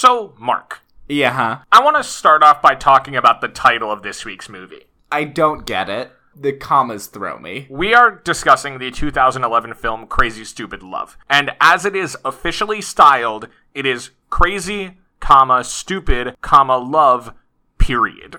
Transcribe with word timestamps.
So, 0.00 0.32
Mark, 0.38 0.82
Yeah, 1.08 1.32
huh? 1.32 1.58
I 1.72 1.82
want 1.82 1.96
to 1.96 2.04
start 2.04 2.44
off 2.44 2.62
by 2.62 2.76
talking 2.76 3.16
about 3.16 3.40
the 3.40 3.48
title 3.48 3.90
of 3.90 4.04
this 4.04 4.24
week's 4.24 4.48
movie. 4.48 4.84
I 5.10 5.24
don't 5.24 5.66
get 5.66 5.90
it. 5.90 6.12
The 6.36 6.52
commas 6.52 7.08
throw 7.08 7.36
me. 7.40 7.66
We 7.68 7.94
are 7.94 8.12
discussing 8.12 8.78
the 8.78 8.92
2011 8.92 9.74
film 9.74 10.06
Crazy 10.06 10.44
Stupid 10.44 10.84
Love. 10.84 11.18
And 11.28 11.50
as 11.60 11.84
it 11.84 11.96
is 11.96 12.16
officially 12.24 12.80
styled, 12.80 13.48
it 13.74 13.86
is 13.86 14.10
crazy, 14.30 14.98
comma, 15.18 15.64
stupid, 15.64 16.36
comma, 16.42 16.78
love, 16.78 17.34
period. 17.78 18.36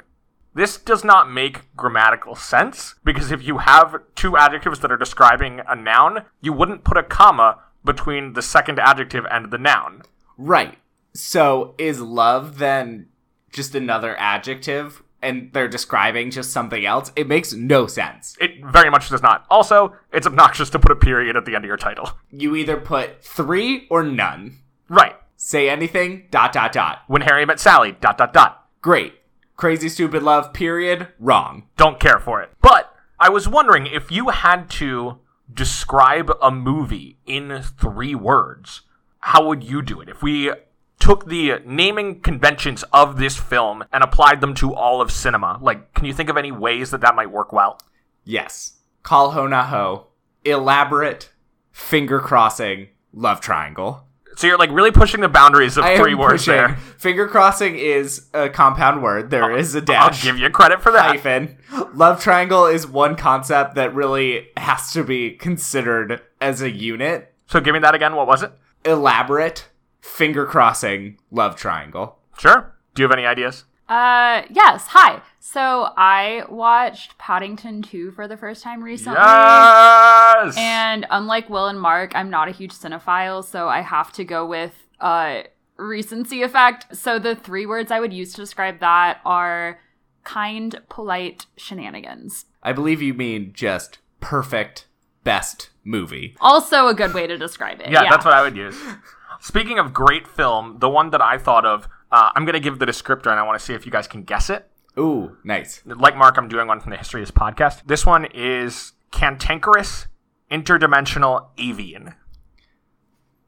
This 0.54 0.78
does 0.78 1.04
not 1.04 1.30
make 1.30 1.76
grammatical 1.76 2.36
sense 2.36 2.96
because 3.04 3.34
if 3.34 3.44
you 3.44 3.58
have 3.58 3.98
two 4.16 4.38
adjectives 4.38 4.80
that 4.80 4.94
are 4.94 4.98
describing 4.98 5.60
a 5.68 5.76
noun, 5.76 6.24
you 6.40 6.54
wouldn't 6.54 6.86
put 6.86 6.96
a 6.96 7.04
comma 7.04 7.60
between 7.84 8.32
the 8.32 8.42
second 8.42 8.80
adjective 8.80 9.26
and 9.30 9.52
the 9.52 9.58
noun. 9.58 10.04
Right. 10.38 10.78
So 11.20 11.76
is 11.78 12.00
love 12.00 12.58
then 12.58 13.08
just 13.52 13.76
another 13.76 14.16
adjective 14.18 15.04
and 15.22 15.52
they're 15.54 15.68
describing 15.68 16.32
just 16.32 16.52
something 16.52 16.86
else? 16.86 17.12
It 17.16 17.28
makes 17.28 17.54
no 17.54 17.88
sense. 17.88 18.38
It 18.40 18.64
very 18.66 18.90
much 18.90 19.10
does 19.10 19.22
not. 19.22 19.46
Also, 19.50 19.96
it's 20.14 20.26
obnoxious 20.28 20.70
to 20.72 20.80
put 20.80 20.92
a 20.92 20.96
period 20.96 21.36
at 21.36 21.46
the 21.46 21.56
end 21.56 21.66
of 21.66 21.68
your 21.68 21.78
title. 21.78 22.12
You 22.32 22.56
either 22.56 22.78
put 22.78 23.24
three 23.24 23.88
or 23.90 24.04
none. 24.04 24.60
Right. 24.88 25.16
Say 25.36 25.70
anything, 25.70 26.28
dot, 26.32 26.54
dot, 26.54 26.72
dot. 26.72 27.04
When 27.08 27.22
Harry 27.22 27.46
met 27.46 27.60
Sally, 27.60 27.94
dot 28.00 28.18
dot 28.18 28.34
dot. 28.34 28.68
Great. 28.82 29.16
Crazy 29.56 29.90
stupid 29.90 30.24
love, 30.24 30.54
period. 30.54 31.10
Wrong. 31.20 31.68
don't 31.76 32.00
care 32.00 32.20
for 32.20 32.42
it. 32.42 32.52
But 32.62 32.94
I 33.20 33.30
was 33.30 33.48
wondering 33.48 33.86
if 33.88 34.10
you 34.12 34.30
had 34.30 34.70
to 34.72 35.20
describe 35.54 36.32
a 36.42 36.52
movie 36.52 37.18
in 37.26 37.62
three 37.62 38.16
words, 38.16 38.82
how 39.20 39.46
would 39.48 39.64
you 39.64 39.82
do 39.82 40.00
it? 40.00 40.08
If 40.08 40.22
we 40.22 40.52
took 41.00 41.28
the 41.28 41.60
naming 41.66 42.20
conventions 42.22 42.84
of 42.94 43.18
this 43.18 43.38
film 43.38 43.84
and 43.92 44.04
applied 44.04 44.42
them 44.42 44.54
to 44.56 44.74
all 44.76 45.02
of 45.02 45.12
cinema, 45.12 45.58
like, 45.62 45.94
can 45.94 46.06
you 46.06 46.14
think 46.14 46.30
of 46.30 46.38
any 46.38 46.52
ways 46.52 46.92
that 46.92 47.02
that 47.02 47.16
might 47.16 47.32
work 47.32 47.52
well? 47.54 47.80
Yes. 48.26 48.74
Kal 49.04 49.32
Ho 49.32 49.48
Naa 49.48 49.64
Ho. 49.68 50.08
Elaborate. 50.46 51.30
Finger 51.72 52.20
crossing. 52.20 52.90
Love 53.14 53.40
triangle. 53.42 54.06
So 54.36 54.48
you're 54.48 54.58
like 54.58 54.72
really 54.72 54.92
pushing 54.92 55.20
the 55.20 55.28
boundaries 55.28 55.76
of 55.78 55.84
I 55.84 55.98
three 55.98 56.16
words 56.16 56.44
pushing. 56.46 56.54
there. 56.54 56.76
Finger 56.98 57.28
crossing 57.28 57.76
is 57.76 58.28
a 58.34 58.48
compound 58.50 59.04
word. 59.04 59.32
There 59.32 59.52
is 59.58 59.76
a 59.76 59.80
I'll 59.80 59.86
dash. 59.86 60.26
I'll 60.26 60.32
give 60.32 60.40
you 60.40 60.50
credit 60.50 60.82
for 60.82 60.92
that. 60.94 61.08
hyphen. 61.08 61.58
Love 61.94 62.22
triangle 62.22 62.66
is 62.66 62.88
one 62.88 63.16
concept 63.18 63.76
that 63.76 63.94
really 63.94 64.48
has 64.56 64.94
to 64.94 65.04
be 65.04 65.32
considered 65.32 66.22
as 66.40 66.62
a 66.62 66.70
unit. 66.72 67.34
So 67.48 67.60
give 67.60 67.74
me 67.74 67.80
that 67.80 67.96
again. 67.96 68.16
What 68.16 68.28
was 68.28 68.44
it? 68.44 68.54
Elaborate, 68.86 69.68
finger 70.02 70.46
crossing, 70.46 71.18
love 71.32 71.56
triangle. 71.56 72.18
Sure. 72.38 72.76
Do 72.94 73.02
you 73.02 73.08
have 73.08 73.18
any 73.18 73.26
ideas? 73.26 73.66
Uh, 73.88 74.44
yes. 74.52 74.88
Hi. 74.90 75.22
So 75.40 75.90
I 75.98 76.44
watched 76.48 77.18
Paddington 77.18 77.82
2 77.82 78.12
for 78.12 78.28
the 78.28 78.38
first 78.38 78.64
time 78.64 78.84
recently. 78.84 79.20
Yes. 79.20 80.56
And 80.58 81.08
unlike 81.10 81.50
Will 81.50 81.66
and 81.66 81.82
Mark, 81.82 82.12
I'm 82.14 82.30
not 82.30 82.48
a 82.48 82.52
huge 82.52 82.72
cinephile, 82.72 83.44
so 83.44 83.68
I 83.68 83.82
have 83.82 84.12
to 84.14 84.24
go 84.24 84.46
with 84.46 84.86
uh 85.00 85.44
recency 85.78 86.44
effect. 86.44 86.96
So 86.96 87.18
the 87.18 87.36
three 87.36 87.66
words 87.66 87.90
I 87.90 88.00
would 88.00 88.14
use 88.14 88.32
to 88.34 88.42
describe 88.42 88.80
that 88.80 89.22
are 89.26 89.80
kind, 90.24 90.80
polite 90.90 91.48
shenanigans. 91.58 92.46
I 92.62 92.74
believe 92.74 93.02
you 93.02 93.14
mean 93.14 93.52
just 93.54 93.98
perfect, 94.20 94.86
best 95.24 95.70
movie. 95.84 96.36
Also 96.42 96.88
a 96.88 96.94
good 96.94 97.14
way 97.14 97.26
to 97.26 97.38
describe 97.38 97.80
it. 97.82 97.90
Yeah, 97.90 98.10
that's 98.10 98.26
what 98.26 98.34
I 98.34 98.44
would 98.44 98.56
use. 98.56 98.76
Speaking 99.40 99.80
of 99.80 99.94
great 99.94 100.28
film, 100.28 100.78
the 100.80 100.90
one 100.90 101.12
that 101.12 101.22
I 101.22 101.38
thought 101.38 101.66
of, 101.66 101.88
uh, 102.12 102.30
I'm 102.36 102.46
going 102.46 102.54
to 102.54 102.60
give 102.60 102.80
the 102.80 102.86
descriptor 102.86 103.28
and 103.28 103.40
I 103.40 103.44
want 103.44 103.60
to 103.60 103.66
see 103.66 103.74
if 103.74 103.86
you 103.86 103.92
guys 103.92 104.08
can 104.08 104.24
guess 104.24 104.50
it. 104.50 104.70
Ooh, 104.98 105.38
nice. 105.44 105.82
Like 105.86 106.18
Mark, 106.18 106.38
I'm 106.38 106.48
doing 106.48 106.68
one 106.68 106.80
from 106.80 106.92
the 106.92 106.98
History 106.98 107.22
of 107.22 107.28
this 107.28 107.36
podcast. 107.36 107.84
This 107.86 108.06
one 108.06 108.26
is 108.26 108.94
Cantankerous 109.12 110.08
Interdimensional 110.52 111.48
Avian. 111.58 112.16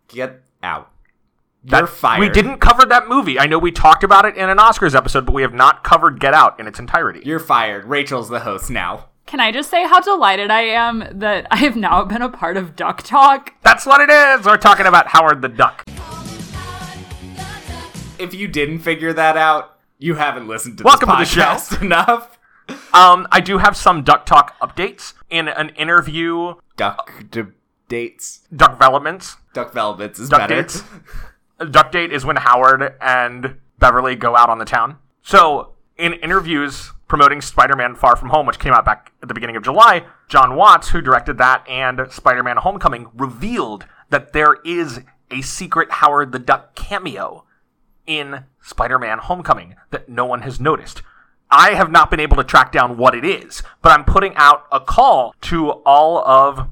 Get 0.08 0.42
out. 0.64 0.92
You're 1.64 1.88
fired. 1.88 2.20
We 2.20 2.30
didn't 2.30 2.58
cover 2.58 2.86
that 2.86 3.08
movie. 3.08 3.38
I 3.38 3.46
know 3.46 3.60
we 3.60 3.72
talked 3.72 4.04
about 4.04 4.26
it 4.26 4.36
in 4.36 4.50
an 4.50 4.58
Oscars 4.58 4.96
episode, 4.96 5.26
but 5.26 5.34
we 5.34 5.44
have 5.44 5.54
not 5.54 5.84
covered 5.84 6.20
Get 6.20 6.34
Out 6.34 6.60
in 6.60 6.68
its 6.68 6.80
entirety. 6.80 7.22
You're 7.24 7.40
fired. 7.40 7.86
Rachel's 7.86 8.30
the 8.30 8.40
host 8.40 8.70
now. 8.70 9.10
Can 9.32 9.40
I 9.40 9.54
just 9.54 9.70
say 9.70 9.88
how 9.88 10.02
delighted 10.02 10.52
I 10.52 10.64
am 10.64 11.08
that 11.20 11.48
I 11.50 11.56
have 11.56 11.78
now 11.78 12.04
been 12.04 12.22
a 12.22 12.28
part 12.28 12.58
of 12.58 12.76
Duck 12.76 13.02
Talk? 13.02 13.54
That's 13.64 13.86
what 13.86 14.02
it 14.02 14.10
is. 14.10 14.46
We're 14.46 14.58
talking 14.58 14.86
about 14.86 15.08
Howard 15.08 15.42
the 15.42 15.48
Duck. 15.48 15.86
If 18.20 18.34
you 18.34 18.50
didn't 18.50 18.80
figure 18.80 19.14
that 19.14 19.38
out, 19.38 19.80
you 19.98 20.16
haven't 20.16 20.50
listened 20.50 20.80
to 20.80 20.84
Welcome 20.84 21.08
to 21.08 21.16
the 21.16 21.24
show. 21.24 21.44
podcast 21.44 21.82
enough. 21.82 22.40
Um, 22.94 23.26
I 23.32 23.40
do 23.40 23.60
have 23.60 23.78
some 23.78 24.04
Duck 24.04 24.26
Talk 24.26 24.60
updates 24.60 25.14
in 25.30 25.48
an 25.48 25.70
interview. 25.78 26.56
Duck 26.76 27.24
d- 27.32 27.44
dates. 27.88 28.42
Duck 28.54 28.72
Developments. 28.72 29.38
Duck 29.54 29.72
Velvets 29.74 30.20
is 30.20 30.28
Duck 30.28 30.40
better. 30.42 30.62
dates. 30.64 30.84
Duck 31.72 31.94
date 31.94 32.12
is 32.12 32.26
when 32.26 32.36
Howard 32.36 32.96
and 33.00 33.56
Beverly 33.80 34.18
go 34.18 34.36
out 34.36 34.50
on 34.50 34.58
the 34.58 34.66
town. 34.66 34.98
So, 35.22 35.76
in 35.98 36.16
interviews 36.16 36.92
promoting 37.12 37.42
Spider-Man 37.42 37.94
Far 37.94 38.16
From 38.16 38.30
Home, 38.30 38.46
which 38.46 38.58
came 38.58 38.72
out 38.72 38.86
back 38.86 39.12
at 39.22 39.28
the 39.28 39.34
beginning 39.34 39.58
of 39.58 39.64
July, 39.64 40.06
John 40.30 40.56
Watts, 40.56 40.92
who 40.92 41.02
directed 41.02 41.38
that 41.40 41.68
and 41.68 42.08
Spider-Man 42.10 42.56
Homecoming, 42.56 43.10
revealed 43.14 43.86
that 44.12 44.32
there 44.32 44.56
is 44.64 45.02
a 45.30 45.42
secret 45.42 45.92
Howard 45.92 46.32
the 46.32 46.40
Duck 46.40 46.74
cameo 46.74 47.44
in 48.08 48.46
Spider-Man 48.62 49.18
Homecoming 49.18 49.76
that 49.90 50.08
no 50.08 50.24
one 50.26 50.44
has 50.44 50.62
noticed. 50.62 51.02
I 51.50 51.72
have 51.72 51.92
not 51.92 52.10
been 52.10 52.22
able 52.22 52.38
to 52.38 52.46
track 52.46 52.72
down 52.72 52.96
what 52.96 53.14
it 53.14 53.26
is, 53.26 53.62
but 53.82 53.92
I'm 53.92 54.06
putting 54.06 54.34
out 54.38 54.64
a 54.72 54.80
call 54.80 55.36
to 55.42 55.72
all 55.86 56.20
of 56.20 56.70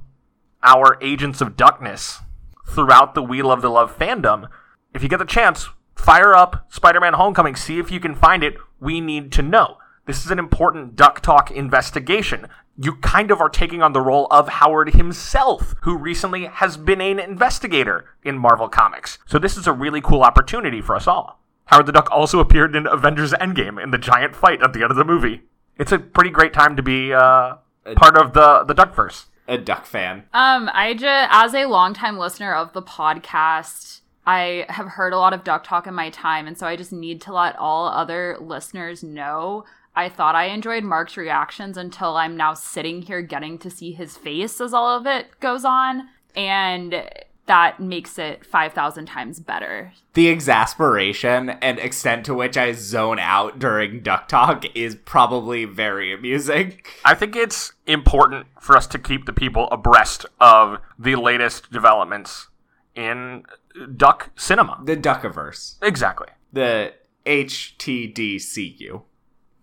our 0.64 0.98
agents 1.02 1.42
of 1.42 1.58
duckness 1.58 2.20
throughout 2.66 3.14
the 3.14 3.22
We 3.22 3.42
Love 3.42 3.62
the 3.62 3.68
Love 3.68 3.98
fandom. 4.00 4.48
If 4.94 5.04
you 5.04 5.10
get 5.10 5.20
the 5.20 5.26
chance, 5.26 5.68
fire 5.98 6.34
up 6.34 6.66
Spider 6.72 7.02
Man 7.02 7.16
Homecoming, 7.16 7.58
see 7.58 7.78
if 7.78 7.92
you 7.92 8.00
can 8.00 8.16
find 8.16 8.42
it. 8.42 8.56
We 8.80 9.02
need 9.02 9.34
to 9.34 9.42
know. 9.42 9.76
This 10.06 10.26
is 10.26 10.32
an 10.32 10.40
important 10.40 10.96
Duck 10.96 11.22
Talk 11.22 11.52
investigation. 11.52 12.48
You 12.78 12.96
kind 12.96 13.32
of 13.32 13.42
are 13.42 13.50
taking 13.50 13.82
on 13.82 13.94
the 13.94 14.02
role 14.02 14.28
of 14.32 14.48
Howard 14.48 14.94
himself, 14.94 15.76
who 15.82 15.98
recently 15.98 16.46
has 16.46 16.78
been 16.78 17.02
an 17.02 17.20
investigator 17.20 18.06
in 18.24 18.38
Marvel 18.38 18.70
Comics. 18.70 19.18
So 19.26 19.38
this 19.38 19.58
is 19.58 19.68
a 19.68 19.74
really 19.74 20.02
cool 20.02 20.24
opportunity 20.24 20.82
for 20.82 20.96
us 20.96 21.08
all. 21.08 21.42
Howard 21.66 21.86
the 21.86 21.92
Duck 21.92 22.10
also 22.12 22.40
appeared 22.40 22.76
in 22.76 22.88
Avengers 22.88 23.34
Endgame 23.34 23.82
in 23.82 23.92
the 23.92 23.98
giant 23.98 24.36
fight 24.36 24.64
at 24.64 24.74
the 24.74 24.82
end 24.82 24.92
of 24.92 24.98
the 24.98 25.06
movie. 25.06 25.44
It's 25.78 25.92
a 25.92 26.00
pretty 26.00 26.30
great 26.30 26.54
time 26.54 26.76
to 26.76 26.82
be 26.82 27.14
uh, 27.14 27.56
part 27.96 28.18
of 28.18 28.34
the, 28.34 28.64
the 28.64 28.74
Duckverse. 28.74 29.26
A 29.48 29.58
duck 29.58 29.86
fan. 29.86 30.26
Um, 30.34 30.70
I 30.74 30.94
just, 30.94 31.30
as 31.32 31.56
a 31.56 31.66
longtime 31.66 32.18
listener 32.20 32.54
of 32.54 32.74
the 32.74 32.84
podcast, 32.84 34.02
I 34.26 34.68
have 34.70 34.86
heard 34.88 35.12
a 35.12 35.18
lot 35.18 35.34
of 35.34 35.44
Duck 35.44 35.64
Talk 35.64 35.88
in 35.88 35.96
my 35.96 36.12
time, 36.12 36.46
and 36.46 36.56
so 36.56 36.68
I 36.68 36.76
just 36.76 36.92
need 36.92 37.20
to 37.22 37.34
let 37.34 37.56
all 37.58 37.88
other 37.88 38.38
listeners 38.40 39.04
know. 39.04 39.66
I 39.96 40.10
thought 40.10 40.36
I 40.36 40.46
enjoyed 40.46 40.84
Mark's 40.84 41.18
reactions 41.18 41.78
until 41.78 42.16
I'm 42.16 42.38
now 42.38 42.54
sitting 42.54 43.02
here 43.02 43.22
getting 43.22 43.58
to 43.60 43.70
see 43.70 43.92
his 43.92 44.18
face 44.18 44.62
as 44.62 44.74
all 44.74 44.88
of 44.88 45.06
it 45.06 45.40
goes 45.40 45.66
on, 45.66 46.10
and 46.36 47.04
that 47.48 47.80
makes 47.80 48.20
it 48.20 48.46
5,000 48.46 49.08
times 49.08 49.40
better. 49.40 49.92
The 50.14 50.30
exasperation 50.30 51.50
and 51.50 51.80
extent 51.80 52.24
to 52.28 52.36
which 52.36 52.56
I 52.56 52.74
zone 52.74 53.18
out 53.18 53.58
during 53.58 54.02
Duck 54.02 54.28
Talk 54.28 54.66
is 54.76 54.96
probably 54.96 55.66
very 55.66 56.14
amusing. 56.14 56.80
I 57.04 57.16
think 57.16 57.36
it's 57.36 57.74
important 57.88 58.46
for 58.62 58.78
us 58.78 58.86
to 58.88 59.00
keep 59.00 59.26
the 59.26 59.34
people 59.34 59.68
abreast 59.72 60.28
of 60.40 60.78
the 61.00 61.16
latest 61.16 61.72
developments 61.72 62.50
in 62.96 63.46
duck 63.96 64.30
cinema. 64.36 64.80
The 64.86 64.96
Duckiverse. 64.96 65.78
Exactly. 65.82 66.28
The 66.54 66.94
HTDCU. 67.26 69.02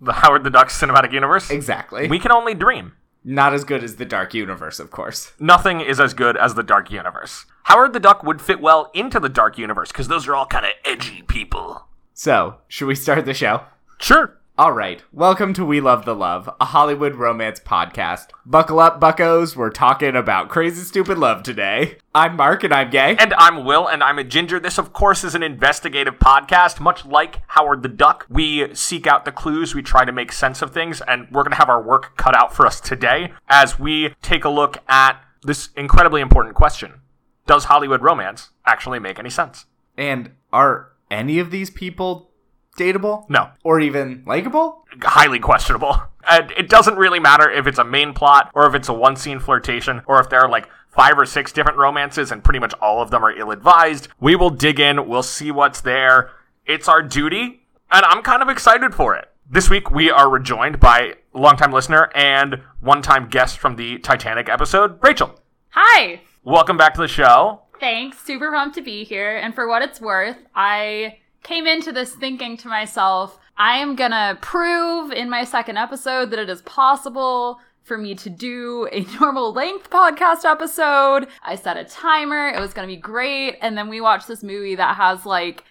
The 0.01 0.13
Howard 0.13 0.45
the 0.45 0.51
Duck 0.51 0.69
cinematic 0.69 1.13
universe. 1.13 1.51
Exactly. 1.51 2.09
We 2.09 2.19
can 2.19 2.33
only 2.33 2.55
dream. 2.55 2.93
Not 3.25 3.53
as 3.53 3.65
good 3.65 3.83
as 3.83 3.97
the 3.97 4.05
Dark 4.05 4.35
Universe, 4.35 4.79
of 4.79 4.91
course. 4.91 5.33
Nothing 5.41 5.81
is 5.81 5.99
as 5.99 6.15
good 6.15 6.37
as 6.37 6.55
the 6.55 6.63
dark 6.63 6.93
universe. 6.93 7.45
Howard 7.65 7.93
the 7.93 7.99
Duck 7.99 8.23
would 8.23 8.41
fit 8.41 8.61
well 8.61 8.89
into 8.95 9.19
the 9.19 9.29
dark 9.29 9.59
universe 9.59 9.91
because 9.91 10.07
those 10.07 10.29
are 10.29 10.35
all 10.37 10.47
kind 10.47 10.65
of 10.65 10.73
edgy 10.85 11.23
people. 11.23 11.89
So, 12.15 12.59
should 12.69 12.87
we 12.87 12.95
start 12.95 13.25
the 13.25 13.35
show? 13.35 13.63
Sure. 13.99 14.39
All 14.59 14.73
right. 14.73 15.03
Welcome 15.13 15.53
to 15.53 15.67
We 15.67 15.83
Love 15.83 16.07
the 16.07 16.15
Love, 16.15 16.49
a 16.59 16.65
Hollywood 16.65 17.17
romance 17.17 17.61
podcast. 17.61 18.29
Buckle 18.47 18.81
up, 18.81 18.99
buckos. 18.99 19.55
We're 19.55 19.69
talking 19.69 20.17
about 20.17 20.49
crazy, 20.49 20.81
stupid 20.81 21.19
love 21.19 21.43
today. 21.43 21.99
I'm 22.15 22.37
Mark 22.37 22.65
and 22.65 22.73
I'm 22.73 22.89
gay. 22.89 23.17
And 23.19 23.35
I'm 23.35 23.67
Will, 23.67 23.87
and 23.87 24.03
I'm 24.03 24.19
a 24.19 24.25
ginger. 24.25 24.59
This, 24.59 24.79
of 24.79 24.95
course, 24.95 25.25
is 25.25 25.35
an 25.35 25.43
investigative 25.43 26.15
podcast, 26.15 26.81
much 26.81 27.05
like 27.05 27.43
Howard 27.49 27.83
the 27.83 27.91
Duck. 27.91 28.25
We 28.31 28.75
seek 28.75 29.07
out 29.07 29.27
the 29.27 29.31
clues, 29.31 29.75
we 29.75 29.83
try 29.83 30.07
to 30.07 30.13
make 30.13 30.33
sense 30.33 30.63
of 30.63 30.73
things, 30.73 31.03
and 31.03 31.29
we're 31.31 31.43
going 31.43 31.53
to 31.53 31.59
have 31.59 31.69
our 31.69 31.83
work 31.83 32.17
cut 32.17 32.35
out 32.35 32.55
for 32.55 32.67
us 32.67 32.81
today 32.81 33.35
as 33.51 33.79
we 33.79 34.15
take 34.23 34.47
a 34.47 34.49
look 34.49 34.79
at 34.89 35.21
this 35.43 35.69
incredibly 35.77 36.23
important 36.23 36.55
question 36.55 37.03
Does 37.47 37.65
Hollywood 37.65 38.01
romance 38.01 38.49
actually 38.65 39.01
make 39.01 39.19
any 39.19 39.29
sense? 39.29 39.67
And 39.99 40.31
are 40.51 40.93
any 41.11 41.41
of 41.41 41.51
these 41.51 41.69
people 41.69 42.31
dateable? 42.77 43.29
No, 43.29 43.51
Or 43.65 43.81
even 43.81 44.23
likable? 44.27 44.85
highly 45.03 45.39
questionable. 45.39 46.01
And 46.29 46.51
it 46.53 46.69
doesn't 46.69 46.97
really 46.97 47.21
matter 47.21 47.49
if 47.51 47.67
it's 47.69 47.79
a 47.79 47.85
main 47.85 48.13
plot 48.13 48.51
or 48.55 48.67
if 48.67 48.75
it's 48.75 48.89
a 48.89 48.93
one 48.93 49.15
scene 49.17 49.39
flirtation 49.39 50.03
or 50.07 50.21
if 50.21 50.29
there 50.29 50.41
are 50.41 50.49
like 50.49 50.69
five 50.89 51.19
or 51.19 51.25
six 51.27 51.53
different 51.53 51.79
romances 51.79 52.33
and 52.33 52.43
pretty 52.43 52.59
much 52.59 52.75
all 52.81 53.01
of 53.01 53.11
them 53.11 53.25
are 53.25 53.31
ill 53.31 53.51
advised. 53.53 54.09
We 54.19 54.35
will 54.35 54.51
dig 54.51 54.81
in, 54.81 55.07
we'll 55.09 55.23
see 55.23 55.51
what's 55.53 55.81
there. 55.83 56.31
It's 56.65 56.89
our 56.89 57.01
duty, 57.03 57.63
and 57.93 58.05
I'm 58.05 58.23
kind 58.23 58.43
of 58.43 58.49
excited 58.49 58.93
for 58.95 59.15
it. 59.15 59.29
This 59.49 59.71
week 59.71 59.91
we 59.93 60.11
are 60.11 60.29
rejoined 60.29 60.81
by 60.81 61.15
longtime 61.33 61.73
listener 61.73 62.11
and 62.15 62.61
one 62.81 63.03
time 63.03 63.29
guest 63.29 63.59
from 63.59 63.77
the 63.77 63.99
Titanic 63.99 64.49
episode, 64.49 64.99
Rachel. 65.03 65.39
Hi! 65.71 66.23
Welcome 66.43 66.77
back 66.77 66.95
to 66.95 67.01
the 67.03 67.07
show. 67.09 67.61
Thanks. 67.79 68.19
Super 68.19 68.51
pumped 68.51 68.75
to 68.77 68.83
be 68.83 69.05
here. 69.05 69.37
And 69.37 69.55
for 69.55 69.69
what 69.69 69.83
it's 69.83 70.01
worth, 70.01 70.39
I 70.57 71.19
came 71.47 71.67
into 71.67 71.93
this 71.93 72.13
thinking 72.13 72.57
to 72.57 72.67
myself, 72.67 73.39
I 73.57 73.79
am 73.79 73.95
gonna 73.95 74.37
prove 74.41 75.13
in 75.13 75.31
my 75.31 75.45
second 75.45 75.77
episode 75.77 76.31
that 76.31 76.41
it 76.41 76.51
is 76.51 76.61
possible 76.63 77.61
for 77.85 77.97
me 77.97 78.17
to 78.17 78.29
do 78.29 78.89
a 78.91 79.01
normal 79.21 79.53
length 79.53 79.89
podcast 79.89 80.45
episode. 80.45 81.29
I 81.45 81.55
set 81.55 81.77
a 81.77 81.85
timer, 81.85 82.49
it 82.49 82.59
was 82.59 82.75
gonna 82.75 82.89
be 82.89 82.97
great. 82.97 83.59
And 83.63 83.79
then 83.79 83.89
we 83.89 84.01
watched 84.01 84.27
this 84.27 84.43
movie 84.43 84.75
that 84.75 84.97
has 84.97 85.25
like 85.25 85.63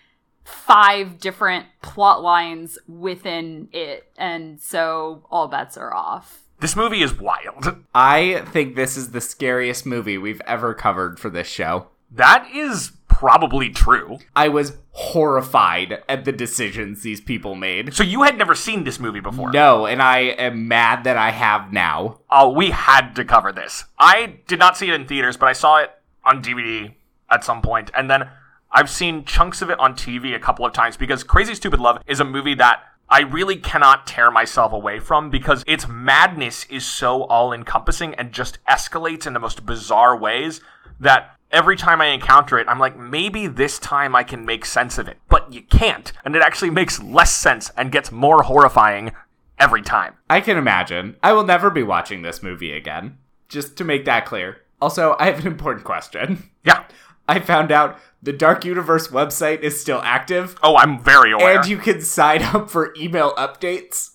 five 0.45 1.19
different 1.19 1.65
plot 1.81 2.23
lines 2.23 2.79
within 2.87 3.67
it. 3.73 4.09
And 4.17 4.61
so 4.61 5.25
all 5.29 5.49
bets 5.49 5.75
are 5.75 5.93
off. 5.93 6.43
This 6.61 6.77
movie 6.77 7.03
is 7.03 7.19
wild. 7.19 7.83
I 7.93 8.45
think 8.47 8.75
this 8.75 8.95
is 8.95 9.11
the 9.11 9.19
scariest 9.19 9.85
movie 9.85 10.17
we've 10.17 10.41
ever 10.47 10.73
covered 10.73 11.19
for 11.19 11.29
this 11.29 11.47
show. 11.47 11.87
That 12.11 12.47
is 12.53 12.93
probably 13.19 13.69
true. 13.69 14.19
I 14.35 14.49
was 14.49 14.77
horrified 14.91 16.03
at 16.09 16.25
the 16.25 16.33
decisions 16.33 17.01
these 17.01 17.21
people 17.21 17.55
made. 17.55 17.93
So 17.93 18.03
you 18.03 18.23
had 18.23 18.37
never 18.37 18.53
seen 18.53 18.83
this 18.83 18.99
movie 18.99 19.21
before? 19.21 19.51
No, 19.51 19.85
and 19.85 20.01
I 20.01 20.19
am 20.19 20.67
mad 20.67 21.05
that 21.05 21.15
I 21.15 21.31
have 21.31 21.71
now. 21.71 22.19
Oh, 22.29 22.49
we 22.49 22.71
had 22.71 23.13
to 23.15 23.23
cover 23.23 23.53
this. 23.53 23.85
I 23.97 24.39
did 24.47 24.59
not 24.59 24.75
see 24.75 24.89
it 24.89 24.93
in 24.93 25.07
theaters, 25.07 25.37
but 25.37 25.47
I 25.47 25.53
saw 25.53 25.77
it 25.77 25.91
on 26.25 26.43
DVD 26.43 26.93
at 27.31 27.45
some 27.45 27.61
point, 27.61 27.89
and 27.95 28.09
then 28.09 28.29
I've 28.69 28.89
seen 28.89 29.23
chunks 29.23 29.61
of 29.61 29.69
it 29.69 29.79
on 29.79 29.93
TV 29.93 30.35
a 30.35 30.39
couple 30.39 30.65
of 30.65 30.73
times 30.73 30.97
because 30.97 31.23
Crazy 31.23 31.55
Stupid 31.55 31.79
Love 31.79 32.01
is 32.05 32.19
a 32.19 32.25
movie 32.25 32.55
that 32.55 32.83
I 33.07 33.21
really 33.21 33.55
cannot 33.55 34.07
tear 34.07 34.29
myself 34.29 34.73
away 34.73 34.99
from 34.99 35.29
because 35.29 35.63
its 35.65 35.87
madness 35.87 36.65
is 36.65 36.85
so 36.85 37.23
all 37.23 37.53
encompassing 37.53 38.13
and 38.15 38.33
just 38.33 38.57
escalates 38.65 39.25
in 39.25 39.31
the 39.31 39.39
most 39.39 39.65
bizarre 39.65 40.17
ways 40.17 40.59
that 40.99 41.34
every 41.55 41.75
time 41.77 42.01
I 42.01 42.07
encounter 42.07 42.57
it, 42.59 42.67
I'm 42.67 42.79
like, 42.79 42.97
maybe 42.97 43.47
this 43.47 43.79
time 43.79 44.15
I 44.15 44.23
can 44.23 44.45
make 44.45 44.65
sense 44.65 44.97
of 44.97 45.07
it. 45.07 45.17
But 45.29 45.51
you 45.53 45.61
can't. 45.63 46.11
And 46.23 46.35
it 46.35 46.41
actually 46.41 46.69
makes 46.71 47.01
less 47.01 47.33
sense 47.33 47.71
and 47.77 47.91
gets 47.91 48.11
more 48.11 48.43
horrifying 48.43 49.11
every 49.57 49.81
time. 49.81 50.15
I 50.29 50.41
can 50.41 50.57
imagine. 50.57 51.15
I 51.23 51.33
will 51.33 51.45
never 51.45 51.69
be 51.69 51.83
watching 51.83 52.21
this 52.21 52.43
movie 52.43 52.71
again. 52.73 53.17
Just 53.47 53.77
to 53.77 53.83
make 53.83 54.05
that 54.05 54.25
clear. 54.25 54.57
Also, 54.81 55.15
I 55.19 55.25
have 55.27 55.39
an 55.39 55.47
important 55.47 55.85
question. 55.85 56.49
Yeah. 56.63 56.83
I 57.27 57.39
found 57.39 57.71
out 57.71 57.97
the 58.21 58.33
Dark 58.33 58.65
Universe 58.65 59.07
website 59.07 59.61
is 59.61 59.79
still 59.81 59.99
active, 60.03 60.55
Oh, 60.61 60.75
I'm 60.75 61.01
very 61.03 61.31
aware. 61.31 61.57
and 61.59 61.67
you 61.67 61.77
can 61.77 62.01
sign 62.01 62.43
up 62.43 62.69
for 62.69 62.93
email 62.95 63.33
updates. 63.35 64.11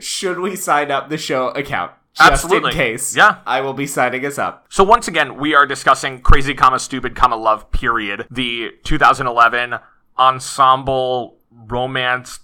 Should 0.00 0.40
we 0.40 0.56
sign 0.56 0.90
up 0.90 1.08
the 1.08 1.18
show 1.18 1.48
account? 1.50 1.92
Just 2.18 2.44
Absolutely. 2.44 2.70
in 2.72 2.76
case. 2.76 3.16
Yeah. 3.16 3.38
I 3.46 3.60
will 3.60 3.74
be 3.74 3.86
signing 3.86 4.26
us 4.26 4.38
up. 4.38 4.66
So 4.70 4.82
once 4.82 5.06
again, 5.06 5.36
we 5.38 5.54
are 5.54 5.66
discussing 5.66 6.20
Crazy 6.20 6.52
Comma 6.54 6.78
Stupid 6.78 7.14
Comma 7.14 7.36
Love 7.36 7.70
Period, 7.70 8.26
the 8.30 8.72
2011 8.84 9.78
ensemble 10.18 11.38
romance 11.50 12.40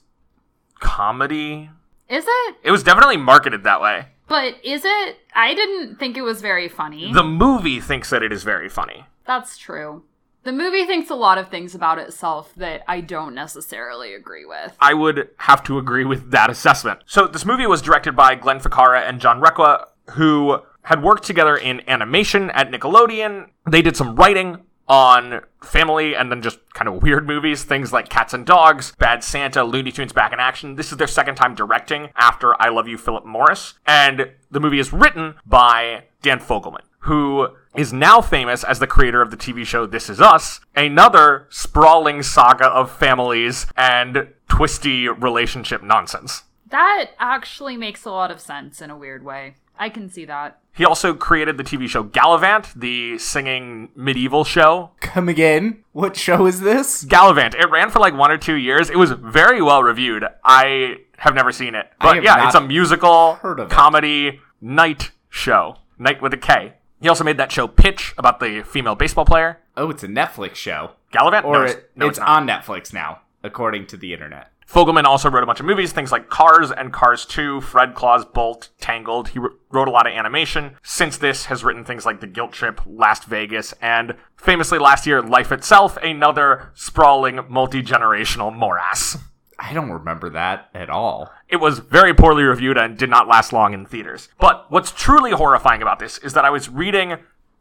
comedy. 0.79 1.71
Is 2.09 2.25
it? 2.27 2.57
It 2.63 2.71
was 2.71 2.83
definitely 2.85 3.17
marketed 3.17 3.65
that 3.65 3.81
way. 3.81 4.07
But 4.29 4.55
is 4.63 4.83
it? 4.85 5.17
I 5.35 5.55
didn't 5.55 5.97
think 5.97 6.17
it 6.17 6.23
was 6.23 6.41
very 6.41 6.69
funny. 6.69 7.13
The 7.13 7.25
movie 7.25 7.81
thinks 7.81 8.11
that 8.11 8.23
it 8.23 8.33
is 8.33 8.43
very 8.45 8.69
funny. 8.69 9.05
That's 9.27 9.59
true. 9.59 10.05
The 10.45 10.53
movie 10.53 10.85
thinks 10.85 11.09
a 11.09 11.15
lot 11.15 11.39
of 11.39 11.49
things 11.49 11.75
about 11.75 11.99
itself 11.99 12.53
that 12.57 12.83
I 12.87 13.01
don't 13.01 13.35
necessarily 13.35 14.13
agree 14.13 14.45
with. 14.45 14.77
I 14.79 14.93
would 14.93 15.31
have 15.39 15.65
to 15.65 15.79
agree 15.79 16.05
with 16.05 16.33
that 16.33 16.51
assessment. 16.51 17.01
So 17.07 17.27
this 17.27 17.47
movie 17.47 17.67
was 17.67 17.81
directed 17.81 18.15
by 18.15 18.35
Glenn 18.35 18.61
Ficarra 18.61 19.09
and 19.09 19.23
John 19.23 19.41
Requa, 19.41 19.87
who 20.11 20.59
had 20.83 21.03
worked 21.03 21.25
together 21.25 21.57
in 21.57 21.81
animation 21.89 22.51
at 22.51 22.71
Nickelodeon. 22.71 23.49
They 23.67 23.81
did 23.81 23.97
some 23.97 24.17
writing 24.17 24.59
on 24.87 25.41
family 25.63 26.15
and 26.15 26.31
then 26.31 26.43
just 26.43 26.59
kind 26.75 26.89
of 26.89 27.03
weird 27.03 27.27
movies, 27.27 27.65
things 27.65 27.91
like 27.91 28.11
Cats 28.11 28.35
and 28.35 28.45
Dogs, 28.45 28.93
Bad 28.99 29.25
Santa, 29.25 29.65
Looney 29.65 29.93
Tunes 29.93 30.13
Back 30.13 30.35
in 30.35 30.41
Action. 30.41 30.75
This 30.75 30.93
is 30.93 30.99
their 30.99 31.07
second 31.07 31.37
time 31.37 31.55
directing 31.55 32.11
after 32.17 32.61
I 32.61 32.69
Love 32.69 32.87
You, 32.87 32.99
Philip 32.99 33.25
Morris. 33.25 33.75
And 33.87 34.33
the 34.51 34.61
movie 34.61 34.79
is 34.79 34.93
written 34.93 35.37
by 35.47 36.05
Dan 36.21 36.39
Fogelman, 36.39 36.83
who 37.05 37.49
is 37.75 37.93
now 37.93 38.21
famous 38.21 38.65
as 38.65 38.79
the 38.79 38.87
creator 38.87 39.21
of 39.21 39.31
the 39.31 39.37
TV 39.37 39.65
show 39.65 39.87
This 39.87 40.09
Is 40.09 40.21
Us, 40.21 40.61
another 40.75 41.47
sprawling 41.51 42.23
saga 42.23 42.67
of 42.67 42.91
families 42.91 43.67
and 43.77 44.29
twisty 44.49 45.09
relationship 45.09 45.83
nonsense. 45.83 46.45
That 46.71 47.11
actually 47.19 47.77
makes 47.77 48.05
a 48.05 48.11
lot 48.11 48.31
of 48.31 48.41
sense 48.41 48.81
in 48.81 48.91
a 48.91 48.97
weird 48.97 49.25
way. 49.25 49.55
I 49.79 49.89
can 49.89 50.09
see 50.09 50.25
that. 50.25 50.59
He 50.73 50.85
also 50.85 51.15
created 51.15 51.57
the 51.57 51.65
TV 51.65 51.89
show 51.89 52.05
Galavant, 52.05 52.73
the 52.75 53.19
singing 53.19 53.91
medieval 53.95 54.45
show. 54.45 54.91
Come 55.01 55.29
again? 55.29 55.85
What 55.93 56.17
show 56.17 56.47
is 56.47 56.61
this? 56.61 57.05
Galavant. 57.05 57.55
It 57.55 57.71
ran 57.71 57.91
for 57.91 57.99
like 57.99 58.15
one 58.15 58.31
or 58.31 58.39
two 58.39 58.55
years. 58.55 58.89
It 58.89 58.97
was 58.97 59.13
very 59.13 59.61
well 59.61 59.83
reviewed. 59.83 60.25
I 60.45 60.97
have 61.19 61.35
never 61.35 61.53
seen 61.53 61.75
it. 61.75 61.91
But 62.01 62.23
yeah, 62.23 62.47
it's 62.47 62.57
a 62.57 62.61
musical 62.61 63.35
heard 63.35 63.61
of 63.61 63.71
it. 63.71 63.75
comedy 63.75 64.41
night 64.61 65.11
show. 65.29 65.77
Night 65.99 66.21
with 66.21 66.33
a 66.35 66.39
K. 66.39 66.75
He 67.05 67.09
also 67.11 67.23
made 67.23 67.37
that 67.37 67.53
show 67.53 67.69
Pitch 67.69 68.15
about 68.17 68.41
the 68.41 68.63
female 68.63 68.95
baseball 68.95 69.27
player. 69.27 69.59
Oh, 69.77 69.91
it's 69.91 70.03
a 70.03 70.09
Netflix 70.09 70.55
show. 70.55 70.93
Galavant? 71.13 71.45
Or 71.45 71.53
no, 71.59 71.63
it- 71.65 71.71
it's, 71.71 71.79
no, 71.97 72.07
it's 72.09 72.17
it's 72.19 72.27
on 72.27 72.47
Netflix 72.49 72.95
now, 72.95 73.21
according 73.43 73.89
to 73.89 73.99
the 73.99 74.15
internet. 74.15 74.51
Fogelman 74.67 75.05
also 75.05 75.29
wrote 75.31 75.43
a 75.43 75.47
bunch 75.47 75.61
of 75.61 75.67
movies, 75.67 75.93
things 75.93 76.11
like 76.11 76.31
Cars 76.31 76.71
and 76.73 76.95
Cars 76.95 77.27
2, 77.27 77.61
Fred 77.61 77.95
Claus 77.95 78.25
Bolt, 78.25 78.71
Tangled. 78.81 79.29
He 79.29 79.39
wrote 79.39 79.87
a 79.87 79.91
lot 79.91 80.07
of 80.07 80.15
animation. 80.15 80.77
Since 80.83 81.19
this, 81.19 81.45
has 81.45 81.63
written 81.63 81.85
things 81.85 82.07
like 82.07 82.21
The 82.23 82.27
Guilt 82.27 82.53
Trip, 82.53 82.81
Last 82.87 83.25
Vegas, 83.25 83.75
and 83.83 84.15
famously 84.39 84.79
last 84.79 85.07
year, 85.07 85.21
Life 85.21 85.53
Itself, 85.53 85.99
another 85.99 86.71
sprawling, 86.73 87.41
multi-generational 87.51 88.51
morass. 88.57 89.19
I 89.65 89.73
don't 89.73 89.91
remember 89.91 90.29
that 90.31 90.69
at 90.75 90.91
all. 90.91 91.33
It 91.49 91.57
was 91.57 91.79
very 91.79 92.13
poorly 92.13 92.43
reviewed 92.43 92.77
and 92.77 92.99
did 92.99 93.09
not 93.09 93.27
last 93.27 93.51
long 93.51 93.73
in 93.73 93.87
theaters. 93.87 94.29
But 94.39 94.71
what's 94.71 94.93
truly 94.93 95.31
horrifying 95.31 95.81
about 95.81 95.99
this 95.99 96.19
is 96.19 96.35
that 96.35 96.45
I 96.45 96.51
was 96.51 96.69
reading 96.69 97.17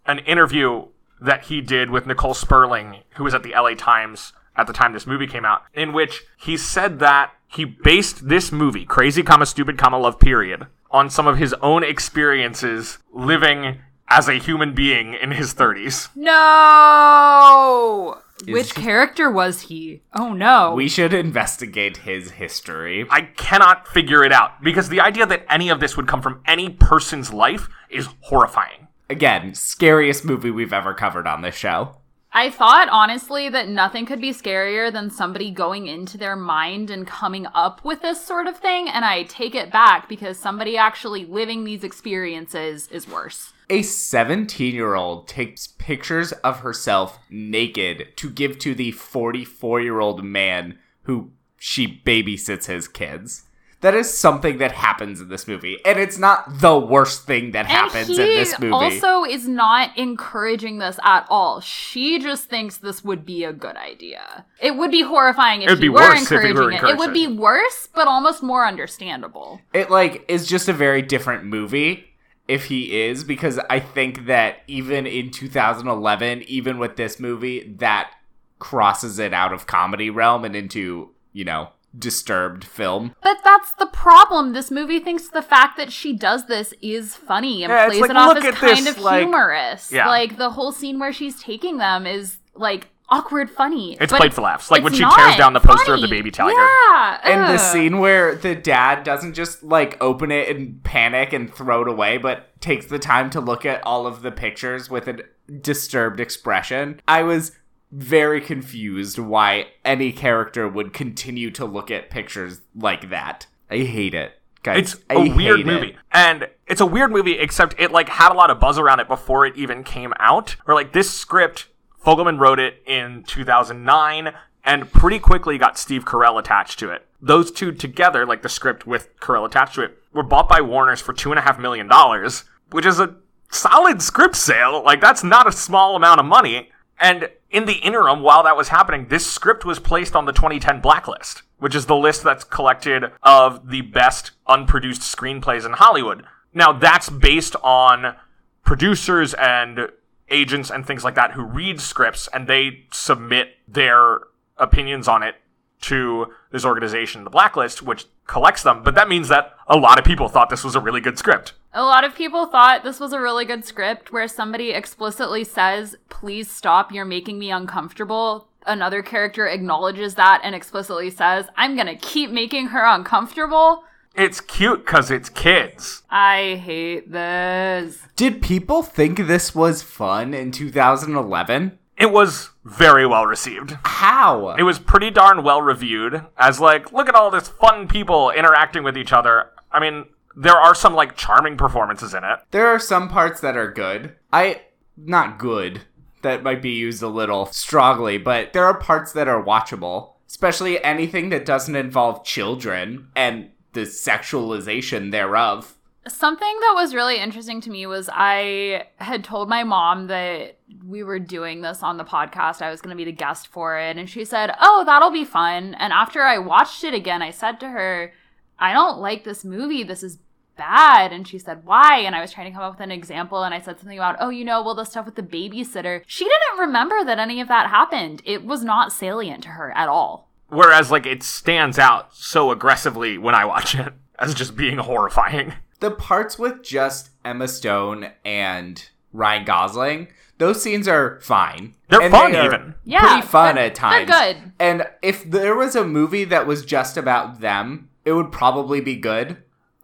an 0.05 0.19
interview 0.19 0.87
that 1.21 1.45
he 1.45 1.61
did 1.61 1.89
with 1.89 2.05
Nicole 2.05 2.33
Sperling, 2.33 3.03
who 3.15 3.23
was 3.23 3.33
at 3.33 3.43
the 3.43 3.51
LA 3.51 3.75
Times 3.75 4.33
at 4.57 4.67
the 4.67 4.73
time 4.73 4.91
this 4.91 5.07
movie 5.07 5.27
came 5.27 5.45
out, 5.45 5.63
in 5.73 5.93
which 5.93 6.23
he 6.37 6.57
said 6.57 6.99
that 6.99 7.31
he 7.47 7.63
based 7.63 8.27
this 8.27 8.51
movie, 8.51 8.85
Crazy 8.85 9.23
Comma 9.23 9.45
Stupid 9.45 9.77
Comma 9.77 9.97
Love 9.97 10.19
Period, 10.19 10.67
on 10.91 11.09
some 11.09 11.25
of 11.25 11.37
his 11.37 11.53
own 11.61 11.83
experiences 11.83 12.97
living 13.13 13.79
as 14.09 14.27
a 14.27 14.33
human 14.33 14.75
being 14.75 15.13
in 15.13 15.31
his 15.31 15.53
30s. 15.53 16.09
No! 16.15 18.19
Which 18.47 18.75
character 18.75 19.31
was 19.31 19.61
he? 19.61 20.01
Oh 20.13 20.33
no. 20.33 20.73
We 20.73 20.89
should 20.89 21.13
investigate 21.13 21.97
his 21.97 22.31
history. 22.31 23.05
I 23.09 23.21
cannot 23.21 23.87
figure 23.87 24.23
it 24.23 24.31
out 24.31 24.61
because 24.63 24.89
the 24.89 24.99
idea 25.01 25.25
that 25.25 25.45
any 25.49 25.69
of 25.69 25.79
this 25.79 25.95
would 25.95 26.07
come 26.07 26.21
from 26.21 26.41
any 26.45 26.69
person's 26.69 27.31
life 27.31 27.69
is 27.89 28.09
horrifying. 28.21 28.87
Again, 29.09 29.53
scariest 29.53 30.25
movie 30.25 30.51
we've 30.51 30.73
ever 30.73 30.93
covered 30.93 31.27
on 31.27 31.41
this 31.41 31.55
show. 31.55 31.97
I 32.35 32.49
thought 32.49 32.89
honestly 32.89 33.47
that 33.49 33.69
nothing 33.69 34.07
could 34.07 34.19
be 34.19 34.31
scarier 34.31 34.91
than 34.91 35.11
somebody 35.11 35.51
going 35.51 35.85
into 35.85 36.17
their 36.17 36.35
mind 36.35 36.89
and 36.89 37.05
coming 37.05 37.45
up 37.53 37.85
with 37.85 38.01
this 38.01 38.25
sort 38.25 38.47
of 38.47 38.57
thing, 38.57 38.89
and 38.89 39.05
I 39.05 39.21
take 39.23 39.53
it 39.53 39.71
back 39.71 40.09
because 40.09 40.39
somebody 40.39 40.75
actually 40.75 41.25
living 41.25 41.63
these 41.63 41.83
experiences 41.83 42.87
is 42.87 43.07
worse. 43.07 43.53
A 43.69 43.83
17 43.83 44.73
year 44.73 44.95
old 44.95 45.27
takes 45.27 45.67
pictures 45.67 46.31
of 46.31 46.61
herself 46.61 47.19
naked 47.29 48.17
to 48.17 48.31
give 48.31 48.57
to 48.59 48.73
the 48.73 48.91
44 48.91 49.81
year 49.81 49.99
old 49.99 50.23
man 50.23 50.79
who 51.03 51.31
she 51.59 52.01
babysits 52.03 52.65
his 52.65 52.87
kids. 52.87 53.43
That 53.83 53.95
is 53.95 54.11
something 54.11 54.59
that 54.59 54.71
happens 54.71 55.19
in 55.19 55.27
this 55.27 55.45
movie. 55.45 55.77
And 55.83 55.99
it's 55.99 56.17
not 56.17 56.59
the 56.59 56.79
worst 56.79 57.25
thing 57.25 57.51
that 57.51 57.65
happens 57.65 58.09
and 58.09 58.17
in 58.17 58.25
this 58.25 58.57
movie. 58.57 58.71
also 58.71 59.25
is 59.25 59.45
not 59.45 59.97
encouraging 59.97 60.77
this 60.77 60.97
at 61.03 61.27
all. 61.29 61.59
She 61.59 62.17
just 62.17 62.45
thinks 62.45 62.77
this 62.77 63.03
would 63.03 63.25
be 63.25 63.43
a 63.43 63.51
good 63.51 63.75
idea. 63.75 64.45
It 64.61 64.77
would 64.77 64.89
be 64.89 65.01
horrifying 65.01 65.63
if 65.63 65.67
It'd 65.67 65.79
she 65.79 65.81
be 65.81 65.89
were 65.89 65.99
worse 65.99 66.21
if 66.21 66.29
he 66.29 66.35
encouraging 66.35 66.55
were 66.55 66.71
it. 66.71 66.91
It 66.91 66.97
would 66.97 67.13
be 67.13 67.27
worse, 67.27 67.89
but 67.93 68.07
almost 68.07 68.41
more 68.41 68.65
understandable. 68.65 69.59
it 69.73 69.91
like 69.91 70.23
is 70.29 70.47
just 70.47 70.69
a 70.69 70.73
very 70.73 71.01
different 71.01 71.43
movie 71.43 72.05
if 72.47 72.65
he 72.65 73.01
is 73.01 73.25
because 73.25 73.59
I 73.69 73.79
think 73.81 74.27
that 74.27 74.59
even 74.67 75.05
in 75.05 75.29
2011, 75.29 76.43
even 76.43 76.77
with 76.77 76.95
this 76.95 77.19
movie, 77.19 77.75
that 77.79 78.11
crosses 78.59 79.19
it 79.19 79.33
out 79.33 79.51
of 79.51 79.67
comedy 79.67 80.09
realm 80.09 80.45
and 80.45 80.55
into, 80.55 81.09
you 81.33 81.43
know, 81.43 81.69
disturbed 81.97 82.63
film. 82.63 83.15
But 83.21 83.37
that's 83.43 83.73
the 83.75 83.85
problem. 83.85 84.53
This 84.53 84.71
movie 84.71 84.99
thinks 84.99 85.29
the 85.29 85.41
fact 85.41 85.77
that 85.77 85.91
she 85.91 86.13
does 86.13 86.47
this 86.47 86.73
is 86.81 87.15
funny 87.15 87.63
and 87.63 87.71
Yeah, 87.71 87.85
plays 87.87 88.01
like, 88.01 88.09
it 88.09 88.17
off 88.17 88.37
as 88.37 88.55
kind 88.55 88.85
this, 88.85 88.97
of 88.97 89.01
like- 89.03 89.21
humorous. 89.21 89.91
Yeah. 89.91 90.07
Like 90.07 90.37
the 90.37 90.49
whole 90.51 90.71
scene 90.71 90.99
where 90.99 91.13
she's 91.13 91.41
taking 91.41 91.77
them 91.77 92.05
is 92.07 92.37
like 92.55 92.87
awkward 93.09 93.49
funny. 93.49 93.95
It's 94.01 94.11
played 94.13 94.33
for 94.33 94.41
laughs. 94.41 94.71
Like 94.71 94.83
when 94.83 94.93
she 94.93 95.03
tears 95.03 95.35
down 95.37 95.53
the 95.53 95.59
poster 95.59 95.93
of 95.93 96.01
the 96.01 96.07
baby 96.07 96.31
tiger. 96.31 96.53
Yeah. 96.57 97.19
And 97.23 97.41
the 97.43 97.57
scene 97.59 97.99
where 97.99 98.33
the 98.35 98.55
dad 98.55 99.03
doesn't 99.03 99.33
just 99.33 99.61
like 99.63 100.01
open 100.01 100.31
it 100.31 100.55
and 100.55 100.83
panic 100.83 101.31
and 101.31 101.53
throw 101.53 101.81
it 101.83 101.87
away, 101.87 102.17
but 102.17 102.59
takes 102.59 102.87
the 102.87 102.97
time 102.99 103.29
to 103.31 103.39
look 103.41 103.65
at 103.65 103.85
all 103.85 104.07
of 104.07 104.21
the 104.23 104.31
pictures 104.31 104.89
with 104.89 105.07
a 105.07 105.19
disturbed 105.61 106.19
expression. 106.19 107.01
I 107.07 107.21
was 107.23 107.51
very 107.95 108.41
confused 108.41 109.19
why 109.19 109.67
any 109.85 110.11
character 110.11 110.67
would 110.67 110.93
continue 110.93 111.51
to 111.51 111.65
look 111.65 111.91
at 111.91 112.09
pictures 112.09 112.61
like 112.75 113.09
that. 113.11 113.45
I 113.69 113.77
hate 113.79 114.13
it. 114.13 114.33
Guys, 114.63 114.93
It's 114.93 115.03
I 115.09 115.15
a 115.15 115.35
weird 115.35 115.65
movie. 115.65 115.89
it. 115.89 115.95
And 116.11 116.47
it's 116.67 116.81
a 116.81 116.85
weird 116.85 117.11
movie, 117.11 117.37
except 117.37 117.75
it 117.77 117.91
like 117.91 118.09
had 118.09 118.31
a 118.31 118.35
lot 118.35 118.49
of 118.49 118.59
buzz 118.59 118.79
around 118.79 118.99
it 118.99 119.07
before 119.07 119.45
it 119.45 119.55
even 119.57 119.83
came 119.83 120.13
out. 120.19 120.55
Or 120.65 120.73
like 120.73 120.93
this 120.93 121.11
script, 121.11 121.67
Fogelman 122.03 122.39
wrote 122.39 122.59
it 122.59 122.81
in 122.87 123.23
2009 123.23 124.33
and 124.63 124.91
pretty 124.91 125.19
quickly 125.19 125.57
got 125.57 125.77
Steve 125.77 126.05
Carell 126.05 126.39
attached 126.39 126.79
to 126.79 126.89
it. 126.89 127.05
Those 127.21 127.51
two 127.51 127.71
together, 127.73 128.25
like 128.25 128.41
the 128.41 128.49
script 128.49 128.87
with 128.87 129.09
Carell 129.19 129.45
attached 129.45 129.75
to 129.75 129.81
it, 129.83 129.97
were 130.13 130.23
bought 130.23 130.47
by 130.49 130.61
Warner's 130.61 131.01
for 131.01 131.13
two 131.13 131.31
and 131.31 131.39
a 131.39 131.41
half 131.43 131.59
million 131.59 131.87
dollars, 131.87 132.45
which 132.71 132.85
is 132.85 132.99
a 132.99 133.15
solid 133.51 134.01
script 134.01 134.35
sale. 134.35 134.81
Like 134.83 135.01
that's 135.01 135.23
not 135.23 135.45
a 135.47 135.51
small 135.51 135.95
amount 135.95 136.19
of 136.21 136.25
money. 136.25 136.69
And 136.99 137.29
in 137.49 137.65
the 137.65 137.73
interim, 137.75 138.21
while 138.21 138.43
that 138.43 138.57
was 138.57 138.69
happening, 138.69 139.07
this 139.07 139.29
script 139.29 139.65
was 139.65 139.79
placed 139.79 140.15
on 140.15 140.25
the 140.25 140.31
2010 140.31 140.81
blacklist, 140.81 141.43
which 141.59 141.75
is 141.75 141.85
the 141.85 141.95
list 141.95 142.23
that's 142.23 142.43
collected 142.43 143.11
of 143.21 143.69
the 143.69 143.81
best 143.81 144.31
unproduced 144.47 145.01
screenplays 145.01 145.65
in 145.65 145.73
Hollywood. 145.73 146.25
Now, 146.53 146.71
that's 146.71 147.09
based 147.09 147.55
on 147.63 148.15
producers 148.63 149.33
and 149.33 149.89
agents 150.29 150.71
and 150.71 150.85
things 150.85 151.03
like 151.03 151.15
that 151.15 151.31
who 151.31 151.43
read 151.43 151.81
scripts 151.81 152.27
and 152.33 152.47
they 152.47 152.85
submit 152.91 153.55
their 153.67 154.19
opinions 154.57 155.07
on 155.07 155.23
it 155.23 155.35
to 155.83 156.27
this 156.51 156.65
organization, 156.65 157.23
the 157.23 157.29
Blacklist, 157.29 157.81
which 157.81 158.05
collects 158.25 158.63
them. 158.63 158.83
But 158.83 158.95
that 158.95 159.09
means 159.09 159.27
that 159.29 159.53
a 159.67 159.77
lot 159.77 159.99
of 159.99 160.05
people 160.05 160.29
thought 160.29 160.49
this 160.49 160.63
was 160.63 160.75
a 160.75 160.79
really 160.79 161.01
good 161.01 161.17
script. 161.17 161.53
A 161.73 161.83
lot 161.83 162.03
of 162.03 162.15
people 162.15 162.45
thought 162.45 162.83
this 162.83 162.99
was 162.99 163.13
a 163.13 163.19
really 163.19 163.45
good 163.45 163.65
script 163.65 164.11
where 164.11 164.27
somebody 164.27 164.71
explicitly 164.71 165.43
says, 165.43 165.95
please 166.09 166.49
stop, 166.49 166.91
you're 166.91 167.05
making 167.05 167.39
me 167.39 167.51
uncomfortable. 167.51 168.47
Another 168.65 169.01
character 169.01 169.47
acknowledges 169.47 170.15
that 170.15 170.41
and 170.43 170.55
explicitly 170.55 171.09
says, 171.09 171.47
I'm 171.57 171.75
gonna 171.75 171.97
keep 171.97 172.29
making 172.29 172.67
her 172.67 172.85
uncomfortable. 172.85 173.83
It's 174.15 174.39
cute 174.39 174.85
because 174.85 175.09
it's 175.09 175.27
kids. 175.27 176.03
I 176.09 176.61
hate 176.63 177.11
this. 177.11 178.03
Did 178.15 178.43
people 178.43 178.83
think 178.83 179.17
this 179.17 179.55
was 179.55 179.81
fun 179.81 180.35
in 180.35 180.51
2011? 180.51 181.79
It 181.97 182.11
was 182.11 182.49
very 182.63 183.05
well 183.05 183.25
received. 183.25 183.77
How? 183.83 184.55
It 184.55 184.63
was 184.63 184.79
pretty 184.79 185.11
darn 185.11 185.43
well 185.43 185.61
reviewed 185.61 186.25
as 186.37 186.59
like, 186.59 186.91
look 186.91 187.07
at 187.07 187.15
all 187.15 187.31
this 187.31 187.47
fun 187.47 187.87
people 187.87 188.31
interacting 188.31 188.83
with 188.83 188.97
each 188.97 189.13
other. 189.13 189.51
I 189.71 189.79
mean, 189.79 190.05
there 190.35 190.55
are 190.55 190.75
some 190.75 190.93
like 190.95 191.15
charming 191.15 191.57
performances 191.57 192.13
in 192.13 192.23
it. 192.23 192.39
There 192.51 192.67
are 192.67 192.79
some 192.79 193.09
parts 193.09 193.41
that 193.41 193.57
are 193.57 193.71
good. 193.71 194.15
I 194.31 194.61
not 194.97 195.39
good. 195.39 195.81
That 196.21 196.43
might 196.43 196.61
be 196.61 196.71
used 196.71 197.03
a 197.03 197.07
little 197.07 197.47
strongly, 197.47 198.17
but 198.17 198.53
there 198.53 198.65
are 198.65 198.77
parts 198.77 199.11
that 199.11 199.27
are 199.27 199.43
watchable, 199.43 200.13
especially 200.27 200.81
anything 200.83 201.29
that 201.29 201.45
doesn't 201.45 201.75
involve 201.75 202.23
children 202.23 203.09
and 203.15 203.49
the 203.73 203.81
sexualization 203.81 205.11
thereof. 205.11 205.75
Something 206.07 206.59
that 206.59 206.73
was 206.75 206.93
really 206.93 207.17
interesting 207.17 207.61
to 207.61 207.69
me 207.69 207.85
was 207.85 208.09
I 208.11 208.87
had 208.97 209.23
told 209.23 209.47
my 209.47 209.63
mom 209.63 210.07
that 210.07 210.57
we 210.85 211.01
were 211.01 211.19
doing 211.19 211.61
this 211.61 211.81
on 211.81 211.97
the 211.97 212.03
podcast. 212.03 212.61
I 212.61 212.69
was 212.69 212.81
going 212.81 212.95
to 212.95 212.97
be 212.97 213.05
the 213.09 213.15
guest 213.15 213.47
for 213.47 213.79
it. 213.79 213.97
And 213.97 214.09
she 214.09 214.25
said, 214.25 214.53
Oh, 214.59 214.83
that'll 214.85 215.11
be 215.11 215.23
fun. 215.23 215.75
And 215.75 215.93
after 215.93 216.21
I 216.23 216.39
watched 216.39 216.83
it 216.83 216.93
again, 216.93 217.21
I 217.21 217.31
said 217.31 217.59
to 217.61 217.69
her, 217.69 218.13
I 218.59 218.73
don't 218.73 218.99
like 218.99 219.23
this 219.23 219.45
movie. 219.45 219.83
This 219.83 220.03
is 220.03 220.19
bad. 220.57 221.13
And 221.13 221.27
she 221.27 221.39
said, 221.39 221.65
Why? 221.65 221.99
And 221.99 222.15
I 222.15 222.21
was 222.21 222.33
trying 222.33 222.51
to 222.51 222.53
come 222.53 222.63
up 222.63 222.73
with 222.73 222.81
an 222.81 222.91
example. 222.91 223.43
And 223.43 223.53
I 223.53 223.61
said 223.61 223.79
something 223.79 223.97
about, 223.97 224.17
Oh, 224.19 224.29
you 224.29 224.43
know, 224.43 224.61
well, 224.61 224.75
the 224.75 224.83
stuff 224.83 225.05
with 225.05 225.15
the 225.15 225.23
babysitter. 225.23 226.01
She 226.05 226.25
didn't 226.25 226.59
remember 226.59 227.03
that 227.05 227.19
any 227.19 227.39
of 227.39 227.47
that 227.47 227.69
happened. 227.69 228.21
It 228.25 228.43
was 228.43 228.63
not 228.63 228.91
salient 228.91 229.43
to 229.43 229.49
her 229.49 229.71
at 229.71 229.87
all. 229.87 230.29
Whereas 230.49 230.91
like 230.91 231.05
it 231.05 231.23
stands 231.23 231.79
out 231.79 232.13
so 232.13 232.51
aggressively 232.51 233.17
when 233.17 233.35
I 233.35 233.45
watch 233.45 233.73
it 233.75 233.93
as 234.19 234.35
just 234.35 234.55
being 234.55 234.77
horrifying. 234.77 235.53
The 235.83 235.91
parts 235.91 236.39
with 236.39 236.63
just 236.63 237.09
Emma 237.25 237.45
Stone 237.45 238.11
and 238.23 238.89
Ryan 239.11 239.43
Gosling, 239.43 240.07
those 240.37 240.63
scenes 240.63 240.87
are 240.87 241.19
fine. 241.19 241.75
They're 241.89 242.03
And 242.03 242.09
fun 242.09 242.31
they 242.31 242.39
are 242.39 242.45
even. 242.45 242.75
Yeah, 242.85 243.01
pretty 243.01 243.27
fun 243.27 243.57
at 243.57 243.75
times. 243.75 244.09
they're 244.09 244.33
good. 244.33 244.51
And 244.61 244.87
if 245.01 245.29
there 245.29 245.57
was 245.57 245.75
a 245.75 245.83
movie 245.83 246.23
that 246.23 246.47
was 246.47 246.63
just 246.63 246.95
about 246.95 247.41
them, 247.41 247.89
it 248.05 248.13
would 248.13 248.31
probably 248.31 248.79
be 248.79 248.95
good. 248.95 249.31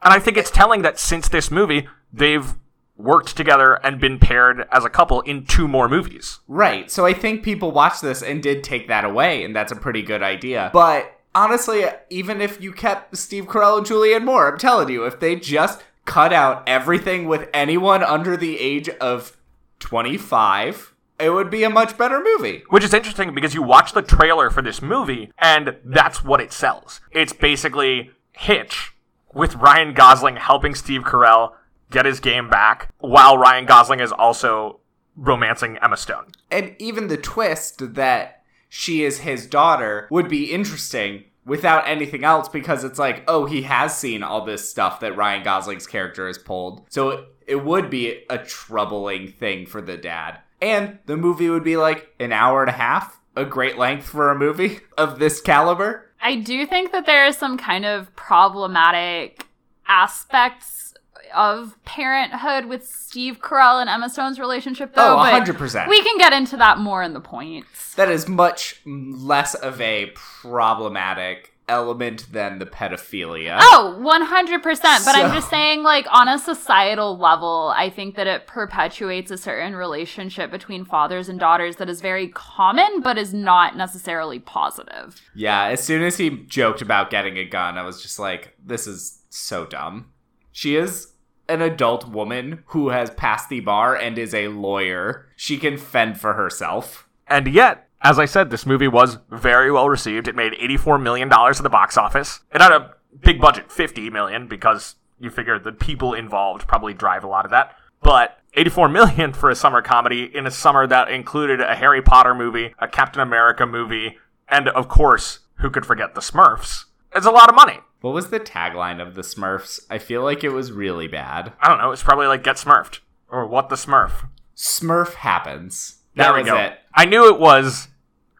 And 0.01 0.13
I 0.13 0.19
think 0.19 0.37
it's 0.37 0.49
telling 0.49 0.83
that 0.83 0.97
since 0.97 1.27
this 1.27 1.51
movie, 1.51 1.85
they've 2.13 2.53
worked 2.95 3.35
together 3.35 3.73
and 3.83 3.99
been 3.99 4.19
paired 4.19 4.69
as 4.71 4.85
a 4.85 4.89
couple 4.89 5.19
in 5.23 5.45
two 5.45 5.67
more 5.67 5.89
movies. 5.89 6.39
Right. 6.47 6.89
So 6.89 7.05
I 7.05 7.11
think 7.11 7.43
people 7.43 7.73
watched 7.73 8.01
this 8.01 8.23
and 8.23 8.41
did 8.41 8.63
take 8.63 8.87
that 8.87 9.03
away, 9.03 9.43
and 9.43 9.53
that's 9.53 9.73
a 9.73 9.75
pretty 9.75 10.01
good 10.03 10.23
idea. 10.23 10.69
But 10.71 11.19
honestly, 11.35 11.83
even 12.09 12.39
if 12.39 12.61
you 12.61 12.71
kept 12.71 13.17
Steve 13.17 13.47
Carell 13.47 13.77
and 13.77 13.85
Julianne 13.85 14.23
Moore, 14.23 14.49
I'm 14.49 14.57
telling 14.57 14.87
you, 14.89 15.03
if 15.03 15.19
they 15.19 15.35
just 15.35 15.83
cut 16.09 16.33
out 16.33 16.67
everything 16.67 17.27
with 17.27 17.47
anyone 17.53 18.01
under 18.01 18.35
the 18.35 18.59
age 18.59 18.89
of 18.89 19.37
25, 19.77 20.95
it 21.19 21.29
would 21.29 21.51
be 21.51 21.63
a 21.63 21.69
much 21.69 21.99
better 21.99 22.19
movie. 22.19 22.63
Which 22.69 22.83
is 22.83 22.95
interesting 22.95 23.35
because 23.35 23.53
you 23.53 23.61
watch 23.61 23.93
the 23.93 24.01
trailer 24.01 24.49
for 24.49 24.63
this 24.63 24.81
movie 24.81 25.31
and 25.37 25.77
that's 25.85 26.23
what 26.23 26.41
it 26.41 26.51
sells. 26.51 26.99
It's 27.11 27.31
basically 27.31 28.09
Hitch 28.31 28.93
with 29.35 29.53
Ryan 29.55 29.93
Gosling 29.93 30.37
helping 30.37 30.73
Steve 30.73 31.03
Carell 31.03 31.51
get 31.91 32.07
his 32.07 32.19
game 32.19 32.49
back 32.49 32.91
while 32.97 33.37
Ryan 33.37 33.67
Gosling 33.67 33.99
is 33.99 34.11
also 34.11 34.79
romancing 35.15 35.77
Emma 35.77 35.95
Stone. 35.95 36.31
And 36.49 36.75
even 36.79 37.07
the 37.07 37.17
twist 37.17 37.93
that 37.93 38.41
she 38.67 39.03
is 39.03 39.19
his 39.19 39.45
daughter 39.45 40.07
would 40.09 40.27
be 40.27 40.51
interesting 40.51 41.25
without 41.45 41.87
anything 41.87 42.23
else 42.23 42.47
because 42.49 42.83
it's 42.83 42.99
like, 42.99 43.23
oh, 43.27 43.45
he 43.45 43.63
has 43.63 43.97
seen 43.97 44.23
all 44.23 44.45
this 44.45 44.69
stuff 44.69 44.99
that 44.99 45.15
Ryan 45.15 45.43
Gosling's 45.43 45.87
character 45.87 46.27
has 46.27 46.37
pulled. 46.37 46.85
So 46.89 47.09
it, 47.09 47.25
it 47.47 47.65
would 47.65 47.89
be 47.89 48.23
a 48.29 48.37
troubling 48.37 49.31
thing 49.31 49.65
for 49.65 49.81
the 49.81 49.97
dad. 49.97 50.39
And 50.61 50.99
the 51.05 51.17
movie 51.17 51.49
would 51.49 51.63
be 51.63 51.77
like 51.77 52.13
an 52.19 52.31
hour 52.31 52.61
and 52.61 52.69
a 52.69 52.73
half, 52.73 53.19
a 53.35 53.45
great 53.45 53.77
length 53.77 54.05
for 54.05 54.29
a 54.29 54.37
movie 54.37 54.79
of 54.97 55.19
this 55.19 55.41
caliber. 55.41 56.11
I 56.21 56.35
do 56.35 56.65
think 56.65 56.91
that 56.91 57.05
there 57.05 57.25
is 57.25 57.37
some 57.37 57.57
kind 57.57 57.85
of 57.85 58.13
problematic 58.15 59.47
aspects 59.87 60.88
of 61.35 61.77
parenthood 61.85 62.65
with 62.65 62.87
Steve 62.87 63.39
Carell 63.39 63.81
and 63.81 63.89
Emma 63.89 64.09
Stone's 64.09 64.39
relationship, 64.39 64.93
though. 64.93 65.13
Oh, 65.13 65.17
but 65.17 65.43
100%. 65.43 65.87
We 65.87 66.01
can 66.03 66.17
get 66.17 66.33
into 66.33 66.57
that 66.57 66.77
more 66.77 67.03
in 67.03 67.13
the 67.13 67.21
points. 67.21 67.95
That 67.95 68.09
is 68.09 68.27
much 68.27 68.81
less 68.85 69.55
of 69.55 69.79
a 69.81 70.11
problematic 70.15 71.53
element 71.67 72.31
than 72.31 72.57
the 72.57 72.65
pedophilia. 72.65 73.59
Oh, 73.61 73.95
100%. 73.99 75.05
But 75.05 75.15
I'm 75.15 75.31
just 75.35 75.51
saying, 75.51 75.83
like, 75.83 76.07
on 76.09 76.27
a 76.27 76.39
societal 76.39 77.15
level, 77.15 77.71
I 77.77 77.91
think 77.91 78.15
that 78.15 78.25
it 78.25 78.47
perpetuates 78.47 79.29
a 79.29 79.37
certain 79.37 79.75
relationship 79.75 80.49
between 80.49 80.83
fathers 80.83 81.29
and 81.29 81.39
daughters 81.39 81.75
that 81.75 81.87
is 81.87 82.01
very 82.01 82.29
common, 82.29 83.01
but 83.01 83.19
is 83.19 83.35
not 83.35 83.77
necessarily 83.77 84.39
positive. 84.39 85.21
Yeah, 85.35 85.65
as 85.65 85.83
soon 85.83 86.01
as 86.01 86.17
he 86.17 86.31
joked 86.47 86.81
about 86.81 87.11
getting 87.11 87.37
a 87.37 87.45
gun, 87.45 87.77
I 87.77 87.83
was 87.83 88.01
just 88.01 88.17
like, 88.17 88.55
this 88.65 88.87
is 88.87 89.21
so 89.29 89.67
dumb. 89.67 90.11
She 90.51 90.75
is 90.75 91.08
an 91.49 91.61
adult 91.61 92.07
woman 92.07 92.63
who 92.67 92.89
has 92.89 93.09
passed 93.09 93.49
the 93.49 93.59
bar 93.59 93.95
and 93.95 94.17
is 94.17 94.33
a 94.33 94.47
lawyer. 94.49 95.27
She 95.35 95.57
can 95.57 95.77
fend 95.77 96.19
for 96.19 96.33
herself. 96.33 97.07
And 97.27 97.47
yet, 97.47 97.87
as 98.01 98.17
I 98.17 98.25
said, 98.25 98.49
this 98.49 98.65
movie 98.65 98.87
was 98.87 99.17
very 99.29 99.71
well 99.71 99.89
received. 99.89 100.27
It 100.27 100.35
made 100.35 100.53
$84 100.53 101.01
million 101.01 101.31
at 101.31 101.57
the 101.57 101.69
box 101.69 101.97
office. 101.97 102.39
It 102.53 102.61
had 102.61 102.71
a 102.71 102.93
big 103.21 103.41
budget, 103.41 103.71
50 103.71 104.09
million, 104.09 104.47
because 104.47 104.95
you 105.19 105.29
figure 105.29 105.59
the 105.59 105.71
people 105.71 106.13
involved 106.13 106.67
probably 106.67 106.93
drive 106.93 107.23
a 107.23 107.27
lot 107.27 107.45
of 107.45 107.51
that. 107.51 107.75
But 108.01 108.37
84 108.53 108.89
million 108.89 109.33
for 109.33 109.49
a 109.49 109.55
summer 109.55 109.81
comedy 109.81 110.31
in 110.33 110.47
a 110.47 110.51
summer 110.51 110.87
that 110.87 111.09
included 111.09 111.59
a 111.59 111.75
Harry 111.75 112.01
Potter 112.01 112.33
movie, 112.33 112.73
a 112.79 112.87
Captain 112.87 113.21
America 113.21 113.65
movie, 113.65 114.17
and 114.47 114.69
of 114.69 114.87
course, 114.87 115.39
who 115.55 115.69
could 115.69 115.85
forget 115.85 116.15
the 116.15 116.21
Smurfs? 116.21 116.85
It's 117.13 117.25
a 117.25 117.31
lot 117.31 117.49
of 117.49 117.55
money. 117.55 117.79
What 118.01 118.13
was 118.13 118.29
the 118.29 118.39
tagline 118.39 119.01
of 119.01 119.15
the 119.15 119.21
Smurfs? 119.21 119.79
I 119.89 119.97
feel 119.97 120.23
like 120.23 120.43
it 120.43 120.49
was 120.49 120.71
really 120.71 121.07
bad. 121.07 121.53
I 121.59 121.67
don't 121.67 121.79
know. 121.79 121.91
It's 121.91 122.03
probably 122.03 122.27
like 122.27 122.43
Get 122.43 122.55
Smurfed 122.55 122.99
or 123.29 123.45
What 123.45 123.69
the 123.69 123.75
Smurf. 123.75 124.27
Smurf 124.55 125.15
happens. 125.15 125.97
There 126.15 126.25
That 126.25 126.33
we 126.33 126.41
was 126.41 126.49
go. 126.49 126.57
it. 126.57 126.79
I 126.93 127.05
knew 127.05 127.27
it 127.27 127.39
was 127.39 127.89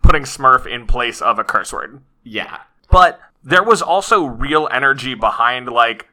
putting 0.02 0.24
Smurf 0.24 0.66
in 0.66 0.88
place 0.88 1.22
of 1.22 1.40
a 1.40 1.44
curse 1.44 1.74
word. 1.74 2.02
Yeah. 2.24 2.60
But 2.90 3.20
there 3.44 3.64
was 3.64 3.82
also 3.82 4.24
real 4.26 4.68
energy 4.72 5.14
behind 5.14 5.68
like 5.68 6.08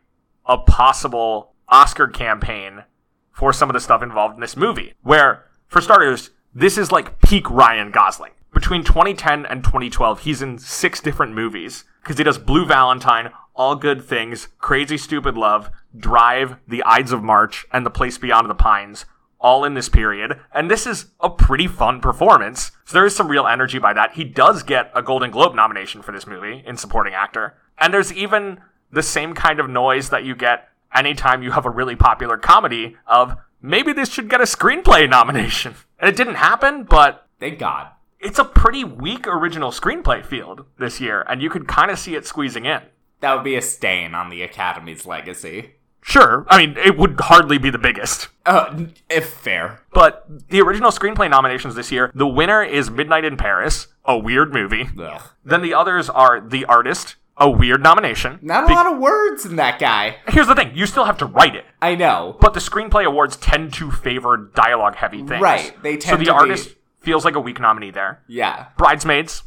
a 0.44 0.58
possible 0.58 1.54
Oscar 1.68 2.06
campaign 2.08 2.84
for 3.32 3.52
some 3.52 3.68
of 3.70 3.74
the 3.74 3.80
stuff 3.80 4.02
involved 4.02 4.34
in 4.34 4.40
this 4.40 4.56
movie. 4.56 4.94
Where, 5.02 5.44
for 5.68 5.80
starters, 5.80 6.30
this 6.54 6.78
is 6.78 6.90
like 6.92 7.20
peak 7.20 7.48
Ryan 7.50 7.90
Gosling. 7.90 8.32
Between 8.56 8.84
2010 8.84 9.44
and 9.44 9.62
2012, 9.62 10.20
he's 10.20 10.40
in 10.40 10.56
six 10.56 11.02
different 11.02 11.34
movies 11.34 11.84
because 12.02 12.16
he 12.16 12.24
does 12.24 12.38
Blue 12.38 12.64
Valentine, 12.64 13.30
All 13.54 13.76
Good 13.76 14.02
Things, 14.02 14.48
Crazy 14.56 14.96
Stupid 14.96 15.36
Love, 15.36 15.68
Drive, 15.94 16.56
The 16.66 16.82
Ides 16.84 17.12
of 17.12 17.22
March, 17.22 17.66
and 17.70 17.84
The 17.84 17.90
Place 17.90 18.16
Beyond 18.16 18.48
the 18.48 18.54
Pines, 18.54 19.04
all 19.38 19.62
in 19.66 19.74
this 19.74 19.90
period. 19.90 20.40
And 20.54 20.70
this 20.70 20.86
is 20.86 21.10
a 21.20 21.28
pretty 21.28 21.66
fun 21.66 22.00
performance. 22.00 22.72
So 22.86 22.94
there 22.94 23.04
is 23.04 23.14
some 23.14 23.28
real 23.28 23.46
energy 23.46 23.78
by 23.78 23.92
that. 23.92 24.14
He 24.14 24.24
does 24.24 24.62
get 24.62 24.90
a 24.94 25.02
Golden 25.02 25.30
Globe 25.30 25.54
nomination 25.54 26.00
for 26.00 26.12
this 26.12 26.26
movie 26.26 26.64
in 26.66 26.78
supporting 26.78 27.12
actor. 27.12 27.58
And 27.76 27.92
there's 27.92 28.10
even 28.10 28.62
the 28.90 29.02
same 29.02 29.34
kind 29.34 29.60
of 29.60 29.68
noise 29.68 30.08
that 30.08 30.24
you 30.24 30.34
get 30.34 30.70
anytime 30.94 31.42
you 31.42 31.50
have 31.50 31.66
a 31.66 31.70
really 31.70 31.94
popular 31.94 32.38
comedy 32.38 32.96
of 33.06 33.36
maybe 33.60 33.92
this 33.92 34.10
should 34.10 34.30
get 34.30 34.40
a 34.40 34.44
screenplay 34.44 35.06
nomination. 35.06 35.74
And 36.00 36.08
it 36.08 36.16
didn't 36.16 36.36
happen, 36.36 36.84
but 36.84 37.26
Thank 37.38 37.58
God. 37.58 37.90
It's 38.20 38.38
a 38.38 38.44
pretty 38.44 38.84
weak 38.84 39.26
original 39.26 39.70
screenplay 39.70 40.24
field 40.24 40.64
this 40.78 41.00
year, 41.00 41.24
and 41.28 41.40
you 41.42 41.50
could 41.50 41.68
kind 41.68 41.90
of 41.90 41.98
see 41.98 42.14
it 42.14 42.26
squeezing 42.26 42.64
in. 42.64 42.82
That 43.20 43.34
would 43.34 43.44
be 43.44 43.56
a 43.56 43.62
stain 43.62 44.14
on 44.14 44.28
the 44.30 44.42
Academy's 44.42 45.06
legacy. 45.06 45.72
Sure, 46.02 46.46
I 46.48 46.58
mean, 46.64 46.76
it 46.76 46.96
would 46.96 47.18
hardly 47.18 47.58
be 47.58 47.68
the 47.70 47.78
biggest. 47.78 48.28
Uh, 48.44 48.84
if 49.10 49.28
fair. 49.28 49.82
But 49.92 50.24
the 50.50 50.60
original 50.60 50.92
screenplay 50.92 51.28
nominations 51.28 51.74
this 51.74 51.90
year, 51.90 52.12
the 52.14 52.28
winner 52.28 52.62
is 52.62 52.90
Midnight 52.92 53.24
in 53.24 53.36
Paris, 53.36 53.88
a 54.04 54.16
weird 54.16 54.52
movie. 54.52 54.88
Ugh. 55.00 55.20
Then 55.44 55.62
the 55.62 55.74
others 55.74 56.08
are 56.08 56.40
The 56.40 56.64
Artist, 56.66 57.16
a 57.36 57.50
weird 57.50 57.82
nomination. 57.82 58.38
Not 58.40 58.64
a 58.64 58.66
Be- 58.68 58.74
lot 58.74 58.86
of 58.92 58.98
words 59.00 59.44
in 59.44 59.56
that 59.56 59.80
guy. 59.80 60.18
Here's 60.28 60.46
the 60.46 60.54
thing 60.54 60.70
you 60.76 60.86
still 60.86 61.06
have 61.06 61.18
to 61.18 61.26
write 61.26 61.56
it. 61.56 61.64
I 61.82 61.96
know. 61.96 62.36
But 62.40 62.54
the 62.54 62.60
screenplay 62.60 63.04
awards 63.04 63.36
tend 63.36 63.72
to 63.74 63.90
favor 63.90 64.36
dialogue 64.54 64.94
heavy 64.94 65.24
things. 65.24 65.42
Right, 65.42 65.74
they 65.82 65.96
tend 65.96 66.02
So 66.12 66.16
the 66.18 66.24
to 66.26 66.30
be- 66.30 66.38
artist 66.38 66.75
feels 67.06 67.24
like 67.24 67.36
a 67.36 67.40
weak 67.40 67.60
nominee 67.60 67.92
there. 67.92 68.20
Yeah. 68.26 68.66
Bridesmaids, 68.76 69.44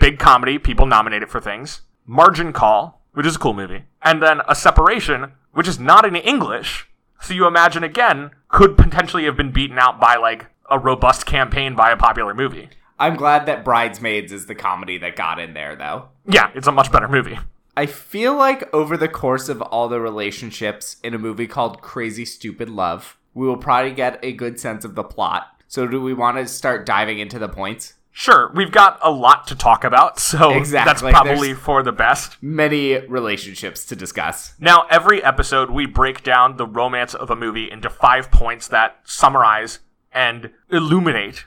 big 0.00 0.18
comedy, 0.18 0.58
people 0.58 0.86
nominate 0.86 1.22
it 1.22 1.30
for 1.30 1.40
things. 1.40 1.82
Margin 2.04 2.52
Call, 2.52 3.00
which 3.12 3.24
is 3.24 3.36
a 3.36 3.38
cool 3.38 3.54
movie. 3.54 3.84
And 4.02 4.20
then 4.20 4.40
A 4.48 4.56
Separation, 4.56 5.30
which 5.52 5.68
is 5.68 5.78
not 5.78 6.04
in 6.04 6.16
English. 6.16 6.88
So 7.20 7.32
you 7.32 7.46
imagine 7.46 7.84
again, 7.84 8.32
could 8.48 8.76
potentially 8.76 9.24
have 9.24 9.36
been 9.36 9.52
beaten 9.52 9.78
out 9.78 10.00
by 10.00 10.16
like 10.16 10.46
a 10.68 10.80
robust 10.80 11.26
campaign 11.26 11.76
by 11.76 11.92
a 11.92 11.96
popular 11.96 12.34
movie. 12.34 12.70
I'm 12.98 13.14
glad 13.14 13.46
that 13.46 13.64
Bridesmaids 13.64 14.32
is 14.32 14.46
the 14.46 14.56
comedy 14.56 14.98
that 14.98 15.14
got 15.14 15.38
in 15.38 15.54
there, 15.54 15.76
though. 15.76 16.08
Yeah, 16.28 16.50
it's 16.56 16.66
a 16.66 16.72
much 16.72 16.90
better 16.90 17.06
movie. 17.06 17.38
I 17.76 17.86
feel 17.86 18.36
like 18.36 18.74
over 18.74 18.96
the 18.96 19.06
course 19.06 19.48
of 19.48 19.62
all 19.62 19.88
the 19.88 20.00
relationships 20.00 20.96
in 21.04 21.14
a 21.14 21.18
movie 21.18 21.46
called 21.46 21.82
Crazy 21.82 22.24
Stupid 22.24 22.68
Love, 22.68 23.16
we 23.32 23.46
will 23.46 23.58
probably 23.58 23.92
get 23.92 24.18
a 24.24 24.32
good 24.32 24.58
sense 24.58 24.84
of 24.84 24.96
the 24.96 25.04
plot. 25.04 25.55
So, 25.68 25.86
do 25.86 26.00
we 26.00 26.14
want 26.14 26.36
to 26.38 26.46
start 26.46 26.86
diving 26.86 27.18
into 27.18 27.38
the 27.38 27.48
points? 27.48 27.94
Sure, 28.12 28.50
we've 28.54 28.72
got 28.72 28.98
a 29.02 29.10
lot 29.10 29.46
to 29.48 29.54
talk 29.54 29.84
about, 29.84 30.18
so 30.18 30.50
Exactly, 30.52 30.90
that's 30.90 31.02
probably 31.02 31.48
there's- 31.48 31.62
for 31.62 31.82
the 31.82 31.92
best. 31.92 32.42
Many 32.42 32.96
relationships 33.06 33.84
to 33.86 33.96
discuss. 33.96 34.54
Now, 34.58 34.86
every 34.88 35.22
episode, 35.22 35.70
we 35.70 35.84
break 35.84 36.22
down 36.22 36.56
the 36.56 36.66
romance 36.66 37.14
of 37.14 37.28
a 37.30 37.36
movie 37.36 37.70
into 37.70 37.90
five 37.90 38.30
points 38.30 38.68
that 38.68 39.00
summarize 39.04 39.80
and 40.12 40.50
illuminate 40.70 41.44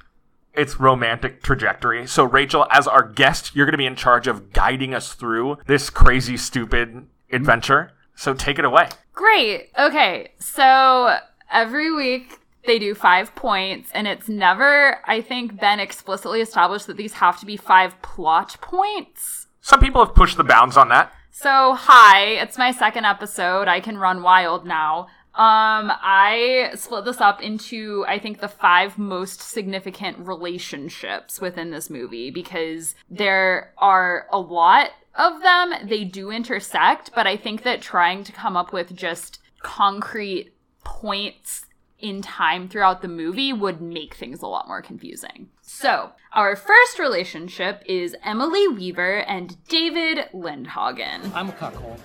its 0.54 0.80
romantic 0.80 1.42
trajectory. 1.42 2.06
So, 2.06 2.24
Rachel, 2.24 2.68
as 2.70 2.88
our 2.88 3.02
guest, 3.04 3.56
you're 3.56 3.66
going 3.66 3.72
to 3.74 3.78
be 3.80 3.86
in 3.88 3.96
charge 3.96 4.28
of 4.28 4.54
guiding 4.54 4.94
us 4.94 5.14
through 5.14 5.58
this 5.66 5.90
crazy, 5.90 6.38
stupid 6.38 7.08
adventure. 7.32 7.94
So, 8.16 8.34
take 8.36 8.60
it 8.60 8.66
away. 8.66 8.90
Great. 9.14 9.70
Okay. 9.78 10.34
So 10.40 11.18
every 11.52 11.94
week 11.94 12.40
they 12.66 12.80
do 12.80 12.94
five 12.94 13.36
points, 13.36 13.90
and 13.94 14.08
it's 14.08 14.30
never, 14.30 15.00
I 15.06 15.22
think, 15.22 15.60
been 15.60 15.80
explicitly 15.80 16.42
established 16.42 16.88
that 16.88 16.98
these 16.98 17.14
have 17.14 17.40
to 17.40 17.46
be 17.46 17.58
five 17.58 18.02
plot 18.02 18.58
points. 18.62 19.48
Some 19.62 19.80
people 19.80 20.04
have 20.06 20.16
pushed 20.16 20.38
the 20.38 20.44
bounds 20.44 20.78
on 20.78 20.90
that. 20.90 21.12
So, 21.32 21.74
hi, 21.74 22.22
it's 22.42 22.58
my 22.58 22.72
second 22.72 23.06
episode. 23.06 23.68
I 23.68 23.80
can 23.80 23.98
run 23.98 24.24
wild 24.24 24.66
now. 24.66 25.08
Um, 25.36 25.92
I 26.02 26.72
split 26.76 27.06
this 27.06 27.22
up 27.22 27.42
into, 27.42 28.04
I 28.08 28.20
think, 28.20 28.42
the 28.42 28.50
five 28.50 28.98
most 28.98 29.42
significant 29.42 30.18
relationships 30.20 31.40
within 31.40 31.72
this 31.72 31.90
movie 31.90 32.30
because 32.30 32.96
there 33.10 33.74
are 33.78 34.28
a 34.34 34.40
lot 34.40 34.90
of 35.16 35.42
them. 35.42 35.88
They 35.88 36.04
do 36.04 36.30
intersect, 36.30 37.12
but 37.16 37.26
I 37.26 37.38
think 37.38 37.64
that 37.64 37.82
trying 37.82 38.26
to 38.26 38.34
come 38.34 38.58
up 38.58 38.74
with 38.74 38.94
just 38.94 39.40
concrete 39.62 40.52
points 40.84 41.66
in 42.00 42.22
time 42.22 42.68
throughout 42.68 43.02
the 43.02 43.08
movie 43.08 43.54
would 43.54 43.82
make 43.82 44.16
things 44.16 44.42
a 44.42 44.48
lot 44.48 44.68
more 44.68 44.82
confusing. 44.82 45.50
So, 45.62 46.12
our 46.34 46.56
first 46.56 47.00
relationship 47.00 47.84
is 47.86 48.16
Emily 48.24 48.68
Weaver 48.68 49.20
and 49.20 49.64
David 49.68 50.30
Lindhagen. 50.34 51.32
I'm 51.34 51.50
a 51.50 51.54
cuckold. 51.54 52.00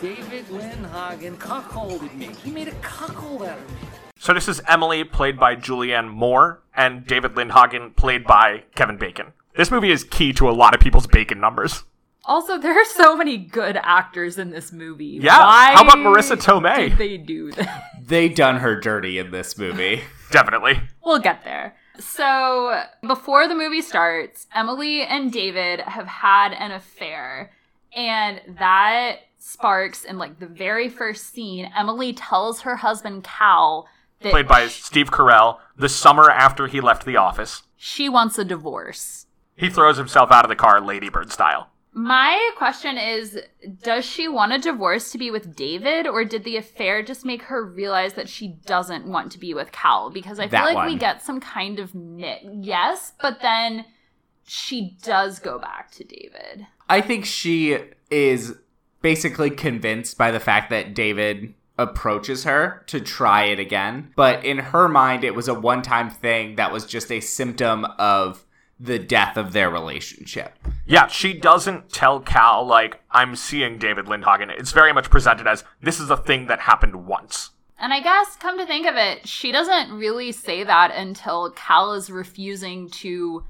David 0.00 0.46
Lindhagen 0.46 1.36
cuckolded 1.36 2.14
me. 2.14 2.28
He 2.44 2.50
made 2.50 2.68
a 2.68 2.74
cuckold 2.82 3.42
out 3.42 3.58
of 3.58 3.70
me. 3.70 3.88
So, 4.18 4.34
this 4.34 4.48
is 4.48 4.60
Emily, 4.66 5.04
played 5.04 5.38
by 5.38 5.56
Julianne 5.56 6.10
Moore, 6.10 6.60
and 6.74 7.06
David 7.06 7.34
Lindhagen, 7.34 7.94
played 7.96 8.24
by 8.24 8.64
Kevin 8.74 8.96
Bacon. 8.96 9.32
This 9.56 9.70
movie 9.70 9.90
is 9.90 10.04
key 10.04 10.32
to 10.34 10.48
a 10.48 10.52
lot 10.52 10.74
of 10.74 10.80
people's 10.80 11.06
bacon 11.06 11.40
numbers. 11.40 11.84
Also, 12.28 12.58
there 12.58 12.78
are 12.78 12.84
so 12.84 13.16
many 13.16 13.38
good 13.38 13.78
actors 13.82 14.38
in 14.38 14.50
this 14.50 14.70
movie. 14.70 15.18
Yeah, 15.22 15.38
Why 15.38 15.72
how 15.74 15.82
about 15.82 15.96
Marisa 15.98 16.36
Tomei? 16.36 16.90
Did 16.90 16.98
they 16.98 17.16
do 17.16 17.50
that? 17.52 17.84
They 18.06 18.28
done 18.28 18.56
her 18.58 18.78
dirty 18.78 19.18
in 19.18 19.30
this 19.30 19.58
movie. 19.58 20.02
Definitely. 20.30 20.80
we'll 21.04 21.18
get 21.20 21.42
there. 21.44 21.74
So, 21.98 22.82
before 23.06 23.48
the 23.48 23.54
movie 23.54 23.80
starts, 23.82 24.46
Emily 24.54 25.02
and 25.02 25.32
David 25.32 25.80
have 25.80 26.06
had 26.06 26.52
an 26.52 26.70
affair, 26.70 27.50
and 27.96 28.40
that 28.58 29.16
sparks 29.38 30.04
in 30.04 30.18
like 30.18 30.38
the 30.38 30.46
very 30.46 30.88
first 30.90 31.32
scene. 31.32 31.70
Emily 31.76 32.12
tells 32.12 32.60
her 32.60 32.76
husband 32.76 33.24
Cal 33.24 33.88
that 34.20 34.32
Played 34.32 34.48
by 34.48 34.68
Steve 34.68 35.10
Carell, 35.10 35.58
the 35.76 35.88
summer 35.88 36.30
after 36.30 36.66
he 36.66 36.80
left 36.80 37.04
the 37.06 37.16
office. 37.16 37.62
she 37.76 38.08
wants 38.08 38.38
a 38.38 38.44
divorce. 38.44 39.26
He 39.56 39.70
throws 39.70 39.96
himself 39.96 40.30
out 40.30 40.44
of 40.44 40.48
the 40.50 40.56
car, 40.56 40.80
Ladybird 40.80 41.32
style. 41.32 41.70
My 41.98 42.52
question 42.56 42.96
is 42.96 43.40
Does 43.82 44.04
she 44.04 44.28
want 44.28 44.52
a 44.52 44.58
divorce 44.58 45.10
to 45.10 45.18
be 45.18 45.32
with 45.32 45.56
David, 45.56 46.06
or 46.06 46.24
did 46.24 46.44
the 46.44 46.56
affair 46.56 47.02
just 47.02 47.24
make 47.24 47.42
her 47.42 47.64
realize 47.64 48.14
that 48.14 48.28
she 48.28 48.56
doesn't 48.66 49.04
want 49.04 49.32
to 49.32 49.38
be 49.38 49.52
with 49.52 49.72
Cal? 49.72 50.08
Because 50.08 50.38
I 50.38 50.44
feel 50.44 50.60
That 50.60 50.74
like 50.74 50.86
we 50.86 50.96
get 50.96 51.22
some 51.22 51.40
kind 51.40 51.80
of 51.80 51.96
knit. 51.96 52.42
Yes, 52.60 53.14
but 53.20 53.40
then 53.42 53.84
she 54.46 54.96
does 55.02 55.40
go 55.40 55.58
back 55.58 55.90
to 55.92 56.04
David. 56.04 56.68
I 56.88 57.00
think 57.00 57.24
she 57.24 57.78
is 58.10 58.54
basically 59.02 59.50
convinced 59.50 60.16
by 60.16 60.30
the 60.30 60.40
fact 60.40 60.70
that 60.70 60.94
David 60.94 61.52
approaches 61.78 62.44
her 62.44 62.84
to 62.86 63.00
try 63.00 63.46
it 63.46 63.58
again. 63.58 64.12
But 64.14 64.44
in 64.44 64.58
her 64.58 64.88
mind, 64.88 65.24
it 65.24 65.34
was 65.34 65.48
a 65.48 65.54
one 65.54 65.82
time 65.82 66.10
thing 66.10 66.54
that 66.54 66.72
was 66.72 66.86
just 66.86 67.10
a 67.10 67.18
symptom 67.18 67.84
of 67.98 68.44
the 68.80 68.98
death 68.98 69.36
of 69.36 69.52
their 69.52 69.68
relationship. 69.68 70.56
Yeah, 70.86 71.08
she 71.08 71.34
doesn't 71.34 71.92
tell 71.92 72.20
Cal, 72.20 72.64
like, 72.64 73.00
I'm 73.10 73.34
seeing 73.34 73.78
David 73.78 74.06
Lindhagen. 74.06 74.50
It's 74.50 74.72
very 74.72 74.92
much 74.92 75.10
presented 75.10 75.46
as 75.46 75.64
this 75.82 75.98
is 75.98 76.10
a 76.10 76.16
thing 76.16 76.46
that 76.46 76.60
happened 76.60 77.06
once. 77.06 77.50
And 77.78 77.92
I 77.92 78.00
guess, 78.00 78.36
come 78.36 78.58
to 78.58 78.66
think 78.66 78.86
of 78.86 78.96
it, 78.96 79.26
she 79.26 79.52
doesn't 79.52 79.92
really 79.92 80.32
say 80.32 80.64
that 80.64 80.92
until 80.92 81.50
Cal 81.52 81.92
is 81.92 82.10
refusing 82.10 82.88
to 82.90 83.44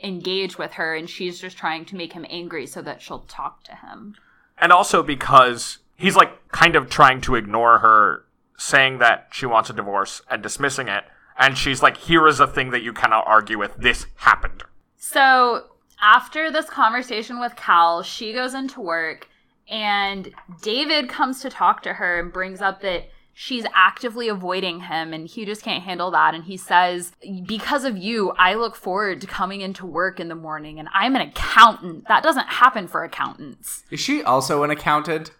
engage 0.00 0.58
with 0.58 0.72
her, 0.72 0.94
and 0.96 1.08
she's 1.08 1.40
just 1.40 1.56
trying 1.56 1.84
to 1.86 1.96
make 1.96 2.12
him 2.12 2.26
angry 2.28 2.66
so 2.66 2.82
that 2.82 3.00
she'll 3.00 3.20
talk 3.20 3.62
to 3.64 3.76
him. 3.76 4.16
And 4.58 4.72
also 4.72 5.02
because 5.02 5.78
he's, 5.96 6.16
like, 6.16 6.48
kind 6.48 6.74
of 6.74 6.90
trying 6.90 7.20
to 7.22 7.36
ignore 7.36 7.78
her, 7.78 8.24
saying 8.58 8.98
that 8.98 9.28
she 9.30 9.46
wants 9.46 9.70
a 9.70 9.72
divorce 9.72 10.22
and 10.28 10.42
dismissing 10.42 10.88
it. 10.88 11.04
And 11.38 11.56
she's 11.56 11.82
like, 11.82 11.96
here 11.96 12.26
is 12.26 12.40
a 12.40 12.46
thing 12.46 12.70
that 12.70 12.82
you 12.82 12.92
cannot 12.92 13.26
argue 13.26 13.58
with. 13.58 13.76
This 13.76 14.06
happened. 14.16 14.64
So 15.04 15.64
after 16.00 16.52
this 16.52 16.70
conversation 16.70 17.40
with 17.40 17.56
Cal, 17.56 18.04
she 18.04 18.32
goes 18.32 18.54
into 18.54 18.80
work 18.80 19.28
and 19.68 20.32
David 20.62 21.08
comes 21.08 21.40
to 21.40 21.50
talk 21.50 21.82
to 21.82 21.94
her 21.94 22.20
and 22.20 22.32
brings 22.32 22.60
up 22.62 22.82
that 22.82 23.10
she's 23.34 23.64
actively 23.74 24.28
avoiding 24.28 24.82
him 24.82 25.12
and 25.12 25.26
he 25.26 25.44
just 25.44 25.62
can't 25.62 25.82
handle 25.82 26.12
that. 26.12 26.36
And 26.36 26.44
he 26.44 26.56
says, 26.56 27.10
Because 27.44 27.84
of 27.84 27.98
you, 27.98 28.30
I 28.38 28.54
look 28.54 28.76
forward 28.76 29.20
to 29.22 29.26
coming 29.26 29.60
into 29.60 29.84
work 29.84 30.20
in 30.20 30.28
the 30.28 30.36
morning 30.36 30.78
and 30.78 30.88
I'm 30.94 31.16
an 31.16 31.22
accountant. 31.22 32.06
That 32.06 32.22
doesn't 32.22 32.46
happen 32.46 32.86
for 32.86 33.02
accountants. 33.02 33.82
Is 33.90 33.98
she 33.98 34.22
also 34.22 34.62
an 34.62 34.70
accountant? 34.70 35.32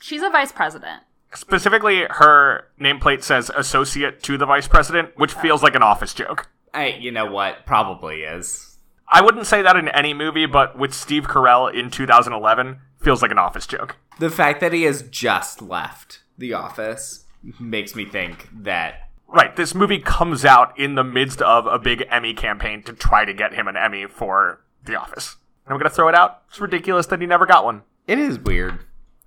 She's 0.00 0.22
a 0.22 0.30
vice 0.30 0.52
president. 0.52 1.02
Specifically, 1.34 2.04
her 2.10 2.68
nameplate 2.80 3.24
says 3.24 3.50
associate 3.56 4.22
to 4.22 4.38
the 4.38 4.46
vice 4.46 4.68
president, 4.68 5.10
which 5.16 5.36
oh. 5.36 5.40
feels 5.40 5.64
like 5.64 5.74
an 5.74 5.82
office 5.82 6.14
joke. 6.14 6.48
I, 6.72 6.90
you 6.90 7.10
know 7.10 7.26
what? 7.26 7.66
Probably 7.66 8.22
is. 8.22 8.69
I 9.10 9.20
wouldn't 9.22 9.46
say 9.46 9.60
that 9.62 9.76
in 9.76 9.88
any 9.88 10.14
movie, 10.14 10.46
but 10.46 10.78
with 10.78 10.94
Steve 10.94 11.24
Carell 11.26 11.72
in 11.72 11.90
2011, 11.90 12.78
feels 13.00 13.22
like 13.22 13.30
an 13.30 13.38
office 13.38 13.66
joke. 13.66 13.96
The 14.18 14.30
fact 14.30 14.60
that 14.60 14.72
he 14.72 14.82
has 14.84 15.02
just 15.02 15.60
left 15.60 16.20
the 16.38 16.52
office 16.52 17.24
makes 17.58 17.94
me 17.94 18.04
think 18.04 18.48
that 18.52 19.06
Right, 19.32 19.54
this 19.54 19.76
movie 19.76 20.00
comes 20.00 20.44
out 20.44 20.76
in 20.76 20.96
the 20.96 21.04
midst 21.04 21.40
of 21.40 21.64
a 21.66 21.78
big 21.78 22.04
Emmy 22.10 22.34
campaign 22.34 22.82
to 22.82 22.92
try 22.92 23.24
to 23.24 23.32
get 23.32 23.54
him 23.54 23.68
an 23.68 23.76
Emmy 23.76 24.06
for 24.06 24.60
The 24.84 24.96
Office. 24.98 25.36
And 25.64 25.72
I'm 25.72 25.78
gonna 25.78 25.88
throw 25.88 26.08
it 26.08 26.16
out. 26.16 26.42
It's 26.48 26.60
ridiculous 26.60 27.06
that 27.06 27.20
he 27.20 27.26
never 27.26 27.46
got 27.46 27.64
one. 27.64 27.82
it 28.08 28.18
is 28.18 28.40
weird. 28.40 28.80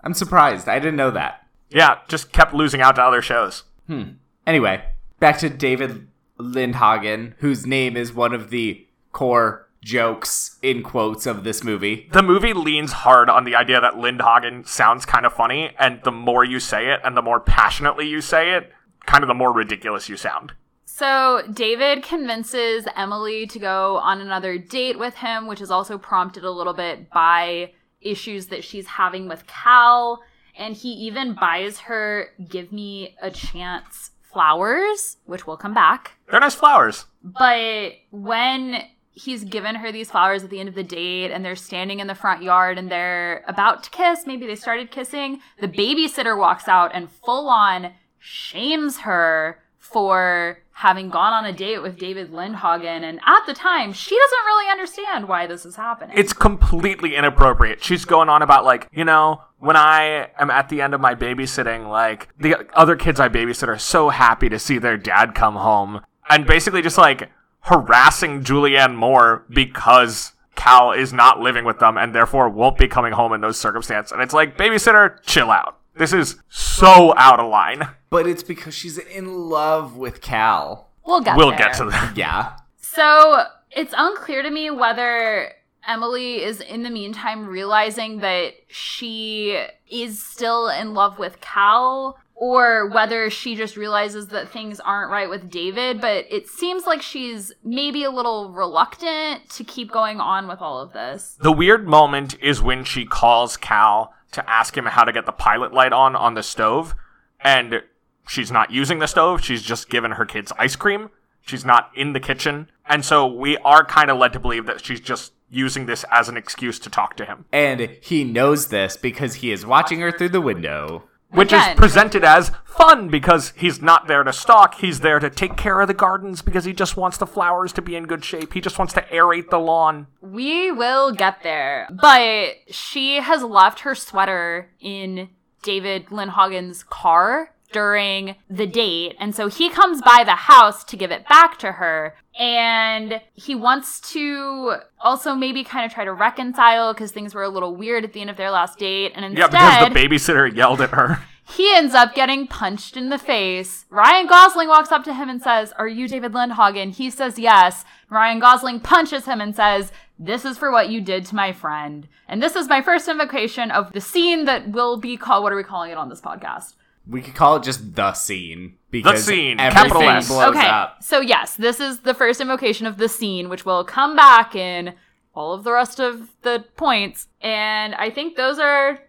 I'm 0.03 0.13
surprised. 0.13 0.67
I 0.67 0.79
didn't 0.79 0.97
know 0.97 1.11
that. 1.11 1.47
Yeah, 1.69 1.99
just 2.09 2.33
kept 2.33 2.53
losing 2.53 2.81
out 2.81 2.95
to 2.97 3.01
other 3.01 3.21
shows. 3.21 3.63
Hmm. 3.87 4.03
Anyway, 4.45 4.83
back 5.19 5.37
to 5.37 5.49
David 5.49 6.07
Lindhagen, 6.37 7.33
whose 7.37 7.65
name 7.65 7.95
is 7.95 8.13
one 8.13 8.33
of 8.33 8.49
the 8.49 8.85
core 9.13 9.69
jokes 9.83 10.57
in 10.61 10.81
quotes 10.83 11.25
of 11.25 11.43
this 11.43 11.63
movie. 11.63 12.09
The 12.11 12.23
movie 12.23 12.53
leans 12.53 12.91
hard 12.91 13.29
on 13.29 13.43
the 13.43 13.55
idea 13.55 13.81
that 13.81 13.95
Lindhagen 13.95 14.67
sounds 14.67 15.05
kind 15.05 15.25
of 15.25 15.33
funny, 15.33 15.75
and 15.77 16.01
the 16.03 16.11
more 16.11 16.43
you 16.43 16.59
say 16.59 16.91
it 16.91 17.01
and 17.03 17.15
the 17.17 17.21
more 17.21 17.39
passionately 17.39 18.07
you 18.07 18.21
say 18.21 18.51
it, 18.55 18.71
kind 19.05 19.23
of 19.23 19.27
the 19.27 19.33
more 19.33 19.53
ridiculous 19.53 20.09
you 20.09 20.17
sound. 20.17 20.53
So 20.85 21.41
David 21.51 22.03
convinces 22.03 22.85
Emily 22.95 23.47
to 23.47 23.59
go 23.59 23.97
on 23.97 24.21
another 24.21 24.57
date 24.57 24.99
with 24.99 25.15
him, 25.15 25.47
which 25.47 25.59
is 25.59 25.71
also 25.71 25.97
prompted 25.97 26.43
a 26.43 26.51
little 26.51 26.73
bit 26.73 27.09
by 27.09 27.71
issues 27.99 28.47
that 28.47 28.63
she's 28.63 28.85
having 28.85 29.27
with 29.27 29.47
Cal. 29.47 30.21
And 30.55 30.75
he 30.75 30.89
even 30.89 31.33
buys 31.33 31.79
her 31.79 32.29
Give 32.47 32.71
Me 32.71 33.15
a 33.21 33.31
Chance 33.31 34.11
flowers, 34.21 35.17
which 35.25 35.47
will 35.47 35.57
come 35.57 35.73
back. 35.73 36.11
They're 36.29 36.39
nice 36.39 36.53
flowers. 36.53 37.05
But 37.23 37.93
when 38.11 38.83
he's 39.13 39.43
given 39.43 39.75
her 39.75 39.91
these 39.91 40.11
flowers 40.11 40.43
at 40.43 40.49
the 40.49 40.59
end 40.59 40.67
of 40.67 40.75
the 40.75 40.83
date 40.83 41.31
and 41.31 41.45
they're 41.45 41.55
standing 41.55 41.99
in 41.99 42.07
the 42.07 42.15
front 42.15 42.41
yard 42.41 42.77
and 42.77 42.91
they're 42.91 43.43
about 43.47 43.83
to 43.83 43.89
kiss, 43.91 44.25
maybe 44.25 44.47
they 44.47 44.55
started 44.55 44.91
kissing, 44.91 45.39
the 45.59 45.67
babysitter 45.67 46.37
walks 46.37 46.67
out 46.67 46.91
and 46.93 47.09
full 47.11 47.47
on 47.47 47.93
shames 48.19 48.99
her 48.99 49.59
for 49.77 50.59
having 50.71 51.09
gone 51.09 51.33
on 51.33 51.45
a 51.45 51.53
date 51.53 51.79
with 51.79 51.99
David 51.99 52.31
Lindhagen. 52.31 53.03
And 53.03 53.19
at 53.25 53.45
the 53.45 53.53
time, 53.53 53.93
she 53.93 54.17
doesn't 54.17 54.45
really 54.45 54.71
understand 54.71 55.27
why 55.27 55.45
this 55.45 55.65
is 55.65 55.75
happening. 55.75 56.17
It's 56.17 56.33
completely 56.33 57.15
inappropriate. 57.15 57.83
She's 57.83 58.05
going 58.05 58.27
on 58.27 58.41
about 58.41 58.65
like, 58.65 58.89
you 58.91 59.05
know, 59.05 59.41
when 59.59 59.75
I 59.75 60.29
am 60.39 60.49
at 60.49 60.69
the 60.69 60.81
end 60.81 60.95
of 60.95 61.01
my 61.01 61.13
babysitting, 61.13 61.87
like 61.89 62.29
the 62.39 62.67
other 62.73 62.95
kids 62.95 63.19
I 63.19 63.29
babysit 63.29 63.67
are 63.67 63.77
so 63.77 64.09
happy 64.09 64.49
to 64.49 64.57
see 64.57 64.79
their 64.79 64.97
dad 64.97 65.35
come 65.35 65.55
home. 65.55 66.01
And 66.27 66.47
basically 66.47 66.81
just 66.81 66.97
like 66.97 67.29
harassing 67.63 68.43
Julianne 68.43 68.95
Moore 68.95 69.45
because 69.49 70.33
Cal 70.55 70.91
is 70.91 71.11
not 71.13 71.39
living 71.39 71.65
with 71.65 71.79
them 71.79 71.97
and 71.97 72.13
therefore 72.13 72.49
won't 72.49 72.77
be 72.77 72.87
coming 72.87 73.13
home 73.13 73.33
in 73.33 73.41
those 73.41 73.57
circumstances. 73.57 74.11
And 74.11 74.21
it's 74.21 74.33
like, 74.33 74.57
babysitter, 74.57 75.17
chill 75.23 75.49
out. 75.51 75.77
This 75.95 76.13
is 76.13 76.37
so 76.49 77.13
out 77.17 77.39
of 77.39 77.49
line. 77.49 77.87
But 78.09 78.27
it's 78.27 78.43
because 78.43 78.73
she's 78.73 78.97
in 78.97 79.49
love 79.49 79.95
with 79.97 80.21
Cal. 80.21 80.89
we'll 81.05 81.21
get 81.21 81.37
We'll 81.37 81.49
there. 81.49 81.57
get 81.59 81.73
to 81.77 81.85
that. 81.85 82.13
Yeah. 82.17 82.53
So 82.77 83.43
it's 83.71 83.93
unclear 83.95 84.41
to 84.43 84.49
me 84.51 84.69
whether 84.69 85.51
Emily 85.87 86.41
is 86.43 86.61
in 86.61 86.83
the 86.83 86.89
meantime 86.89 87.45
realizing 87.47 88.19
that 88.19 88.53
she 88.69 89.63
is 89.89 90.21
still 90.21 90.69
in 90.69 90.93
love 90.93 91.19
with 91.19 91.39
Cal 91.41 92.17
or 92.35 92.89
whether 92.89 93.29
she 93.29 93.55
just 93.55 93.77
realizes 93.77 94.27
that 94.27 94.49
things 94.49 94.79
aren't 94.79 95.11
right 95.11 95.29
with 95.29 95.49
David, 95.49 96.01
but 96.01 96.25
it 96.29 96.47
seems 96.47 96.85
like 96.85 97.01
she's 97.01 97.53
maybe 97.63 98.03
a 98.03 98.11
little 98.11 98.51
reluctant 98.51 99.49
to 99.51 99.63
keep 99.63 99.91
going 99.91 100.19
on 100.19 100.47
with 100.47 100.59
all 100.59 100.81
of 100.81 100.93
this. 100.93 101.37
The 101.41 101.51
weird 101.51 101.87
moment 101.87 102.35
is 102.41 102.61
when 102.61 102.83
she 102.83 103.05
calls 103.05 103.55
Cal 103.57 104.13
to 104.31 104.49
ask 104.49 104.75
him 104.75 104.85
how 104.87 105.03
to 105.03 105.11
get 105.11 105.25
the 105.25 105.31
pilot 105.31 105.73
light 105.73 105.93
on 105.93 106.15
on 106.15 106.33
the 106.33 106.43
stove, 106.43 106.95
and 107.39 107.83
she's 108.27 108.51
not 108.51 108.71
using 108.71 108.99
the 108.99 109.07
stove. 109.07 109.43
She's 109.43 109.61
just 109.61 109.89
given 109.89 110.11
her 110.11 110.25
kids 110.25 110.51
ice 110.57 110.75
cream. 110.75 111.09
She's 111.45 111.65
not 111.65 111.91
in 111.95 112.13
the 112.13 112.19
kitchen. 112.19 112.69
And 112.87 113.05
so 113.05 113.27
we 113.27 113.57
are 113.57 113.83
kind 113.85 114.09
of 114.09 114.17
led 114.17 114.33
to 114.33 114.39
believe 114.39 114.65
that 114.65 114.83
she's 114.83 115.01
just 115.01 115.33
using 115.49 115.85
this 115.85 116.03
as 116.09 116.29
an 116.29 116.37
excuse 116.37 116.79
to 116.79 116.89
talk 116.89 117.15
to 117.17 117.25
him, 117.25 117.45
And 117.51 117.97
he 118.01 118.23
knows 118.23 118.67
this 118.67 118.97
because 118.97 119.35
he 119.35 119.51
is 119.51 119.65
watching 119.65 119.99
her 119.99 120.11
through 120.11 120.29
the 120.29 120.41
window. 120.41 121.03
Which 121.33 121.51
Again. 121.51 121.71
is 121.71 121.77
presented 121.77 122.23
as 122.23 122.51
fun 122.65 123.07
because 123.09 123.53
he's 123.55 123.81
not 123.81 124.07
there 124.07 124.23
to 124.23 124.33
stalk. 124.33 124.75
He's 124.75 124.99
there 124.99 125.19
to 125.19 125.29
take 125.29 125.57
care 125.57 125.81
of 125.81 125.87
the 125.87 125.93
gardens 125.93 126.41
because 126.41 126.65
he 126.65 126.73
just 126.73 126.97
wants 126.97 127.17
the 127.17 127.27
flowers 127.27 127.73
to 127.73 127.81
be 127.81 127.95
in 127.95 128.05
good 128.05 128.23
shape. 128.23 128.53
He 128.53 128.61
just 128.61 128.77
wants 128.77 128.93
to 128.93 129.01
aerate 129.03 129.49
the 129.49 129.59
lawn. 129.59 130.07
We 130.21 130.71
will 130.71 131.11
get 131.11 131.43
there. 131.43 131.87
But 131.91 132.55
she 132.69 133.17
has 133.17 133.43
left 133.43 133.81
her 133.81 133.95
sweater 133.95 134.69
in 134.79 135.29
David 135.61 136.07
Lindhagen's 136.07 136.83
car 136.83 137.51
during 137.73 138.35
the 138.49 138.65
date. 138.67 139.15
And 139.19 139.35
so 139.35 139.47
he 139.49 139.69
comes 139.69 140.01
by 140.01 140.23
the 140.23 140.31
house 140.35 140.83
to 140.85 140.95
give 140.97 141.11
it 141.11 141.27
back 141.27 141.57
to 141.59 141.73
her. 141.73 142.15
And 142.39 143.21
he 143.33 143.55
wants 143.55 143.99
to 144.13 144.75
also 144.99 145.35
maybe 145.35 145.63
kind 145.63 145.85
of 145.85 145.91
try 145.93 146.05
to 146.05 146.13
reconcile 146.13 146.93
because 146.93 147.11
things 147.11 147.35
were 147.35 147.43
a 147.43 147.49
little 147.49 147.75
weird 147.75 148.03
at 148.03 148.13
the 148.13 148.21
end 148.21 148.29
of 148.29 148.37
their 148.37 148.51
last 148.51 148.79
date. 148.79 149.11
And 149.15 149.25
instead, 149.25 149.51
Yeah, 149.53 149.89
because 149.89 149.93
the 149.93 150.07
babysitter 150.07 150.55
yelled 150.55 150.81
at 150.81 150.91
her. 150.91 151.19
he 151.43 151.71
ends 151.75 151.93
up 151.93 152.15
getting 152.15 152.47
punched 152.47 152.95
in 152.97 153.09
the 153.09 153.17
face. 153.19 153.85
Ryan 153.89 154.27
Gosling 154.27 154.67
walks 154.69 154.91
up 154.91 155.03
to 155.03 155.13
him 155.13 155.29
and 155.29 155.41
says, 155.41 155.73
Are 155.77 155.87
you 155.87 156.07
David 156.07 156.31
Lindhagen? 156.31 156.91
He 156.91 157.09
says 157.09 157.37
yes. 157.37 157.85
Ryan 158.09 158.39
Gosling 158.39 158.79
punches 158.79 159.25
him 159.25 159.39
and 159.41 159.55
says, 159.55 159.91
This 160.17 160.43
is 160.45 160.57
for 160.57 160.71
what 160.71 160.89
you 160.89 161.01
did 161.01 161.25
to 161.27 161.35
my 161.35 161.51
friend. 161.51 162.07
And 162.27 162.41
this 162.41 162.55
is 162.55 162.67
my 162.69 162.81
first 162.81 163.07
invocation 163.07 163.69
of 163.69 163.91
the 163.93 164.01
scene 164.01 164.45
that 164.45 164.69
will 164.69 164.97
be 164.97 165.17
called, 165.17 165.43
what 165.43 165.53
are 165.53 165.57
we 165.57 165.63
calling 165.63 165.91
it 165.91 165.97
on 165.97 166.09
this 166.09 166.21
podcast? 166.21 166.73
We 167.07 167.21
could 167.21 167.35
call 167.35 167.57
it 167.57 167.63
just 167.63 167.95
the 167.95 168.13
scene 168.13 168.77
because 168.91 169.25
the 169.25 169.33
scene, 169.33 169.59
everything 169.59 169.89
capital 169.89 170.09
S. 170.09 170.27
blows 170.27 170.55
okay. 170.55 170.67
up. 170.67 171.03
So, 171.03 171.19
yes, 171.19 171.55
this 171.55 171.79
is 171.79 171.99
the 171.99 172.13
first 172.13 172.39
invocation 172.39 172.87
of 172.87 172.97
the 172.97 173.09
scene, 173.09 173.49
which 173.49 173.65
will 173.65 173.83
come 173.83 174.15
back 174.15 174.55
in 174.55 174.93
all 175.35 175.53
of 175.53 175.63
the 175.63 175.71
rest 175.71 175.99
of 175.99 176.29
the 176.43 176.65
points. 176.77 177.27
And 177.41 177.95
I 177.95 178.09
think 178.09 178.37
those 178.37 178.59
are 178.59 178.99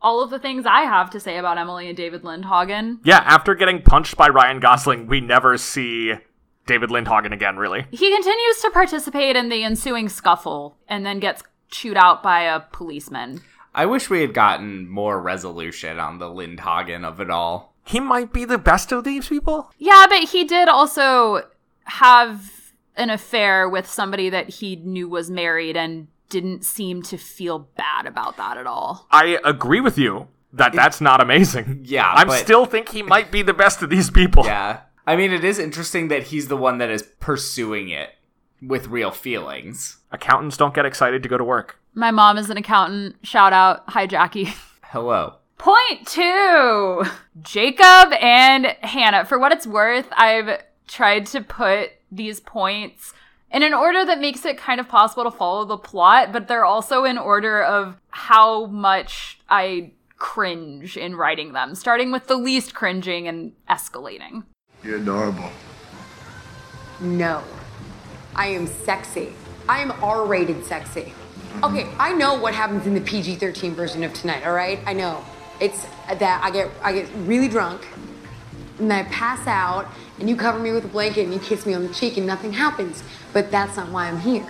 all 0.00 0.22
of 0.22 0.30
the 0.30 0.38
things 0.38 0.64
I 0.66 0.82
have 0.82 1.10
to 1.10 1.20
say 1.20 1.38
about 1.38 1.58
Emily 1.58 1.88
and 1.88 1.96
David 1.96 2.22
Lindhagen. 2.22 2.98
Yeah, 3.04 3.22
after 3.24 3.54
getting 3.54 3.82
punched 3.82 4.16
by 4.16 4.28
Ryan 4.28 4.60
Gosling, 4.60 5.06
we 5.06 5.20
never 5.20 5.56
see 5.58 6.14
David 6.66 6.90
Lindhagen 6.90 7.32
again, 7.32 7.56
really. 7.56 7.86
He 7.90 8.12
continues 8.12 8.60
to 8.62 8.70
participate 8.70 9.36
in 9.36 9.48
the 9.48 9.64
ensuing 9.64 10.08
scuffle 10.08 10.76
and 10.88 11.04
then 11.04 11.20
gets 11.20 11.42
chewed 11.70 11.96
out 11.96 12.22
by 12.22 12.42
a 12.42 12.60
policeman. 12.60 13.42
I 13.74 13.86
wish 13.86 14.10
we 14.10 14.20
had 14.20 14.34
gotten 14.34 14.88
more 14.88 15.20
resolution 15.20 15.98
on 15.98 16.18
the 16.18 16.26
Lindhagen 16.26 17.04
of 17.04 17.20
it 17.20 17.30
all. 17.30 17.74
He 17.84 18.00
might 18.00 18.32
be 18.32 18.44
the 18.44 18.58
best 18.58 18.92
of 18.92 19.04
these 19.04 19.28
people. 19.28 19.70
Yeah, 19.78 20.06
but 20.08 20.24
he 20.28 20.44
did 20.44 20.68
also 20.68 21.42
have 21.84 22.72
an 22.96 23.10
affair 23.10 23.68
with 23.68 23.86
somebody 23.88 24.28
that 24.30 24.48
he 24.48 24.76
knew 24.76 25.08
was 25.08 25.30
married 25.30 25.76
and 25.76 26.08
didn't 26.28 26.64
seem 26.64 27.02
to 27.02 27.16
feel 27.16 27.58
bad 27.76 28.06
about 28.06 28.36
that 28.36 28.56
at 28.56 28.66
all. 28.66 29.06
I 29.10 29.38
agree 29.44 29.80
with 29.80 29.98
you 29.98 30.28
that 30.52 30.72
that's 30.74 31.00
not 31.00 31.20
amazing. 31.20 31.82
Yeah, 31.84 32.10
I 32.14 32.24
but- 32.24 32.38
still 32.38 32.66
think 32.66 32.90
he 32.90 33.02
might 33.02 33.30
be 33.32 33.42
the 33.42 33.54
best 33.54 33.82
of 33.82 33.90
these 33.90 34.10
people. 34.10 34.44
Yeah. 34.44 34.80
I 35.06 35.16
mean, 35.16 35.32
it 35.32 35.42
is 35.44 35.58
interesting 35.58 36.08
that 36.08 36.24
he's 36.24 36.46
the 36.48 36.56
one 36.56 36.78
that 36.78 36.88
is 36.90 37.02
pursuing 37.02 37.88
it 37.88 38.10
with 38.60 38.86
real 38.86 39.10
feelings. 39.10 39.98
Accountants 40.12 40.56
don't 40.56 40.74
get 40.74 40.86
excited 40.86 41.22
to 41.24 41.28
go 41.28 41.36
to 41.36 41.42
work. 41.44 41.80
My 41.94 42.10
mom 42.10 42.38
is 42.38 42.48
an 42.48 42.56
accountant. 42.56 43.16
Shout 43.22 43.52
out. 43.52 43.84
Hi, 43.88 44.06
Jackie. 44.06 44.54
Hello. 44.84 45.34
Point 45.58 46.06
two 46.06 47.04
Jacob 47.42 48.12
and 48.20 48.66
Hannah. 48.80 49.24
For 49.24 49.38
what 49.38 49.52
it's 49.52 49.66
worth, 49.66 50.08
I've 50.12 50.62
tried 50.88 51.26
to 51.26 51.40
put 51.40 51.90
these 52.10 52.40
points 52.40 53.12
in 53.50 53.62
an 53.62 53.74
order 53.74 54.04
that 54.04 54.18
makes 54.18 54.44
it 54.44 54.56
kind 54.56 54.80
of 54.80 54.88
possible 54.88 55.24
to 55.24 55.30
follow 55.30 55.64
the 55.64 55.76
plot, 55.76 56.32
but 56.32 56.48
they're 56.48 56.64
also 56.64 57.04
in 57.04 57.18
order 57.18 57.62
of 57.62 57.96
how 58.10 58.66
much 58.66 59.38
I 59.48 59.92
cringe 60.16 60.96
in 60.96 61.14
writing 61.14 61.52
them, 61.52 61.74
starting 61.74 62.10
with 62.10 62.26
the 62.26 62.36
least 62.36 62.74
cringing 62.74 63.28
and 63.28 63.52
escalating. 63.68 64.44
You're 64.82 64.96
adorable. 64.96 65.50
No. 67.00 67.44
I 68.34 68.46
am 68.46 68.66
sexy. 68.66 69.34
I 69.68 69.80
am 69.80 69.92
R 70.02 70.24
rated 70.24 70.64
sexy. 70.64 71.12
Okay, 71.62 71.88
I 71.98 72.12
know 72.12 72.34
what 72.34 72.54
happens 72.54 72.86
in 72.86 72.94
the 72.94 73.00
PG 73.00 73.36
13 73.36 73.74
version 73.74 74.02
of 74.04 74.12
tonight, 74.12 74.44
all 74.44 74.52
right? 74.52 74.80
I 74.86 74.92
know. 74.92 75.24
It's 75.60 75.84
that 76.08 76.40
I 76.42 76.50
get 76.50 76.70
I 76.82 76.92
get 76.92 77.08
really 77.18 77.48
drunk 77.48 77.86
and 78.78 78.92
I 78.92 79.04
pass 79.04 79.46
out 79.46 79.86
and 80.18 80.28
you 80.28 80.36
cover 80.36 80.58
me 80.58 80.72
with 80.72 80.84
a 80.84 80.88
blanket 80.88 81.24
and 81.24 81.32
you 81.32 81.40
kiss 81.40 81.66
me 81.66 81.74
on 81.74 81.86
the 81.86 81.92
cheek 81.94 82.16
and 82.16 82.26
nothing 82.26 82.52
happens. 82.52 83.02
But 83.32 83.50
that's 83.50 83.76
not 83.76 83.90
why 83.90 84.08
I'm 84.08 84.20
here. 84.20 84.46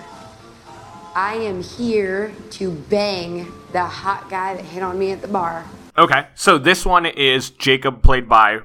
I 1.14 1.34
am 1.34 1.62
here 1.62 2.32
to 2.52 2.70
bang 2.70 3.52
the 3.72 3.84
hot 3.84 4.30
guy 4.30 4.54
that 4.54 4.64
hit 4.64 4.82
on 4.82 4.98
me 4.98 5.12
at 5.12 5.20
the 5.20 5.28
bar. 5.28 5.66
Okay, 5.98 6.26
so 6.34 6.56
this 6.56 6.86
one 6.86 7.04
is 7.04 7.50
Jacob, 7.50 8.02
played 8.02 8.26
by 8.26 8.60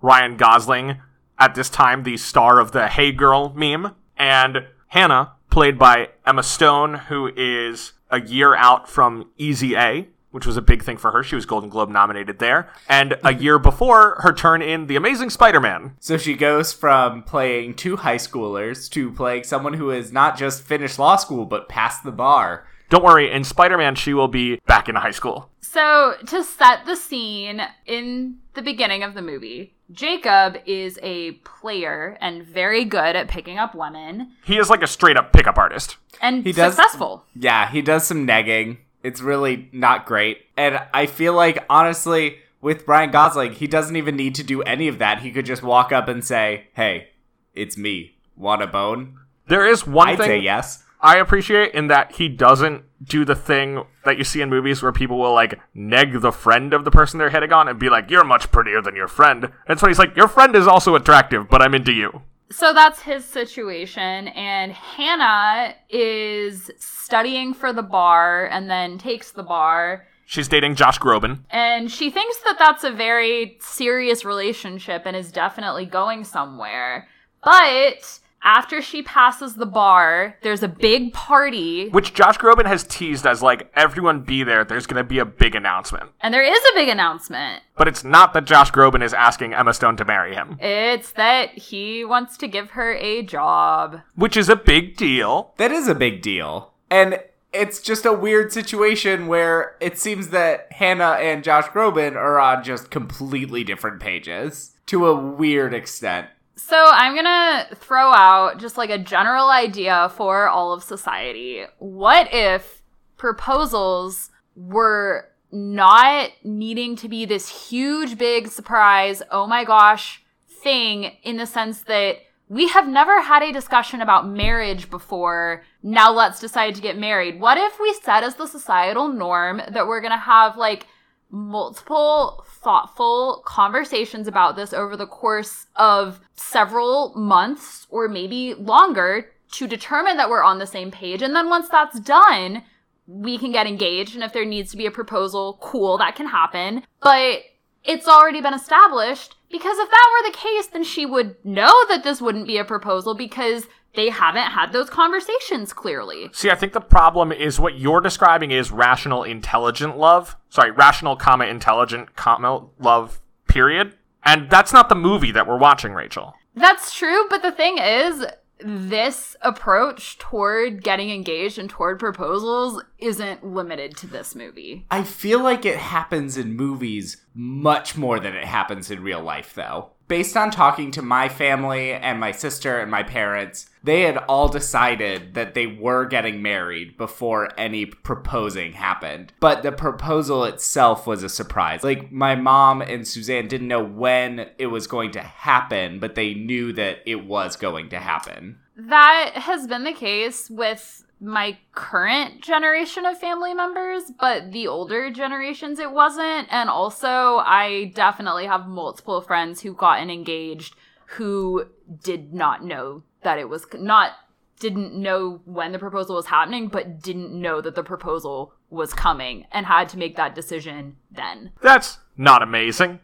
Ryan 0.00 0.38
Gosling, 0.38 0.96
at 1.38 1.54
this 1.54 1.68
time 1.68 2.04
the 2.04 2.16
star 2.16 2.58
of 2.58 2.72
the 2.72 2.88
Hey 2.88 3.12
Girl 3.12 3.52
meme, 3.54 3.94
and 4.16 4.66
Hannah, 4.88 5.32
played 5.50 5.78
by 5.78 6.10
Emma 6.26 6.42
Stone, 6.42 6.94
who 6.94 7.30
is 7.36 7.92
a 8.10 8.20
year 8.20 8.54
out 8.54 8.88
from 8.88 9.30
Easy 9.36 9.74
A, 9.74 10.08
which 10.30 10.46
was 10.46 10.56
a 10.56 10.62
big 10.62 10.82
thing 10.82 10.96
for 10.96 11.10
her. 11.10 11.22
She 11.22 11.34
was 11.34 11.44
Golden 11.44 11.68
Globe 11.68 11.90
nominated 11.90 12.38
there. 12.38 12.70
And 12.88 13.18
a 13.24 13.34
year 13.34 13.58
before 13.58 14.20
her 14.20 14.32
turn 14.32 14.62
in 14.62 14.86
The 14.86 14.96
Amazing 14.96 15.30
Spider 15.30 15.60
Man. 15.60 15.96
So 15.98 16.16
she 16.16 16.34
goes 16.34 16.72
from 16.72 17.24
playing 17.24 17.74
two 17.74 17.96
high 17.96 18.16
schoolers 18.16 18.88
to 18.90 19.10
playing 19.12 19.44
someone 19.44 19.74
who 19.74 19.88
has 19.88 20.12
not 20.12 20.38
just 20.38 20.62
finished 20.62 20.98
law 20.98 21.16
school 21.16 21.46
but 21.46 21.68
passed 21.68 22.04
the 22.04 22.12
bar. 22.12 22.66
Don't 22.90 23.02
worry, 23.04 23.30
in 23.30 23.44
Spider 23.44 23.78
Man, 23.78 23.94
she 23.94 24.12
will 24.12 24.28
be 24.28 24.56
back 24.66 24.88
in 24.88 24.94
high 24.96 25.10
school. 25.12 25.48
So, 25.60 26.14
to 26.26 26.42
set 26.44 26.84
the 26.84 26.96
scene 26.96 27.62
in 27.86 28.38
the 28.54 28.62
beginning 28.62 29.02
of 29.04 29.14
the 29.14 29.22
movie, 29.22 29.74
Jacob 29.92 30.56
is 30.66 30.98
a 31.02 31.32
player 31.44 32.18
and 32.20 32.42
very 32.44 32.84
good 32.84 33.14
at 33.16 33.28
picking 33.28 33.58
up 33.58 33.74
women 33.74 34.32
He 34.44 34.58
is 34.58 34.68
like 34.68 34.82
a 34.82 34.86
straight 34.88 35.16
up 35.16 35.32
pickup 35.32 35.56
artist. 35.58 35.96
and 36.20 36.44
He 36.44 36.52
does- 36.52 36.74
successful. 36.74 37.24
Yeah, 37.34 37.70
he 37.70 37.80
does 37.80 38.06
some 38.06 38.26
negging. 38.26 38.78
It's 39.02 39.20
really 39.22 39.68
not 39.72 40.04
great. 40.04 40.38
And 40.56 40.80
I 40.92 41.06
feel 41.06 41.32
like, 41.32 41.64
honestly, 41.70 42.38
with 42.60 42.86
Ryan 42.86 43.10
Gosling, 43.12 43.52
he 43.52 43.66
doesn't 43.66 43.96
even 43.96 44.16
need 44.16 44.34
to 44.34 44.42
do 44.42 44.62
any 44.62 44.88
of 44.88 44.98
that. 44.98 45.20
He 45.20 45.30
could 45.30 45.46
just 45.46 45.62
walk 45.62 45.92
up 45.92 46.08
and 46.08 46.22
say, 46.24 46.66
Hey, 46.74 47.08
it's 47.54 47.76
me. 47.78 48.16
Want 48.36 48.62
a 48.62 48.66
bone? 48.66 49.16
There 49.46 49.66
is 49.66 49.86
one 49.86 50.08
I'd 50.10 50.18
thing 50.18 50.26
say 50.26 50.38
yes. 50.40 50.82
I 51.02 51.16
appreciate 51.16 51.74
in 51.74 51.86
that 51.88 52.12
he 52.12 52.28
doesn't 52.28 52.84
do 53.02 53.24
the 53.24 53.34
thing 53.34 53.84
that 54.04 54.18
you 54.18 54.24
see 54.24 54.42
in 54.42 54.50
movies 54.50 54.82
where 54.82 54.92
people 54.92 55.18
will 55.18 55.32
like 55.32 55.58
neg 55.74 56.20
the 56.20 56.32
friend 56.32 56.74
of 56.74 56.84
the 56.84 56.90
person 56.90 57.18
they're 57.18 57.30
hitting 57.30 57.52
on 57.52 57.68
and 57.68 57.78
be 57.78 57.88
like, 57.88 58.10
"You're 58.10 58.24
much 58.24 58.52
prettier 58.52 58.82
than 58.82 58.94
your 58.94 59.08
friend." 59.08 59.50
And 59.66 59.78
so 59.80 59.86
he's 59.86 59.98
like, 59.98 60.16
"Your 60.16 60.28
friend 60.28 60.54
is 60.54 60.66
also 60.66 60.94
attractive, 60.94 61.48
but 61.48 61.62
I'm 61.62 61.74
into 61.74 61.92
you." 61.92 62.22
So 62.52 62.72
that's 62.72 63.02
his 63.02 63.24
situation, 63.24 64.28
and 64.28 64.72
Hannah 64.72 65.74
is 65.88 66.70
studying 66.78 67.54
for 67.54 67.72
the 67.72 67.82
bar 67.82 68.46
and 68.46 68.68
then 68.68 68.98
takes 68.98 69.30
the 69.30 69.44
bar. 69.44 70.06
She's 70.26 70.48
dating 70.48 70.74
Josh 70.74 70.98
Groban. 70.98 71.40
And 71.50 71.90
she 71.90 72.10
thinks 72.10 72.38
that 72.40 72.58
that's 72.58 72.84
a 72.84 72.90
very 72.90 73.56
serious 73.60 74.24
relationship 74.24 75.02
and 75.04 75.16
is 75.16 75.32
definitely 75.32 75.86
going 75.86 76.24
somewhere. 76.24 77.08
But 77.42 78.20
after 78.42 78.80
she 78.80 79.02
passes 79.02 79.54
the 79.54 79.66
bar, 79.66 80.36
there's 80.42 80.62
a 80.62 80.68
big 80.68 81.12
party, 81.12 81.88
Which 81.90 82.14
Josh 82.14 82.38
Groban 82.38 82.66
has 82.66 82.84
teased 82.84 83.26
as 83.26 83.42
like 83.42 83.70
everyone 83.74 84.20
be 84.22 84.42
there. 84.42 84.64
There's 84.64 84.86
gonna 84.86 85.04
be 85.04 85.18
a 85.18 85.24
big 85.24 85.54
announcement, 85.54 86.10
and 86.20 86.32
there 86.32 86.42
is 86.42 86.58
a 86.58 86.74
big 86.74 86.88
announcement. 86.88 87.62
but 87.76 87.88
it's 87.88 88.04
not 88.04 88.32
that 88.34 88.44
Josh 88.44 88.70
Groban 88.72 89.02
is 89.02 89.14
asking 89.14 89.54
Emma 89.54 89.72
Stone 89.74 89.96
to 89.98 90.04
marry 90.04 90.34
him, 90.34 90.56
It's 90.60 91.12
that 91.12 91.50
he 91.50 92.04
wants 92.04 92.36
to 92.38 92.48
give 92.48 92.70
her 92.70 92.94
a 92.94 93.22
job. 93.22 94.00
which 94.14 94.36
is 94.36 94.48
a 94.48 94.56
big 94.56 94.96
deal. 94.96 95.54
That 95.58 95.72
is 95.72 95.88
a 95.88 95.94
big 95.94 96.22
deal. 96.22 96.72
And 96.90 97.20
it's 97.52 97.80
just 97.80 98.04
a 98.06 98.12
weird 98.12 98.52
situation 98.52 99.26
where 99.26 99.76
it 99.80 99.98
seems 99.98 100.28
that 100.28 100.68
Hannah 100.72 101.16
and 101.20 101.42
Josh 101.42 101.66
Groban 101.66 102.14
are 102.16 102.38
on 102.38 102.62
just 102.62 102.90
completely 102.90 103.64
different 103.64 104.00
pages 104.00 104.76
to 104.86 105.06
a 105.06 105.14
weird 105.14 105.74
extent. 105.74 106.28
So 106.66 106.90
I'm 106.92 107.16
gonna 107.16 107.66
throw 107.74 108.12
out 108.12 108.58
just 108.58 108.76
like 108.76 108.90
a 108.90 108.98
general 108.98 109.48
idea 109.48 110.12
for 110.14 110.48
all 110.48 110.72
of 110.72 110.84
society. 110.84 111.64
What 111.78 112.28
if 112.32 112.82
proposals 113.16 114.30
were 114.54 115.30
not 115.50 116.30
needing 116.44 116.94
to 116.96 117.08
be 117.08 117.24
this 117.24 117.68
huge, 117.68 118.16
big 118.18 118.48
surprise, 118.48 119.22
oh 119.32 119.46
my 119.46 119.64
gosh 119.64 120.22
thing 120.62 121.16
in 121.22 121.38
the 121.38 121.46
sense 121.46 121.82
that 121.82 122.18
we 122.48 122.68
have 122.68 122.86
never 122.86 123.22
had 123.22 123.42
a 123.42 123.52
discussion 123.52 124.00
about 124.00 124.28
marriage 124.28 124.90
before. 124.90 125.64
Now 125.82 126.12
let's 126.12 126.40
decide 126.40 126.74
to 126.74 126.82
get 126.82 126.98
married. 126.98 127.40
What 127.40 127.58
if 127.58 127.80
we 127.80 127.94
set 127.94 128.22
as 128.22 128.34
the 128.36 128.46
societal 128.46 129.08
norm 129.08 129.62
that 129.70 129.86
we're 129.86 130.00
gonna 130.00 130.18
have 130.18 130.56
like 130.56 130.86
multiple 131.30 132.44
thoughtful 132.48 133.42
conversations 133.46 134.26
about 134.26 134.56
this 134.56 134.72
over 134.72 134.96
the 134.96 135.06
course 135.06 135.66
of 135.76 136.20
several 136.34 137.14
months 137.14 137.86
or 137.90 138.08
maybe 138.08 138.54
longer 138.54 139.30
to 139.52 139.66
determine 139.66 140.16
that 140.16 140.30
we're 140.30 140.42
on 140.42 140.58
the 140.58 140.66
same 140.66 140.90
page. 140.90 141.22
And 141.22 141.34
then 141.34 141.48
once 141.48 141.68
that's 141.68 142.00
done, 142.00 142.62
we 143.06 143.38
can 143.38 143.52
get 143.52 143.66
engaged. 143.66 144.14
And 144.14 144.22
if 144.22 144.32
there 144.32 144.44
needs 144.44 144.70
to 144.70 144.76
be 144.76 144.86
a 144.86 144.90
proposal, 144.90 145.58
cool, 145.60 145.98
that 145.98 146.14
can 146.14 146.26
happen. 146.26 146.84
But 147.00 147.40
it's 147.84 148.06
already 148.06 148.40
been 148.40 148.54
established 148.54 149.36
because 149.50 149.78
if 149.78 149.90
that 149.90 150.10
were 150.12 150.30
the 150.30 150.36
case, 150.36 150.66
then 150.68 150.84
she 150.84 151.06
would 151.06 151.36
know 151.44 151.72
that 151.88 152.04
this 152.04 152.20
wouldn't 152.20 152.46
be 152.46 152.58
a 152.58 152.64
proposal 152.64 153.14
because 153.14 153.66
they 153.94 154.10
haven't 154.10 154.52
had 154.52 154.72
those 154.72 154.88
conversations 154.88 155.72
clearly. 155.72 156.30
See, 156.32 156.50
I 156.50 156.54
think 156.54 156.72
the 156.72 156.80
problem 156.80 157.32
is 157.32 157.58
what 157.58 157.78
you're 157.78 158.00
describing 158.00 158.50
is 158.50 158.70
rational, 158.70 159.24
intelligent 159.24 159.98
love. 159.98 160.36
Sorry, 160.48 160.70
rational, 160.70 161.16
comma, 161.16 161.46
intelligent, 161.46 162.14
comma, 162.16 162.66
love, 162.78 163.20
period. 163.48 163.94
And 164.24 164.50
that's 164.50 164.72
not 164.72 164.88
the 164.88 164.94
movie 164.94 165.32
that 165.32 165.46
we're 165.46 165.58
watching, 165.58 165.92
Rachel. 165.92 166.34
That's 166.54 166.94
true, 166.94 167.26
but 167.28 167.42
the 167.42 167.52
thing 167.52 167.78
is, 167.78 168.26
this 168.62 169.36
approach 169.40 170.18
toward 170.18 170.82
getting 170.82 171.10
engaged 171.10 171.58
and 171.58 171.70
toward 171.70 171.98
proposals 171.98 172.82
isn't 172.98 173.44
limited 173.44 173.96
to 173.98 174.06
this 174.06 174.34
movie. 174.34 174.86
I 174.90 175.02
feel 175.02 175.42
like 175.42 175.64
it 175.64 175.78
happens 175.78 176.36
in 176.36 176.54
movies 176.54 177.24
much 177.34 177.96
more 177.96 178.20
than 178.20 178.34
it 178.34 178.44
happens 178.44 178.90
in 178.90 179.02
real 179.02 179.22
life, 179.22 179.54
though. 179.54 179.92
Based 180.10 180.36
on 180.36 180.50
talking 180.50 180.90
to 180.90 181.02
my 181.02 181.28
family 181.28 181.92
and 181.92 182.18
my 182.18 182.32
sister 182.32 182.80
and 182.80 182.90
my 182.90 183.04
parents, 183.04 183.70
they 183.84 184.00
had 184.00 184.16
all 184.16 184.48
decided 184.48 185.34
that 185.34 185.54
they 185.54 185.68
were 185.68 186.04
getting 186.04 186.42
married 186.42 186.98
before 186.98 187.50
any 187.56 187.86
proposing 187.86 188.72
happened. 188.72 189.32
But 189.38 189.62
the 189.62 189.70
proposal 189.70 190.44
itself 190.46 191.06
was 191.06 191.22
a 191.22 191.28
surprise. 191.28 191.84
Like, 191.84 192.10
my 192.10 192.34
mom 192.34 192.82
and 192.82 193.06
Suzanne 193.06 193.46
didn't 193.46 193.68
know 193.68 193.84
when 193.84 194.50
it 194.58 194.66
was 194.66 194.88
going 194.88 195.12
to 195.12 195.22
happen, 195.22 196.00
but 196.00 196.16
they 196.16 196.34
knew 196.34 196.72
that 196.72 197.02
it 197.06 197.24
was 197.24 197.54
going 197.54 197.88
to 197.90 198.00
happen. 198.00 198.58
That 198.74 199.30
has 199.34 199.68
been 199.68 199.84
the 199.84 199.92
case 199.92 200.50
with 200.50 201.04
my 201.20 201.58
current 201.72 202.42
generation 202.42 203.04
of 203.04 203.18
family 203.18 203.52
members, 203.52 204.04
but 204.18 204.52
the 204.52 204.66
older 204.66 205.10
generations 205.10 205.78
it 205.78 205.92
wasn't. 205.92 206.48
And 206.50 206.70
also, 206.70 207.38
I 207.38 207.92
definitely 207.94 208.46
have 208.46 208.66
multiple 208.66 209.20
friends 209.20 209.60
who 209.60 209.74
gotten 209.74 210.10
engaged 210.10 210.74
who 211.16 211.66
did 212.02 212.32
not 212.32 212.64
know 212.64 213.02
that 213.22 213.38
it 213.38 213.48
was 213.48 213.66
not 213.74 214.12
didn't 214.60 214.94
know 214.94 215.40
when 215.46 215.72
the 215.72 215.78
proposal 215.78 216.14
was 216.14 216.26
happening, 216.26 216.68
but 216.68 217.00
didn't 217.00 217.32
know 217.32 217.60
that 217.62 217.74
the 217.74 217.82
proposal 217.82 218.52
was 218.68 218.92
coming 218.92 219.46
and 219.50 219.66
had 219.66 219.88
to 219.88 219.98
make 219.98 220.16
that 220.16 220.34
decision 220.34 220.96
then. 221.10 221.50
That's 221.62 221.98
not 222.16 222.42
amazing. 222.42 223.00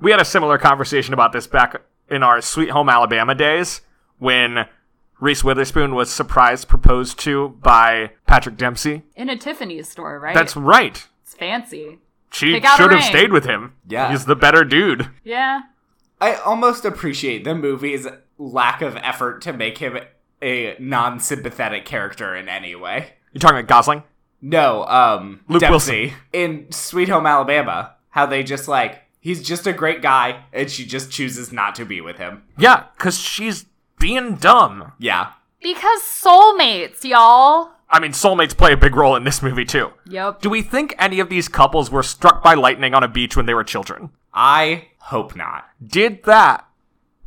We 0.00 0.12
had 0.12 0.20
a 0.20 0.24
similar 0.24 0.58
conversation 0.58 1.12
about 1.12 1.32
this 1.32 1.46
back 1.46 1.82
in 2.08 2.22
our 2.22 2.40
Sweet 2.40 2.70
Home 2.70 2.88
Alabama 2.88 3.34
days 3.34 3.82
when 4.18 4.66
Reese 5.22 5.44
Witherspoon 5.44 5.94
was 5.94 6.10
surprised 6.10 6.66
proposed 6.66 7.16
to 7.20 7.50
by 7.62 8.10
Patrick 8.26 8.56
Dempsey. 8.56 9.02
In 9.14 9.28
a 9.28 9.36
Tiffany's 9.36 9.88
store, 9.88 10.18
right? 10.18 10.34
That's 10.34 10.56
right. 10.56 11.06
it's 11.22 11.34
fancy. 11.34 12.00
She 12.32 12.54
Pick 12.54 12.64
out 12.64 12.74
a 12.74 12.82
should 12.82 12.90
have 12.90 13.00
ring. 13.02 13.08
stayed 13.08 13.32
with 13.32 13.44
him. 13.44 13.74
Yeah. 13.88 14.10
He's 14.10 14.24
the 14.24 14.34
better 14.34 14.64
dude. 14.64 15.08
Yeah. 15.22 15.60
I 16.20 16.34
almost 16.34 16.84
appreciate 16.84 17.44
the 17.44 17.54
movie's 17.54 18.08
lack 18.36 18.82
of 18.82 18.96
effort 18.96 19.42
to 19.42 19.52
make 19.52 19.78
him 19.78 19.96
a 20.42 20.74
non 20.80 21.20
sympathetic 21.20 21.84
character 21.84 22.34
in 22.34 22.48
any 22.48 22.74
way. 22.74 23.12
You're 23.32 23.38
talking 23.38 23.58
about 23.58 23.68
Gosling? 23.68 24.02
No, 24.40 24.84
um, 24.86 25.42
Luke 25.46 25.60
Dempsey 25.60 26.14
in 26.32 26.66
Sweet 26.72 27.08
Home 27.08 27.26
Alabama. 27.26 27.94
How 28.08 28.26
they 28.26 28.42
just 28.42 28.66
like 28.66 29.02
he's 29.20 29.40
just 29.40 29.68
a 29.68 29.72
great 29.72 30.02
guy, 30.02 30.46
and 30.52 30.68
she 30.68 30.84
just 30.84 31.12
chooses 31.12 31.52
not 31.52 31.76
to 31.76 31.84
be 31.84 32.00
with 32.00 32.16
him. 32.18 32.42
Yeah, 32.58 32.86
because 32.96 33.18
she's 33.20 33.66
being 34.02 34.34
dumb. 34.34 34.92
Yeah, 34.98 35.32
Because 35.62 36.00
soulmates, 36.02 37.04
y'all. 37.04 37.70
I 37.88 38.00
mean, 38.00 38.10
soulmates 38.12 38.56
play 38.56 38.72
a 38.72 38.76
big 38.76 38.96
role 38.96 39.14
in 39.16 39.22
this 39.24 39.42
movie, 39.42 39.64
too. 39.64 39.92
Yep. 40.08 40.40
Do 40.42 40.50
we 40.50 40.60
think 40.62 40.94
any 40.98 41.20
of 41.20 41.28
these 41.28 41.46
couples 41.48 41.90
were 41.90 42.02
struck 42.02 42.42
by 42.42 42.54
lightning 42.54 42.94
on 42.94 43.02
a 43.04 43.08
beach 43.08 43.36
when 43.36 43.46
they 43.46 43.54
were 43.54 43.62
children? 43.64 44.10
I 44.34 44.88
hope 44.98 45.36
not. 45.36 45.68
Did 45.86 46.24
that 46.24 46.66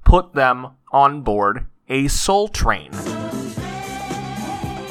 put 0.03 0.33
them 0.33 0.71
on 0.91 1.21
board 1.21 1.67
a 1.87 2.07
soul 2.09 2.47
train? 2.49 2.91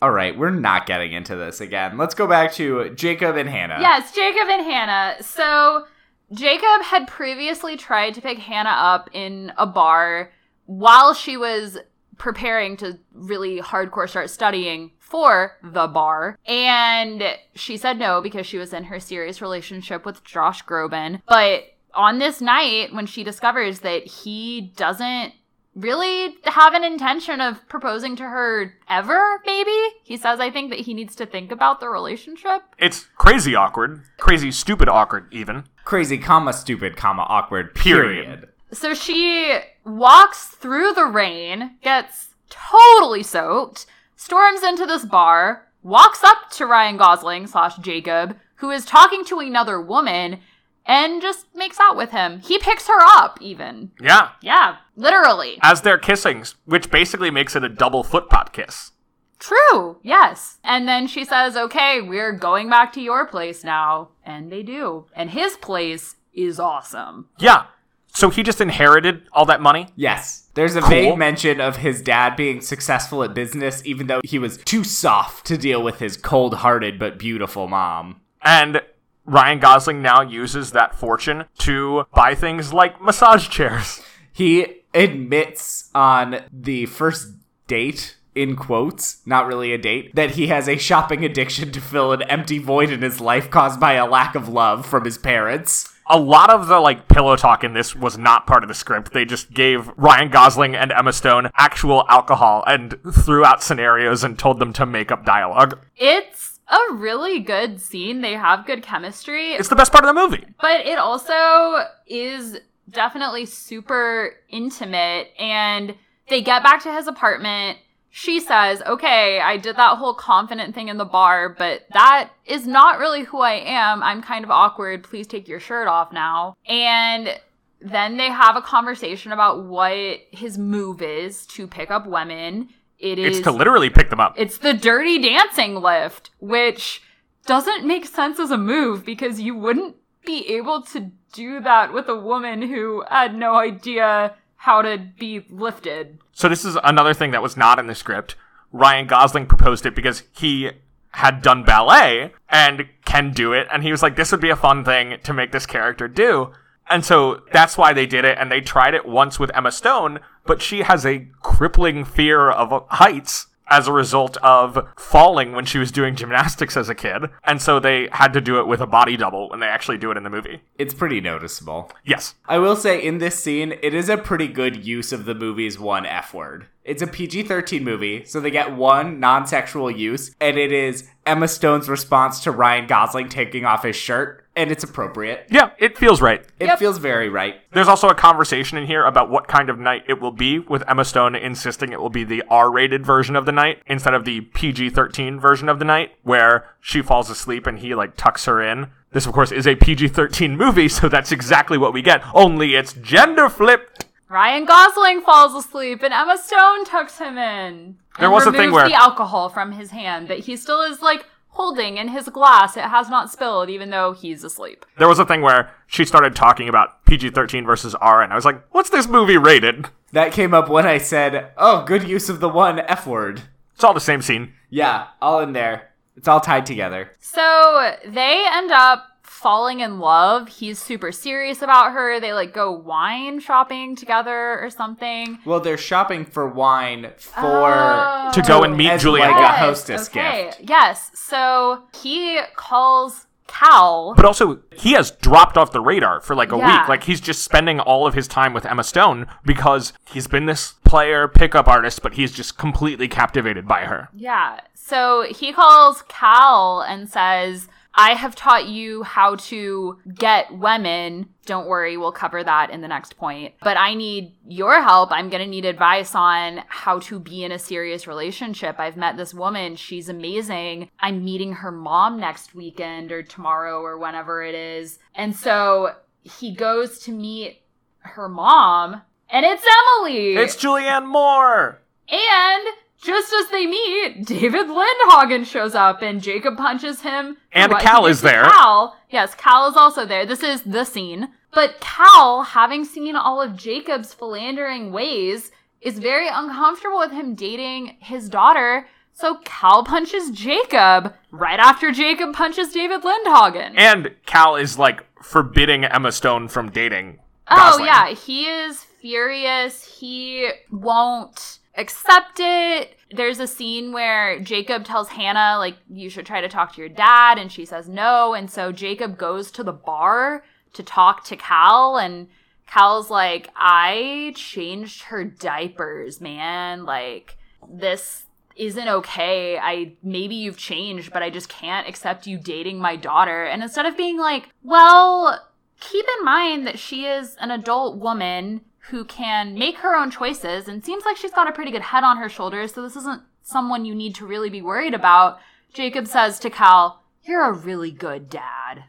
All 0.01 0.11
right, 0.11 0.37
we're 0.37 0.51
not 0.51 0.87
getting 0.87 1.13
into 1.13 1.35
this 1.37 1.61
again. 1.61 1.97
Let's 1.99 2.15
go 2.15 2.27
back 2.27 2.53
to 2.55 2.91
Jacob 2.95 3.37
and 3.37 3.49
Hannah. 3.49 3.79
Yes, 3.81 4.13
Jacob 4.15 4.49
and 4.49 4.63
Hannah. 4.65 5.23
So 5.23 5.87
Jacob 6.33 6.83
had 6.83 7.07
previously 7.09 7.77
tried 7.77 8.15
to 8.15 8.21
pick 8.21 8.39
Hannah 8.39 8.69
up 8.71 9.09
in 9.13 9.53
a 9.59 9.67
bar 9.67 10.31
while 10.67 11.15
she 11.15 11.37
was 11.37 11.79
preparing 12.17 12.77
to 12.79 12.99
really 13.13 13.61
hardcore 13.61 14.09
start 14.09 14.31
studying 14.31 14.93
for 14.99 15.57
the 15.63 15.87
bar. 15.87 16.39
And 16.47 17.23
she 17.55 17.77
said 17.77 17.99
no 17.99 18.21
because 18.21 18.47
she 18.47 18.59
was 18.59 18.73
in 18.73 18.85
her 18.85 19.01
serious 19.01 19.43
relationship 19.43 20.05
with 20.07 20.25
Josh 20.25 20.65
Groban. 20.65 21.21
But 21.27 21.65
on 21.93 22.19
this 22.19 22.41
night, 22.41 22.93
when 22.93 23.07
she 23.07 23.25
discovers 23.25 23.81
that 23.81 24.07
he 24.07 24.73
doesn't 24.77 25.33
really 25.75 26.37
have 26.45 26.73
an 26.75 26.85
intention 26.85 27.41
of 27.41 27.67
proposing 27.69 28.17
to 28.17 28.23
her 28.23 28.75
ever, 28.89 29.41
maybe. 29.45 29.77
He 30.05 30.17
says, 30.17 30.39
I 30.41 30.51
think 30.51 30.71
that 30.71 30.81
he 30.81 30.95
needs 30.95 31.17
to 31.17 31.27
think 31.27 31.51
about 31.51 31.81
the 31.81 31.89
relationship. 31.89 32.63
It's 32.79 33.07
crazy 33.17 33.55
awkward, 33.55 34.03
crazy 34.19 34.51
stupid 34.53 34.89
awkward, 34.89 35.27
even. 35.33 35.65
Crazy, 35.85 36.17
comma, 36.19 36.53
stupid, 36.53 36.97
comma, 36.97 37.27
awkward, 37.29 37.75
Period. 37.75 38.25
period. 38.25 38.49
So 38.75 38.93
she 38.93 39.59
walks 39.85 40.49
through 40.49 40.93
the 40.93 41.07
rain, 41.07 41.77
gets 41.83 42.35
totally 42.51 43.23
soaked, 43.23 43.87
storms 44.17 44.63
into 44.63 44.85
this 44.85 45.05
bar, 45.05 45.69
walks 45.83 46.23
up 46.25 46.51
to 46.53 46.67
Ryan 46.67 46.97
Gosling 46.97 47.47
slash 47.47 47.77
Jacob, 47.79 48.37
who 48.57 48.71
is 48.71 48.85
talking 48.85 49.25
to 49.27 49.39
another 49.39 49.81
woman, 49.81 50.41
and 50.87 51.23
just 51.23 51.47
makes 51.55 51.81
out 51.81 51.97
with 51.97 52.11
him. 52.11 52.41
He 52.41 52.59
picks 52.59 52.89
her 52.89 53.01
up, 53.01 53.39
even. 53.41 53.93
Yeah. 54.01 54.31
Yeah, 54.43 54.77
literally. 54.97 55.59
As 55.63 55.81
they're 55.81 55.99
kissing, 55.99 56.45
which 56.67 56.91
basically 56.91 57.31
makes 57.31 57.57
it 57.57 57.65
a 57.65 57.69
double 57.69 58.03
foot 58.03 58.29
pop 58.29 58.53
kiss. 58.53 58.91
True, 59.39 59.99
yes. 60.03 60.59
And 60.65 60.89
then 60.89 61.07
she 61.07 61.25
says, 61.25 61.57
okay, 61.57 62.01
we're 62.01 62.33
going 62.33 62.69
back 62.71 62.93
to 62.95 63.01
your 63.01 63.27
place 63.27 63.63
now. 63.63 64.09
And 64.25 64.51
they 64.51 64.63
do. 64.63 65.07
And 65.15 65.31
his 65.31 65.57
place 65.57 66.17
is 66.33 66.59
awesome. 66.59 67.29
Yeah. 67.39 67.67
So 68.15 68.31
he 68.31 68.43
just 68.43 68.61
inherited 68.61 69.23
all 69.33 69.45
that 69.47 69.61
money? 69.61 69.89
Yes. 69.97 70.49
There's 70.55 70.77
a 70.77 70.81
Cool. 70.81 70.89
vague 70.91 71.19
mention 71.19 71.61
of 71.61 71.77
his 71.79 72.01
dad 72.01 72.37
being 72.37 72.61
successful 72.61 73.25
at 73.25 73.35
business, 73.35 73.83
even 73.85 74.07
though 74.07 74.21
he 74.25 74.39
was 74.39 74.59
too 74.59 74.85
soft 74.85 75.45
to 75.47 75.59
deal 75.59 75.83
with 75.83 75.99
his 75.99 76.17
cold 76.17 76.55
hearted 76.55 76.99
but 76.99 77.19
beautiful 77.19 77.67
mom. 77.67 78.21
And 78.41 78.81
Ryan 79.27 79.59
Gosling 79.59 80.01
now 80.01 80.21
uses 80.21 80.71
that 80.71 80.95
fortune 80.95 81.47
to 81.59 82.05
buy 82.15 82.35
things 82.37 82.73
like 82.73 83.03
massage 83.03 83.49
chairs. 83.49 84.01
He 84.33 84.83
admits 84.95 85.91
on 85.95 86.41
the 86.53 86.87
first 86.87 87.33
date, 87.67 88.17
in 88.37 88.55
quotes, 88.55 89.23
not 89.27 89.47
really 89.47 89.73
a 89.73 89.79
date, 89.79 90.15
that 90.15 90.33
he 90.33 90.49
has 90.49 90.69
a 90.69 90.77
shopping 90.77 91.25
addiction 91.25 91.73
to 91.73 91.81
fill 91.81 92.13
an 92.13 92.23
empty 92.23 92.59
void 92.59 92.91
in 92.91 93.03
his 93.03 93.21
life 93.21 93.51
caused 93.51 93.81
by 93.81 93.95
a 93.95 94.07
lack 94.07 94.35
of 94.35 94.49
love 94.49 94.85
from 94.87 95.05
his 95.05 95.19
parents. 95.19 95.89
A 96.07 96.19
lot 96.19 96.51
of 96.51 96.67
the 96.69 96.81
like 96.81 97.09
pillow 97.09 97.35
talk 97.37 97.65
in 97.65 97.73
this 97.73 97.95
was 97.97 98.19
not 98.19 98.47
part 98.47 98.63
of 98.63 98.69
the 98.69 98.75
script. 98.75 99.13
They 99.13 99.25
just 99.25 99.53
gave 99.53 99.91
Ryan 99.97 100.29
Gosling 100.31 100.75
and 100.75 100.93
Emma 100.93 101.13
Stone 101.13 101.51
actual 101.57 102.05
alcohol 102.09 102.63
and 102.67 102.97
threw 103.13 103.45
out 103.45 103.63
scenarios 103.63 104.23
and 104.23 104.39
told 104.39 104.59
them 104.59 104.73
to 104.75 104.85
make 104.87 105.11
up 105.11 105.25
dialogue. 105.25 105.79
It's 105.97 106.61
a 106.69 106.95
really 106.95 107.41
good 107.41 107.81
scene. 107.81 108.21
They 108.21 108.33
have 108.35 108.67
good 108.67 108.83
chemistry. 108.83 109.53
It's 109.53 109.69
the 109.69 109.77
best 109.77 109.93
part 109.93 110.05
of 110.05 110.15
the 110.15 110.21
movie. 110.21 110.45
but 110.61 110.81
it 110.87 110.99
also 110.99 111.85
is 112.07 112.59
definitely 112.91 113.47
super 113.47 114.33
intimate 114.51 115.29
and 115.39 115.95
they 116.29 116.43
get 116.43 116.63
back 116.63 116.83
to 116.83 116.93
his 116.93 117.07
apartment 117.07 117.79
she 118.17 118.39
says 118.39 118.81
okay 118.87 119.41
i 119.41 119.57
did 119.57 119.75
that 119.77 119.99
whole 119.99 120.15
confident 120.15 120.73
thing 120.73 120.87
in 120.89 120.99
the 120.99 121.05
bar 121.05 121.49
but 121.49 121.83
that 121.93 122.31
is 122.47 122.65
not 122.65 123.01
really 123.01 123.25
who 123.25 123.41
i 123.41 123.55
am. 123.55 124.03
I'm 124.05 124.23
kind 124.23 124.45
of 124.45 124.51
awkward. 124.53 125.03
Please 125.03 125.27
take 125.27 125.49
your 125.49 125.59
shirt 125.59 125.89
off 125.89 126.13
now. 126.13 126.57
And 126.69 127.41
then 127.81 128.17
they 128.17 128.31
have 128.31 128.55
a 128.57 128.63
conversation 128.63 129.33
about 129.33 129.65
what 129.65 129.97
his 130.31 130.57
move 130.57 131.03
is 131.03 131.45
to 131.47 131.67
pick 131.67 131.91
up 131.91 132.07
women. 132.07 132.69
It 133.01 133.19
is 133.19 133.39
It's 133.39 133.45
to 133.47 133.51
literally 133.51 133.91
pick 133.91 134.11
them 134.11 134.21
up. 134.21 134.35
it's 134.37 134.59
the 134.59 134.73
dirty 134.75 135.21
dancing 135.21 135.75
lift, 135.75 136.31
which 136.39 137.03
doesn't 137.47 137.85
make 137.85 138.07
sense 138.07 138.39
as 138.39 138.51
a 138.53 138.57
move 138.59 139.05
because 139.05 139.41
you 139.41 139.57
wouldn't 139.57 139.97
be 140.25 140.47
able 140.57 140.83
to 140.83 141.11
do 141.33 141.61
that 141.61 141.93
with 141.93 142.09
a 142.09 142.17
woman 142.17 142.63
who 142.63 143.03
had 143.11 143.35
no 143.35 143.57
idea 143.57 144.35
how 144.65 144.81
to 144.81 144.97
be 145.19 145.45
lifted. 145.51 146.19
So 146.33 146.49
this 146.49 146.65
is 146.65 146.79
another 146.83 147.13
thing 147.13 147.33
that 147.33 147.43
was 147.43 147.55
not 147.55 147.79
in 147.79 147.87
the 147.87 147.95
script. 147.95 148.35
Ryan 148.73 149.07
Gosling 149.07 149.45
proposed 149.45 149.85
it 149.85 149.95
because 149.95 150.23
he 150.33 150.71
had 151.11 151.43
done 151.43 151.65
ballet 151.65 152.33
and 152.49 152.89
can 153.05 153.33
do 153.33 153.53
it, 153.53 153.69
and 153.71 153.83
he 153.83 153.91
was 153.91 154.03
like, 154.03 154.17
"This 154.17 154.33
would 154.33 154.41
be 154.41 154.49
a 154.49 154.57
fun 154.57 154.83
thing 154.83 155.19
to 155.23 155.35
make 155.35 155.53
this 155.53 155.67
character 155.67 156.09
do." 156.09 156.53
And 156.89 157.05
so 157.05 157.43
that's 157.53 157.77
why 157.77 157.93
they 157.93 158.07
did 158.07 158.25
it, 158.25 158.39
and 158.39 158.51
they 158.51 158.63
tried 158.63 158.95
it 158.95 159.05
once 159.07 159.39
with 159.39 159.55
Emma 159.55 159.71
Stone, 159.71 160.21
but 160.47 160.63
she 160.63 160.81
has 160.81 161.05
a 161.05 161.27
crippling 161.43 162.07
fear 162.07 162.51
of 162.51 162.87
heights 162.89 163.49
as 163.69 163.89
a 163.89 163.93
result 163.93 164.37
of 164.39 164.89
falling 164.97 165.53
when 165.53 165.65
she 165.65 165.79
was 165.79 165.91
doing 165.91 166.15
gymnastics 166.15 166.77
as 166.77 166.89
a 166.89 166.95
kid, 166.95 167.25
and 167.45 167.61
so 167.61 167.81
they 167.81 168.09
had 168.13 168.33
to 168.33 168.41
do 168.41 168.59
it 168.59 168.67
with 168.67 168.81
a 168.81 168.87
body 168.87 169.17
double 169.17 169.49
when 169.49 169.61
they 169.61 169.67
actually 169.67 169.99
do 169.99 170.11
it 170.11 170.17
in 170.17 170.23
the 170.23 170.31
movie. 170.31 170.63
It's 170.79 170.95
pretty 170.95 171.21
noticeable. 171.21 171.91
Yes. 172.05 172.35
I 172.47 172.59
will 172.59 172.77
say 172.77 173.03
in 173.03 173.19
this 173.19 173.39
scene, 173.39 173.75
it 173.83 173.95
is 173.95 174.09
a 174.09 174.19
pretty 174.19 174.49
good 174.49 174.85
use 174.85 175.13
of 175.13 175.25
the 175.25 175.35
movie's 175.35 175.79
one 175.79 176.07
F 176.07 176.35
word. 176.35 176.67
It's 176.85 177.03
a 177.03 177.07
PG 177.07 177.45
13 177.45 177.83
movie, 177.83 178.25
so 178.25 178.41
they 178.41 178.51
get 178.51 178.77
one 178.77 179.19
non 179.19 179.47
sexual 179.47 179.91
use, 179.91 180.35
and 180.39 180.59
it 180.59 180.71
is 180.71 181.09
Emma 181.25 181.49
Stone's 181.49 181.89
response 181.89 182.41
to 182.41 182.51
Ryan 182.51 182.87
Gosling 182.87 183.31
taking 183.31 183.65
off 183.65 183.85
his 183.85 183.97
shirt, 183.97 184.44
and 184.57 184.71
it's 184.71 184.85
appropriate. 184.85 185.47
Yeah, 185.51 185.71
it 185.79 185.99
feels 185.99 186.21
right. 186.23 186.45
It 186.61 186.67
Yep. 186.67 186.79
feels 186.79 186.99
very 186.99 187.29
right. 187.29 187.57
There's 187.73 187.89
also 187.89 188.09
a 188.09 188.15
conversation 188.15 188.79
in 188.79 188.87
here 188.87 189.05
about 189.05 189.29
what 189.31 189.49
kind 189.49 189.69
of 189.69 189.79
night 189.79 190.05
it 190.07 190.21
will 190.21 190.31
be, 190.33 190.59
with 190.61 190.83
Emma 190.89 191.05
Stone 191.05 191.35
insisting 191.35 191.93
it 191.93 192.01
will 192.01 192.11
be 192.11 192.25
the 192.25 192.43
R 192.49 192.71
rated 192.71 193.05
version 193.05 193.35
of 193.37 193.47
the 193.47 193.53
night 193.53 193.83
instead 193.87 194.15
of 194.15 194.25
the 194.25 194.43
PG 194.43 194.91
13 194.91 195.41
version 195.41 195.69
of 195.69 195.79
the 195.79 195.85
night, 195.85 196.13
where 196.23 196.67
she 196.81 197.03
falls 197.03 197.31
asleep 197.31 197.67
and 197.67 197.81
he, 197.81 197.95
like, 197.95 198.17
tucks 198.17 198.45
her 198.45 198.63
in. 198.63 198.89
This, 199.13 199.27
of 199.27 199.33
course, 199.33 199.53
is 199.53 199.67
a 199.67 199.75
PG 199.77 200.09
13 200.09 200.57
movie, 200.57 200.89
so 200.89 201.09
that's 201.09 201.33
exactly 201.33 201.79
what 201.79 201.93
we 201.93 202.03
get, 202.03 202.23
only 202.35 202.75
it's 202.75 202.93
gender 202.95 203.49
flipped. 203.49 204.07
Ryan 204.29 204.65
Gosling 204.65 205.21
falls 205.21 205.55
asleep 205.55 206.03
and 206.03 206.13
Emma 206.13 206.37
Stone 206.39 206.85
tucks 206.87 207.19
him 207.19 207.39
in. 207.39 207.97
There 208.19 208.27
and 208.27 208.33
was 208.33 208.47
a 208.47 208.51
thing 208.53 208.61
removes 208.63 208.75
where- 208.75 208.89
the 208.89 208.95
alcohol 208.95 209.49
from 209.49 209.73
his 209.73 209.91
hand 209.91 210.29
that 210.29 210.41
he 210.41 210.57
still 210.57 210.83
is 210.83 211.03
like 211.03 211.27
holding 211.55 211.97
in 211.97 212.09
his 212.09 212.29
glass. 212.29 212.77
It 212.77 212.85
has 212.85 213.09
not 213.09 213.31
spilled, 213.31 213.71
even 213.71 213.91
though 213.91 214.13
he's 214.13 214.45
asleep. 214.45 214.85
There 214.99 215.09
was 215.09 215.19
a 215.19 215.25
thing 215.25 215.41
where 215.41 215.71
she 215.87 216.05
started 216.05 216.37
talking 216.37 216.69
about 216.69 217.05
PG 217.07 217.31
13 217.31 217.65
versus 217.65 217.95
R, 217.97 218.23
and 218.23 218.33
I 218.33 218.37
was 218.37 218.45
like, 218.45 218.63
what's 218.73 218.91
this 218.91 219.09
movie 219.09 219.39
rated? 219.39 219.89
That 220.13 220.33
came 220.33 220.55
up 220.55 220.69
when 220.69 220.87
I 220.87 220.99
said, 220.99 221.53
oh, 221.57 221.85
good 221.85 222.07
use 222.07 222.29
of 222.29 222.41
the 222.41 222.49
one 222.49 222.81
F 222.81 223.07
word. 223.07 223.43
It's 223.75 223.83
all 223.83 223.95
the 223.95 224.01
same 224.01 224.23
scene. 224.23 224.53
Yeah, 224.71 225.09
all 225.21 225.41
in 225.41 225.53
there. 225.53 225.91
It's 226.17 226.29
all 226.29 226.41
tied 226.41 226.67
together. 226.67 227.11
So 227.21 227.97
they 228.07 228.45
end 228.53 228.71
up 228.71 229.07
falling 229.45 229.81
in 229.81 229.99
love. 229.99 230.49
He's 230.49 230.79
super 230.79 231.13
serious 231.13 231.61
about 231.61 231.93
her. 231.93 232.19
They 232.19 232.33
like 232.33 232.55
go 232.55 232.73
wine 232.73 233.41
shopping 233.41 233.95
together 233.95 234.59
or 234.59 234.71
something. 234.71 235.39
Well, 235.45 235.61
they're 235.61 235.77
shopping 235.77 236.25
for 236.25 236.49
wine 236.49 237.13
for. 237.19 237.43
Oh. 237.45 238.31
To 238.33 238.41
go 238.43 238.63
and 238.63 238.75
meet 238.75 238.99
Julia 238.99 239.25
Julianne. 239.27 239.31
like 239.33 239.37
a 239.37 239.41
Yes, 239.43 239.59
hostess 239.59 240.09
okay. 240.09 240.45
gift. 240.47 240.61
Yes. 240.71 241.11
So 241.13 241.83
he 242.03 242.41
calls 242.57 243.27
Cal. 243.47 244.15
But 244.17 244.25
also, 244.25 244.61
he 244.73 244.93
has 244.93 245.11
dropped 245.11 245.59
off 245.59 245.73
the 245.73 245.81
radar 245.83 246.21
for 246.21 246.35
like 246.35 246.51
a 246.51 246.57
Yeah. 246.57 246.81
week. 246.81 246.89
Like, 246.89 247.05
he's 247.05 247.21
just 247.21 247.45
spending 247.45 247.79
all 247.81 248.07
of 248.07 248.15
his 248.15 248.27
time 248.27 248.55
with 248.55 248.65
Emma 248.65 248.83
Stone 248.83 249.27
because 249.45 249.93
he's 250.07 250.27
been 250.27 250.47
this 250.47 250.73
player 250.85 251.29
pickup 251.29 251.69
artist, 251.69 252.03
but 252.03 252.15
he's 252.15 252.33
just 252.33 252.57
completely 252.57 253.09
captivated 253.09 253.69
by 253.69 253.83
her. 253.83 254.09
Yeah. 254.15 254.61
So 254.73 255.27
he 255.31 255.53
calls 255.53 256.03
Cal 256.09 256.81
and 256.81 257.09
says, 257.09 257.69
I 257.95 258.15
have 258.15 258.35
taught 258.35 258.67
you 258.67 259.03
how 259.05 259.37
to 259.37 259.99
get 260.15 260.57
women. 260.57 261.29
Don't 261.47 261.69
worry, 261.69 261.97
we'll 261.97 262.13
cover 262.13 262.43
that 262.43 262.71
in 262.71 262.81
the 262.81 262.89
next 262.89 263.17
point. 263.17 263.55
But 263.63 263.77
I 263.77 263.95
need 263.95 264.35
your 264.47 264.83
help. 264.83 265.13
I'm 265.13 265.29
going 265.29 265.43
to 265.43 265.49
need 265.49 265.65
advice 265.65 266.15
on 266.15 266.63
how 266.67 266.99
to 267.01 267.19
be 267.21 267.45
in 267.45 267.53
a 267.53 267.59
serious 267.59 268.07
relationship. 268.07 268.77
I've 268.79 268.97
met 268.97 269.17
this 269.17 269.33
woman. 269.33 269.77
She's 269.77 270.09
amazing. 270.09 270.91
I'm 270.99 271.25
meeting 271.25 271.53
her 271.53 271.71
mom 271.71 272.19
next 272.19 272.55
weekend 272.55 273.13
or 273.13 273.23
tomorrow 273.23 273.81
or 273.81 273.99
whenever 273.99 274.43
it 274.43 274.55
is. 274.55 274.99
And 275.15 275.37
so 275.37 275.95
he 276.23 276.55
goes 276.55 276.99
to 277.01 277.13
meet 277.13 277.63
her 277.99 278.29
mom, 278.29 279.03
and 279.31 279.47
it's 279.47 279.65
Emily. 279.65 280.35
It's 280.35 280.57
Julianne 280.57 281.07
Moore! 281.07 281.81
And 282.09 282.67
just 283.05 283.33
as 283.33 283.49
they 283.51 283.67
meet, 283.67 284.25
David 284.25 284.67
Lindhagen 284.67 285.45
shows 285.47 285.75
up 285.75 286.03
and 286.03 286.23
Jacob 286.23 286.57
punches 286.57 287.03
him. 287.03 287.37
And 287.53 287.73
what 287.73 287.83
Cal 287.83 288.07
is 288.07 288.23
there. 288.23 288.45
Cal. 288.45 288.97
Yes, 289.11 289.35
Cal 289.35 289.69
is 289.69 289.77
also 289.77 290.07
there. 290.07 290.25
This 290.27 290.43
is 290.43 290.63
the 290.63 290.85
scene. 290.85 291.29
But 291.53 291.81
Cal, 291.81 292.43
having 292.43 292.85
seen 292.85 293.15
all 293.15 293.41
of 293.41 293.57
Jacob's 293.57 294.13
philandering 294.13 294.91
ways, 294.91 295.53
is 295.81 295.99
very 295.99 296.27
uncomfortable 296.29 296.99
with 296.99 297.13
him 297.13 297.35
dating 297.35 297.97
his 298.01 298.29
daughter. 298.29 298.89
So 299.13 299.39
Cal 299.45 299.85
punches 299.85 300.31
Jacob 300.31 301.15
right 301.31 301.61
after 301.61 301.93
Jacob 301.93 302.35
punches 302.35 302.73
David 302.73 303.03
Lindhagen. 303.03 303.75
And 303.77 304.17
Cal 304.27 304.57
is 304.57 304.79
like 304.79 305.05
forbidding 305.23 305.85
Emma 305.85 306.11
Stone 306.11 306.49
from 306.49 306.71
dating. 306.71 307.21
Oh 307.49 307.83
yeah, 307.85 308.15
he 308.15 308.47
is 308.47 308.83
furious. 308.83 309.85
He 309.85 310.51
won't 310.73 311.59
accept 311.77 312.39
it. 312.39 312.97
There's 313.11 313.41
a 313.41 313.47
scene 313.47 313.93
where 313.93 314.41
Jacob 314.41 314.85
tells 314.85 315.09
Hannah 315.09 315.57
like 315.59 315.77
you 315.89 316.09
should 316.09 316.27
try 316.27 316.41
to 316.41 316.49
talk 316.49 316.75
to 316.75 316.81
your 316.81 316.89
dad 316.89 317.39
and 317.39 317.51
she 317.51 317.65
says 317.65 317.89
no 317.89 318.35
and 318.35 318.51
so 318.51 318.73
Jacob 318.73 319.19
goes 319.19 319.51
to 319.53 319.63
the 319.63 319.73
bar 319.73 320.45
to 320.73 320.83
talk 320.83 321.25
to 321.25 321.37
Cal 321.37 321.97
and 321.97 322.29
Cal's 322.67 323.11
like, 323.11 323.51
I 323.57 324.33
changed 324.37 325.05
her 325.05 325.25
diapers, 325.25 326.21
man. 326.21 326.85
Like, 326.85 327.37
this 327.69 328.25
isn't 328.57 328.89
okay. 328.89 329.59
I 329.59 329.93
maybe 330.03 330.35
you've 330.35 330.57
changed, 330.57 331.13
but 331.13 331.23
I 331.23 331.31
just 331.31 331.49
can't 331.49 331.89
accept 331.89 332.27
you 332.27 332.39
dating 332.39 332.79
my 332.79 332.97
daughter. 332.97 333.45
And 333.45 333.63
instead 333.63 333.87
of 333.87 333.97
being 333.97 334.19
like, 334.19 334.49
well, 334.63 335.49
keep 335.81 336.07
in 336.19 336.25
mind 336.25 336.67
that 336.67 336.79
she 336.79 337.07
is 337.07 337.37
an 337.41 337.51
adult 337.51 337.99
woman 337.99 338.63
who 338.91 339.05
can 339.05 339.55
make 339.55 339.79
her 339.79 339.97
own 339.97 340.11
choices 340.11 340.69
and 340.69 340.85
seems 340.85 341.05
like 341.05 341.17
she's 341.17 341.33
got 341.33 341.49
a 341.49 341.53
pretty 341.53 341.71
good 341.71 341.83
head 341.83 342.05
on 342.05 342.19
her 342.19 342.29
shoulders, 342.29 342.75
so 342.75 342.83
this 342.83 342.97
isn't 342.97 343.23
someone 343.43 343.85
you 343.85 343.95
need 343.95 344.15
to 344.17 344.27
really 344.27 344.51
be 344.51 344.63
worried 344.63 344.95
about. 344.95 345.39
Jacob 345.73 346.07
says 346.07 346.39
to 346.39 346.51
Cal, 346.51 347.03
You're 347.23 347.45
a 347.45 347.53
really 347.53 347.91
good 347.91 348.29
dad. 348.29 348.85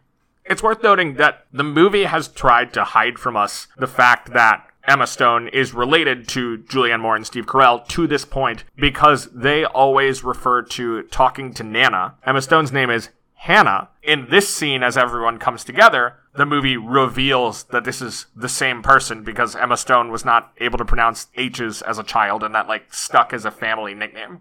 It's 0.46 0.62
worth 0.62 0.84
noting 0.84 1.16
that 1.16 1.46
the 1.52 1.64
movie 1.64 2.04
has 2.04 2.28
tried 2.28 2.74
to 2.74 2.84
hide 2.84 3.18
from 3.18 3.36
us 3.36 3.68
the 3.78 3.88
fact 3.88 4.34
that 4.34 4.68
Emma 4.88 5.08
Stone 5.08 5.48
is 5.48 5.74
related 5.74 6.28
to 6.30 6.60
Julianne 6.60 7.00
Moore 7.00 7.16
and 7.16 7.26
Steve 7.26 7.48
Carell 7.48 7.88
to 7.88 8.06
this 8.06 8.26
point 8.26 8.64
because 8.76 9.26
they 9.32 9.66
always 9.66 10.24
refer 10.24 10.62
to 10.62 11.04
talking 11.04 11.54
to 11.56 11.64
Nana. 11.64 12.16
Emma 12.24 12.42
Stone's 12.42 12.72
name 12.72 12.92
is 12.92 13.10
Hannah. 13.46 13.90
In 14.02 14.28
this 14.32 14.50
scene, 14.50 14.82
as 14.82 14.98
everyone 14.98 15.38
comes 15.38 15.64
together, 15.64 16.16
the 16.34 16.48
movie 16.48 16.78
reveals 16.78 17.66
that 17.66 17.84
this 17.84 18.02
is 18.02 18.26
the 18.36 18.50
same 18.50 18.82
person 18.82 19.24
because 19.24 19.56
Emma 19.56 19.78
Stone 19.78 20.12
was 20.12 20.26
not 20.26 20.52
able 20.58 20.80
to 20.80 20.86
pronounce 20.86 21.28
H's 21.36 21.84
as 21.84 22.00
a 22.00 22.04
child 22.04 22.44
and 22.44 22.56
that 22.56 22.68
like 22.68 22.92
stuck 22.92 23.34
as 23.34 23.46
a 23.46 23.52
family 23.52 23.94
nickname. 23.94 24.40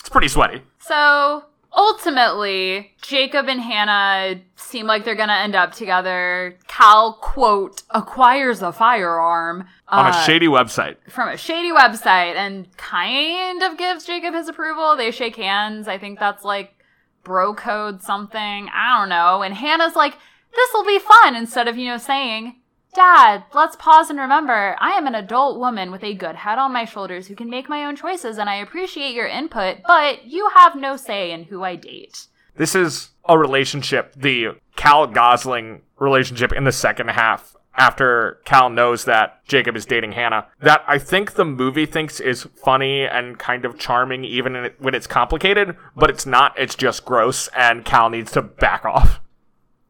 It's 0.00 0.10
pretty 0.10 0.28
sweaty. 0.28 0.60
So 0.80 1.44
ultimately, 1.72 2.92
Jacob 3.00 3.48
and 3.48 3.58
Hannah 3.58 4.42
seem 4.56 4.86
like 4.86 5.06
they're 5.06 5.14
gonna 5.14 5.32
end 5.32 5.54
up 5.54 5.72
together. 5.72 6.58
Cal, 6.68 7.14
quote, 7.22 7.84
acquires 7.88 8.60
a 8.60 8.70
firearm 8.70 9.66
On 9.88 10.04
a 10.04 10.10
uh, 10.10 10.24
shady 10.24 10.46
website. 10.46 10.96
from 11.08 11.30
a 11.30 11.38
shady 11.38 11.72
website 11.72 12.34
and 12.34 12.76
kind 12.76 13.62
of 13.62 13.78
gives 13.78 14.04
Jacob 14.04 14.34
his 14.34 14.48
approval. 14.48 14.94
They 14.94 15.10
shake 15.10 15.36
hands. 15.36 15.88
I 15.88 15.96
think 15.96 16.18
that's 16.18 16.44
like 16.44 16.74
bro 17.22 17.54
code 17.54 18.02
something. 18.02 18.68
I 18.72 18.98
don't 18.98 19.08
know. 19.08 19.42
And 19.42 19.54
Hannah's 19.54 19.96
like, 19.96 20.16
this 20.54 20.70
will 20.74 20.84
be 20.84 20.98
fun 20.98 21.34
instead 21.34 21.68
of, 21.68 21.76
you 21.76 21.86
know, 21.86 21.98
saying, 21.98 22.56
Dad, 22.94 23.44
let's 23.54 23.76
pause 23.76 24.10
and 24.10 24.18
remember, 24.18 24.76
I 24.78 24.90
am 24.90 25.06
an 25.06 25.14
adult 25.14 25.58
woman 25.58 25.90
with 25.90 26.04
a 26.04 26.12
good 26.12 26.36
head 26.36 26.58
on 26.58 26.74
my 26.74 26.84
shoulders 26.84 27.26
who 27.26 27.34
can 27.34 27.48
make 27.48 27.68
my 27.68 27.86
own 27.86 27.96
choices 27.96 28.36
and 28.36 28.50
I 28.50 28.56
appreciate 28.56 29.14
your 29.14 29.26
input, 29.26 29.78
but 29.86 30.26
you 30.26 30.50
have 30.54 30.76
no 30.76 30.96
say 30.96 31.32
in 31.32 31.44
who 31.44 31.62
I 31.62 31.76
date. 31.76 32.26
This 32.54 32.74
is 32.74 33.10
a 33.26 33.38
relationship, 33.38 34.12
the 34.14 34.48
Cal 34.76 35.06
Gosling 35.06 35.80
relationship 35.98 36.52
in 36.52 36.64
the 36.64 36.72
second 36.72 37.08
half, 37.08 37.56
after 37.74 38.40
Cal 38.44 38.68
knows 38.68 39.04
that 39.06 39.44
Jacob 39.46 39.76
is 39.76 39.86
dating 39.86 40.12
Hannah, 40.12 40.46
that 40.60 40.84
I 40.86 40.98
think 40.98 41.34
the 41.34 41.44
movie 41.44 41.86
thinks 41.86 42.20
is 42.20 42.46
funny 42.62 43.02
and 43.06 43.38
kind 43.38 43.64
of 43.64 43.78
charming, 43.78 44.24
even 44.24 44.54
in 44.56 44.64
it, 44.66 44.76
when 44.78 44.94
it's 44.94 45.06
complicated, 45.06 45.76
but 45.96 46.10
it's 46.10 46.26
not, 46.26 46.58
it's 46.58 46.74
just 46.74 47.04
gross, 47.04 47.48
and 47.56 47.84
Cal 47.84 48.10
needs 48.10 48.32
to 48.32 48.42
back 48.42 48.84
off. 48.84 49.20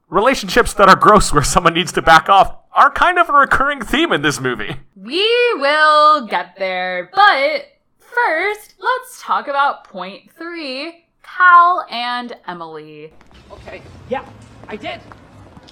Relationships 0.09 0.75
that 0.75 0.89
are 0.89 0.97
gross 0.97 1.33
where 1.33 1.43
someone 1.43 1.75
needs 1.75 1.93
to 1.93 2.03
back 2.03 2.29
off 2.29 2.57
are 2.73 2.91
kind 2.91 3.19
of 3.19 3.29
a 3.29 3.33
recurring 3.33 3.83
theme 3.83 4.13
in 4.13 4.23
this 4.23 4.41
movie. 4.41 4.77
We 4.95 5.27
will 5.55 6.27
get 6.27 6.55
there, 6.59 7.11
but 7.15 7.67
first, 7.99 8.75
let's 8.79 9.21
talk 9.23 9.49
about 9.49 9.85
point 9.85 10.31
three 10.33 11.07
Cal 11.23 11.87
and 11.91 12.37
Emily. 12.47 13.13
Okay, 13.51 13.83
yeah, 14.09 14.25
I 14.69 14.77
did. 14.77 15.01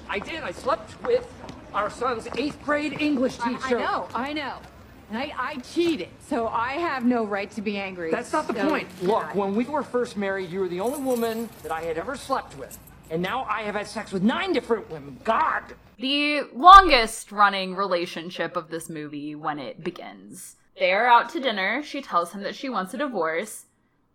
I 0.08 0.18
did. 0.18 0.42
I 0.42 0.52
slept 0.52 1.00
with 1.04 1.30
our 1.74 1.90
son's 1.90 2.28
eighth 2.36 2.62
grade 2.64 3.00
English 3.00 3.36
teacher. 3.38 3.78
I 3.78 3.82
know, 3.82 4.08
I 4.14 4.32
know. 4.32 4.56
And 5.08 5.18
I, 5.18 5.32
I 5.36 5.56
cheated, 5.56 6.08
so 6.28 6.46
I 6.46 6.74
have 6.74 7.04
no 7.04 7.24
right 7.24 7.50
to 7.52 7.60
be 7.62 7.78
angry. 7.78 8.10
That's 8.12 8.32
not 8.32 8.46
the 8.46 8.54
So- 8.54 8.68
point. 8.68 8.88
Look, 9.02 9.34
when 9.34 9.54
we 9.56 9.64
were 9.64 9.82
first 9.82 10.16
married, 10.16 10.50
you 10.50 10.60
were 10.60 10.68
the 10.68 10.80
only 10.80 11.00
woman 11.00 11.48
that 11.62 11.72
I 11.72 11.80
had 11.82 11.98
ever 11.98 12.16
slept 12.16 12.56
with. 12.56 12.78
And 13.10 13.20
now 13.20 13.42
I 13.44 13.62
have 13.62 13.74
had 13.74 13.88
sex 13.88 14.12
with 14.12 14.22
nine 14.22 14.52
different 14.52 14.88
women. 14.88 15.18
God! 15.24 15.64
The 15.98 16.42
longest 16.54 17.32
running 17.32 17.74
relationship 17.74 18.56
of 18.56 18.70
this 18.70 18.88
movie 18.88 19.34
when 19.34 19.58
it 19.58 19.82
begins. 19.82 20.54
They 20.78 20.92
are 20.92 21.06
out 21.08 21.28
to 21.30 21.40
dinner. 21.40 21.82
She 21.82 22.00
tells 22.02 22.30
him 22.32 22.42
that 22.44 22.54
she 22.54 22.68
wants 22.68 22.94
a 22.94 22.98
divorce. 22.98 23.66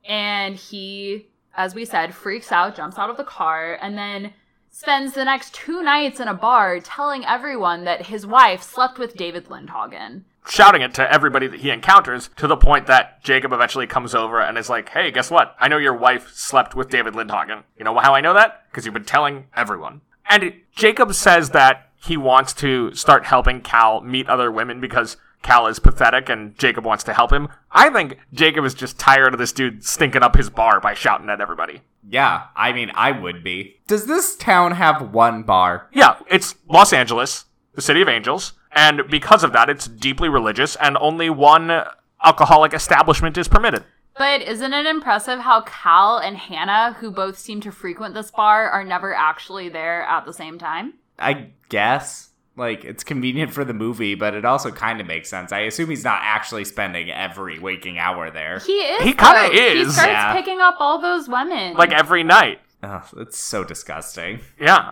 And 0.08 0.56
he, 0.56 1.28
as 1.58 1.76
we 1.76 1.84
said, 1.84 2.16
freaks 2.16 2.52
out, 2.54 2.76
jumps 2.78 2.98
out 2.98 3.10
of 3.10 3.18
the 3.18 3.24
car, 3.26 3.78
and 3.82 3.98
then 3.98 4.34
spends 4.78 5.14
the 5.14 5.24
next 5.24 5.54
two 5.54 5.82
nights 5.82 6.20
in 6.20 6.28
a 6.28 6.34
bar 6.34 6.82
telling 6.82 7.24
everyone 7.24 7.86
that 7.86 8.08
his 8.08 8.28
wife 8.28 8.62
slept 8.62 9.00
with 9.00 9.16
David 9.16 9.46
Lindhagen. 9.46 10.24
shouting 10.50 10.82
it 10.82 10.94
to 10.94 11.12
everybody 11.12 11.48
that 11.48 11.62
he 11.62 11.70
encounters 11.70 12.30
to 12.36 12.46
the 12.46 12.58
point 12.58 12.86
that 12.86 13.24
Jacob 13.24 13.54
eventually 13.54 13.88
comes 13.88 14.14
over 14.14 14.42
and 14.42 14.58
is 14.58 14.70
like, 14.70 14.90
hey, 14.90 15.12
guess 15.12 15.32
what? 15.32 15.56
I 15.62 15.70
know 15.70 15.78
your 15.78 15.96
wife 15.96 16.30
slept 16.34 16.76
with 16.76 16.90
David 16.90 17.14
Lindhagen. 17.14 17.64
You 17.78 17.86
know 17.86 17.98
how 17.98 18.14
I 18.14 18.20
know 18.20 18.34
that? 18.34 18.66
Because 18.70 18.84
you've 18.84 18.94
been 18.94 19.06
telling 19.06 19.46
everyone. 19.56 20.02
And 20.30 20.54
Jacob 20.76 21.14
says 21.14 21.52
that 21.52 21.90
he 21.96 22.18
wants 22.18 22.52
to 22.56 22.94
start 22.94 23.26
helping 23.26 23.62
Cal 23.62 24.02
meet 24.02 24.28
other 24.28 24.52
women 24.52 24.82
because 24.82 25.16
Cal 25.42 25.68
is 25.68 25.80
pathetic 25.80 26.28
and 26.28 26.58
Jacob 26.58 26.84
wants 26.84 27.06
to 27.06 27.14
help 27.14 27.32
him. 27.32 27.48
I 27.72 27.90
think 27.90 28.18
Jacob 28.34 28.66
is 28.66 28.74
just 28.74 29.00
tired 29.00 29.34
of 29.34 29.40
this 29.40 29.54
dude 29.54 29.86
stinking 29.86 30.22
up 30.22 30.36
his 30.36 30.50
bar 30.50 30.82
by 30.82 30.96
shouting 30.96 31.30
at 31.30 31.40
everybody. 31.40 31.82
Yeah, 32.08 32.44
I 32.56 32.72
mean, 32.72 32.92
I 32.94 33.12
would 33.12 33.44
be. 33.44 33.78
Does 33.88 34.06
this 34.06 34.36
town 34.36 34.74
have 34.74 35.14
one 35.14 35.44
bar? 35.44 35.90
Yeah, 35.92 36.18
it's 36.30 36.56
Los 36.70 36.94
Angeles, 36.94 37.46
the 37.74 37.82
city 37.82 38.02
of 38.02 38.08
angels, 38.08 38.54
and 38.72 39.02
because 39.10 39.44
of 39.44 39.54
that, 39.54 39.70
it's 39.70 39.88
deeply 39.88 40.30
religious, 40.30 40.76
and 40.76 40.98
only 40.98 41.30
one 41.30 41.84
alcoholic 42.24 42.74
establishment 42.74 43.38
is 43.38 43.48
permitted. 43.48 43.84
But 44.18 44.42
isn't 44.42 44.74
it 44.74 44.86
impressive 44.86 45.40
how 45.40 45.62
Cal 45.62 46.18
and 46.18 46.38
Hannah, 46.38 46.94
who 47.00 47.12
both 47.12 47.38
seem 47.38 47.60
to 47.62 47.72
frequent 47.72 48.14
this 48.14 48.32
bar, 48.32 48.70
are 48.70 48.84
never 48.84 49.14
actually 49.14 49.70
there 49.70 50.04
at 50.04 50.26
the 50.26 50.34
same 50.34 50.58
time? 50.58 50.94
I 51.20 51.50
guess. 51.70 52.30
Like, 52.58 52.86
it's 52.86 53.04
convenient 53.04 53.52
for 53.52 53.66
the 53.66 53.74
movie, 53.74 54.16
but 54.16 54.34
it 54.34 54.46
also 54.46 54.72
kind 54.72 55.02
of 55.02 55.08
makes 55.08 55.30
sense. 55.30 55.52
I 55.52 55.62
assume 55.62 55.90
he's 55.90 56.06
not 56.06 56.20
actually 56.22 56.64
spending 56.64 57.12
every 57.12 57.60
waking 57.60 58.00
hour 58.00 58.32
there. 58.32 58.60
He 58.60 58.74
is. 58.74 59.04
He 59.04 59.14
kinda 59.14 59.48
though. 59.48 59.52
He 59.52 59.60
is, 59.60 59.94
starts 59.94 60.10
yeah. 60.10 60.34
picking 60.34 60.62
up 60.62 60.76
all 60.80 61.02
those 61.02 61.28
women. 61.28 61.74
Like 61.76 61.92
every 61.92 62.24
night. 62.24 62.62
Ugh, 62.82 63.06
it's 63.18 63.38
so 63.38 63.64
disgusting. 63.64 64.40
Yeah. 64.60 64.92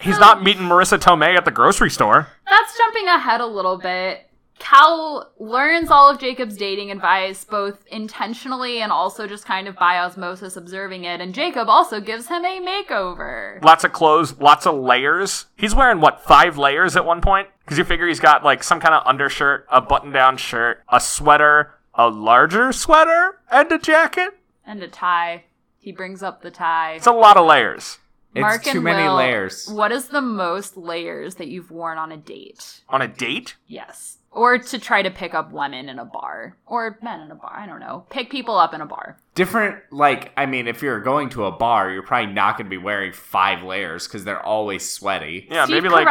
He's 0.00 0.18
not 0.18 0.44
meeting 0.44 0.62
Marisa 0.62 0.98
Tomei 0.98 1.36
at 1.36 1.44
the 1.44 1.50
grocery 1.50 1.90
store. 1.90 2.28
That's 2.48 2.76
jumping 2.76 3.08
ahead 3.08 3.40
a 3.40 3.46
little 3.46 3.78
bit. 3.78 4.27
Cal 4.58 5.30
learns 5.38 5.90
all 5.90 6.10
of 6.10 6.18
Jacob's 6.18 6.56
dating 6.56 6.90
advice, 6.90 7.44
both 7.44 7.84
intentionally 7.86 8.80
and 8.80 8.92
also 8.92 9.26
just 9.26 9.44
kind 9.44 9.68
of 9.68 9.76
by 9.76 9.98
osmosis 9.98 10.56
observing 10.56 11.04
it, 11.04 11.20
and 11.20 11.34
Jacob 11.34 11.68
also 11.68 12.00
gives 12.00 12.28
him 12.28 12.44
a 12.44 12.60
makeover. 12.60 13.62
Lots 13.62 13.84
of 13.84 13.92
clothes, 13.92 14.38
lots 14.38 14.66
of 14.66 14.74
layers. 14.74 15.46
He's 15.56 15.74
wearing, 15.74 16.00
what, 16.00 16.22
five 16.22 16.58
layers 16.58 16.96
at 16.96 17.04
one 17.04 17.20
point? 17.20 17.48
Because 17.64 17.78
you 17.78 17.84
figure 17.84 18.06
he's 18.06 18.20
got, 18.20 18.44
like, 18.44 18.62
some 18.62 18.80
kind 18.80 18.94
of 18.94 19.06
undershirt, 19.06 19.66
a 19.70 19.80
button 19.80 20.12
down 20.12 20.36
shirt, 20.36 20.82
a 20.88 21.00
sweater, 21.00 21.74
a 21.94 22.08
larger 22.08 22.72
sweater, 22.72 23.40
and 23.50 23.70
a 23.72 23.78
jacket. 23.78 24.38
And 24.66 24.82
a 24.82 24.88
tie. 24.88 25.44
He 25.78 25.92
brings 25.92 26.22
up 26.22 26.42
the 26.42 26.50
tie. 26.50 26.94
It's 26.94 27.06
a 27.06 27.12
lot 27.12 27.36
of 27.36 27.46
layers. 27.46 27.98
It's 28.34 28.42
Mark 28.42 28.62
too 28.62 28.70
and 28.72 28.84
many 28.84 29.08
Will, 29.08 29.16
layers. 29.16 29.68
What 29.68 29.90
is 29.90 30.08
the 30.08 30.20
most 30.20 30.76
layers 30.76 31.36
that 31.36 31.48
you've 31.48 31.70
worn 31.70 31.96
on 31.96 32.12
a 32.12 32.16
date? 32.16 32.82
On 32.88 33.00
a 33.00 33.08
date? 33.08 33.56
Yes. 33.66 34.17
Or 34.38 34.56
to 34.56 34.78
try 34.78 35.02
to 35.02 35.10
pick 35.10 35.34
up 35.34 35.50
women 35.52 35.88
in 35.88 35.98
a 35.98 36.04
bar. 36.04 36.56
Or 36.66 36.96
men 37.02 37.20
in 37.20 37.30
a 37.30 37.34
bar. 37.34 37.52
I 37.56 37.66
don't 37.66 37.80
know. 37.80 38.06
Pick 38.08 38.30
people 38.30 38.56
up 38.56 38.72
in 38.72 38.80
a 38.80 38.86
bar. 38.86 39.18
Different, 39.34 39.76
like, 39.90 40.32
I 40.36 40.46
mean, 40.46 40.68
if 40.68 40.80
you're 40.80 41.00
going 41.00 41.28
to 41.30 41.46
a 41.46 41.50
bar, 41.52 41.90
you're 41.90 42.02
probably 42.02 42.32
not 42.32 42.56
going 42.56 42.66
to 42.66 42.70
be 42.70 42.78
wearing 42.78 43.12
five 43.12 43.62
layers 43.64 44.06
because 44.06 44.24
they're 44.24 44.44
always 44.44 44.88
sweaty. 44.88 45.48
Yeah, 45.50 45.64
Steve 45.64 45.82
maybe 45.82 45.88
like 45.92 46.06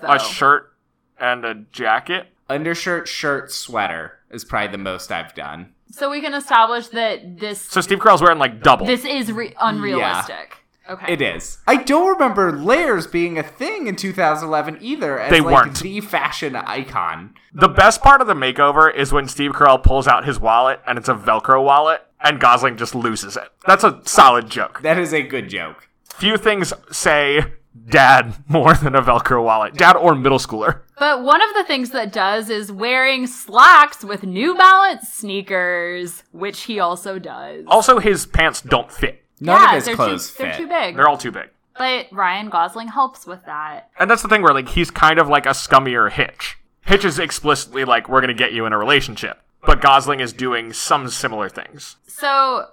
though. 0.00 0.12
a 0.12 0.18
shirt 0.20 0.72
and 1.18 1.44
a 1.44 1.54
jacket. 1.72 2.28
Undershirt, 2.48 3.08
shirt, 3.08 3.50
sweater 3.50 4.18
is 4.30 4.44
probably 4.44 4.68
the 4.72 4.78
most 4.78 5.10
I've 5.10 5.34
done. 5.34 5.72
So 5.90 6.08
we 6.10 6.20
can 6.20 6.34
establish 6.34 6.88
that 6.88 7.38
this 7.38 7.60
So 7.60 7.80
Steve 7.80 7.98
Carell's 7.98 8.22
wearing, 8.22 8.38
like, 8.38 8.62
double. 8.62 8.86
this 8.86 9.04
is 9.04 9.32
re- 9.32 9.54
unrealistic. 9.60 10.56
Okay. 10.92 11.12
It 11.12 11.22
is. 11.22 11.58
I 11.66 11.76
don't 11.76 12.08
remember 12.12 12.52
layers 12.52 13.06
being 13.06 13.38
a 13.38 13.42
thing 13.42 13.86
in 13.86 13.96
2011 13.96 14.78
either 14.80 15.18
as 15.18 15.30
They 15.30 15.40
like 15.40 15.54
weren't. 15.66 15.80
the 15.80 16.00
fashion 16.00 16.54
icon. 16.56 17.34
The 17.54 17.68
best 17.68 18.02
part 18.02 18.20
of 18.20 18.26
the 18.26 18.34
makeover 18.34 18.94
is 18.94 19.12
when 19.12 19.28
Steve 19.28 19.52
Carell 19.52 19.82
pulls 19.82 20.06
out 20.06 20.24
his 20.24 20.38
wallet 20.38 20.80
and 20.86 20.98
it's 20.98 21.08
a 21.08 21.14
Velcro 21.14 21.64
wallet 21.64 22.02
and 22.20 22.38
Gosling 22.40 22.76
just 22.76 22.94
loses 22.94 23.36
it. 23.36 23.48
That's 23.66 23.84
a 23.84 24.00
solid 24.04 24.48
joke. 24.50 24.80
That 24.82 24.98
is 24.98 25.12
a 25.12 25.22
good 25.22 25.48
joke. 25.48 25.88
Few 26.04 26.36
things 26.36 26.72
say 26.90 27.42
dad 27.88 28.34
more 28.48 28.74
than 28.74 28.94
a 28.94 29.02
Velcro 29.02 29.42
wallet. 29.42 29.74
Dad 29.74 29.96
or 29.96 30.14
middle 30.14 30.38
schooler. 30.38 30.82
But 30.98 31.22
one 31.24 31.40
of 31.42 31.52
the 31.54 31.64
things 31.64 31.90
that 31.90 32.12
does 32.12 32.48
is 32.50 32.70
wearing 32.70 33.26
slacks 33.26 34.04
with 34.04 34.22
New 34.24 34.54
Balance 34.54 35.08
sneakers, 35.08 36.22
which 36.32 36.62
he 36.62 36.78
also 36.78 37.18
does. 37.18 37.64
Also, 37.66 37.98
his 37.98 38.26
pants 38.26 38.60
don't 38.60 38.92
fit. 38.92 39.21
None 39.42 39.60
yeah, 39.60 39.68
of 39.68 39.74
his 39.74 39.84
they're 39.84 39.96
clothes 39.96 40.32
too, 40.32 40.42
They're 40.42 40.56
too 40.56 40.68
big. 40.68 40.96
They're 40.96 41.08
all 41.08 41.18
too 41.18 41.32
big. 41.32 41.50
but 41.76 42.06
Ryan 42.12 42.48
Gosling 42.48 42.88
helps 42.88 43.26
with 43.26 43.44
that. 43.46 43.90
And 43.98 44.10
that's 44.10 44.22
the 44.22 44.28
thing 44.28 44.42
where 44.42 44.54
like 44.54 44.68
he's 44.68 44.90
kind 44.90 45.18
of 45.18 45.28
like 45.28 45.46
a 45.46 45.50
scummier 45.50 46.10
Hitch. 46.10 46.58
Hitch 46.82 47.04
is 47.04 47.18
explicitly 47.18 47.84
like, 47.84 48.08
we're 48.08 48.20
going 48.20 48.28
to 48.28 48.34
get 48.34 48.52
you 48.52 48.66
in 48.66 48.72
a 48.72 48.78
relationship. 48.78 49.40
But 49.64 49.80
Gosling 49.80 50.20
is 50.20 50.32
doing 50.32 50.72
some 50.72 51.08
similar 51.08 51.48
things. 51.48 51.96
So 52.06 52.66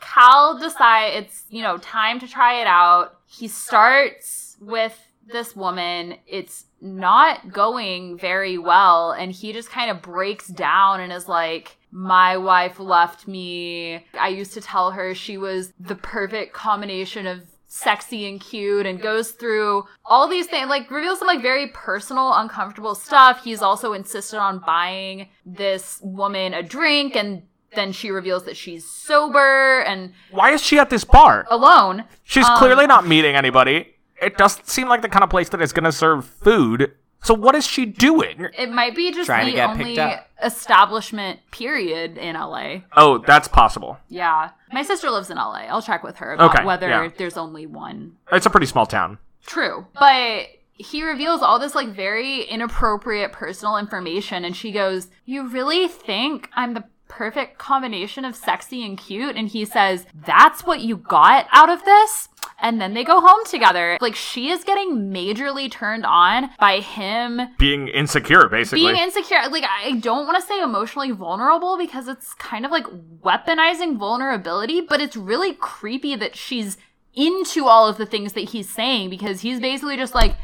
Cal 0.00 0.58
decides 0.58 1.16
it's, 1.16 1.44
you 1.50 1.62
know, 1.62 1.76
time 1.78 2.18
to 2.20 2.28
try 2.28 2.60
it 2.60 2.66
out. 2.66 3.18
He 3.26 3.48
starts 3.48 4.56
with 4.60 4.98
this 5.26 5.54
woman. 5.56 6.16
It's 6.26 6.64
not 6.80 7.52
going 7.52 8.18
very 8.18 8.58
well 8.58 9.12
and 9.12 9.30
he 9.32 9.52
just 9.52 9.70
kind 9.70 9.90
of 9.90 10.02
breaks 10.02 10.48
down 10.48 11.00
and 11.00 11.12
is 11.12 11.28
like 11.28 11.76
my 11.92 12.36
wife 12.36 12.78
left 12.80 13.26
me. 13.28 14.04
I 14.18 14.28
used 14.28 14.54
to 14.54 14.60
tell 14.60 14.92
her 14.92 15.14
she 15.14 15.36
was 15.36 15.72
the 15.78 15.94
perfect 15.96 16.54
combination 16.54 17.26
of 17.26 17.42
sexy 17.72 18.28
and 18.28 18.40
cute 18.40 18.84
and 18.84 19.00
goes 19.00 19.30
through 19.30 19.84
all 20.04 20.26
these 20.26 20.48
things 20.48 20.68
like 20.68 20.90
reveals 20.90 21.20
some 21.20 21.28
like 21.28 21.40
very 21.40 21.68
personal 21.68 22.34
uncomfortable 22.34 22.96
stuff 22.96 23.44
he's 23.44 23.62
also 23.62 23.92
insisted 23.92 24.38
on 24.40 24.58
buying 24.66 25.28
this 25.46 26.00
woman 26.02 26.52
a 26.52 26.64
drink 26.64 27.14
and 27.14 27.42
then 27.76 27.92
she 27.92 28.10
reveals 28.10 28.44
that 28.44 28.56
she's 28.56 28.84
sober 28.90 29.82
and 29.82 30.12
Why 30.32 30.50
is 30.50 30.60
she 30.60 30.80
at 30.80 30.90
this 30.90 31.04
bar? 31.04 31.46
alone 31.48 32.06
She's 32.24 32.44
Um, 32.44 32.58
clearly 32.58 32.88
not 32.88 33.06
meeting 33.06 33.36
anybody. 33.36 33.94
It 34.20 34.36
doesn't 34.36 34.68
seem 34.68 34.88
like 34.88 35.02
the 35.02 35.08
kind 35.08 35.24
of 35.24 35.30
place 35.30 35.48
that 35.50 35.60
is 35.62 35.72
going 35.72 35.84
to 35.84 35.92
serve 35.92 36.24
food. 36.26 36.92
So 37.22 37.34
what 37.34 37.54
is 37.54 37.66
she 37.66 37.84
doing? 37.84 38.48
it 38.56 38.70
might 38.70 38.96
be 38.96 39.12
just 39.12 39.26
Trying 39.26 39.46
to 39.46 39.50
the 39.52 39.56
get 39.56 39.70
only 39.70 39.98
up. 40.00 40.26
establishment 40.42 41.40
period 41.50 42.16
in 42.16 42.34
LA. 42.34 42.78
Oh, 42.96 43.18
that's 43.18 43.46
possible. 43.48 43.98
Yeah. 44.08 44.50
My 44.72 44.82
sister 44.82 45.10
lives 45.10 45.30
in 45.30 45.36
LA. 45.36 45.66
I'll 45.68 45.82
check 45.82 46.02
with 46.02 46.16
her 46.16 46.32
about 46.32 46.54
Okay, 46.54 46.64
whether 46.64 46.88
yeah. 46.88 47.08
there's 47.18 47.36
only 47.36 47.66
one 47.66 48.16
It's 48.32 48.46
a 48.46 48.50
pretty 48.50 48.66
small 48.66 48.86
town. 48.86 49.18
True. 49.44 49.86
But 49.98 50.46
he 50.72 51.02
reveals 51.04 51.42
all 51.42 51.58
this 51.58 51.74
like 51.74 51.88
very 51.88 52.42
inappropriate 52.44 53.32
personal 53.32 53.76
information 53.76 54.44
and 54.46 54.56
she 54.56 54.72
goes, 54.72 55.08
"You 55.26 55.46
really 55.46 55.88
think 55.88 56.48
I'm 56.54 56.72
the 56.72 56.84
perfect 57.08 57.58
combination 57.58 58.24
of 58.24 58.34
sexy 58.34 58.82
and 58.86 58.96
cute?" 58.96 59.36
And 59.36 59.48
he 59.48 59.66
says, 59.66 60.06
"That's 60.14 60.64
what 60.64 60.80
you 60.80 60.96
got 60.96 61.46
out 61.52 61.68
of 61.68 61.84
this?" 61.84 62.29
And 62.62 62.80
then 62.80 62.94
they 62.94 63.04
go 63.04 63.20
home 63.20 63.44
together. 63.46 63.96
Like 64.00 64.14
she 64.14 64.50
is 64.50 64.64
getting 64.64 65.10
majorly 65.12 65.70
turned 65.70 66.04
on 66.06 66.50
by 66.58 66.80
him 66.80 67.40
Being 67.58 67.88
insecure, 67.88 68.48
basically. 68.48 68.80
being 68.84 68.96
insecure 68.96 69.38
like 69.50 69.64
i 69.64 69.92
don't 69.98 70.26
want 70.26 70.40
to 70.40 70.46
say 70.46 70.60
emotionally 70.62 71.10
vulnerable 71.10 71.76
because 71.78 72.08
it's 72.08 72.34
kind 72.34 72.64
of 72.64 72.70
like 72.70 72.84
weaponizing 73.22 73.96
vulnerability 73.98 74.80
but 74.80 75.00
it's 75.00 75.16
really 75.16 75.54
creepy 75.54 76.14
that 76.16 76.36
she's 76.36 76.76
into 77.14 77.66
all 77.66 77.88
of 77.88 77.96
the 77.96 78.06
things 78.06 78.32
that 78.34 78.50
he's 78.50 78.68
saying 78.68 79.10
because 79.10 79.40
he's 79.40 79.60
basically 79.60 79.96
just 79.96 80.14
like 80.14 80.36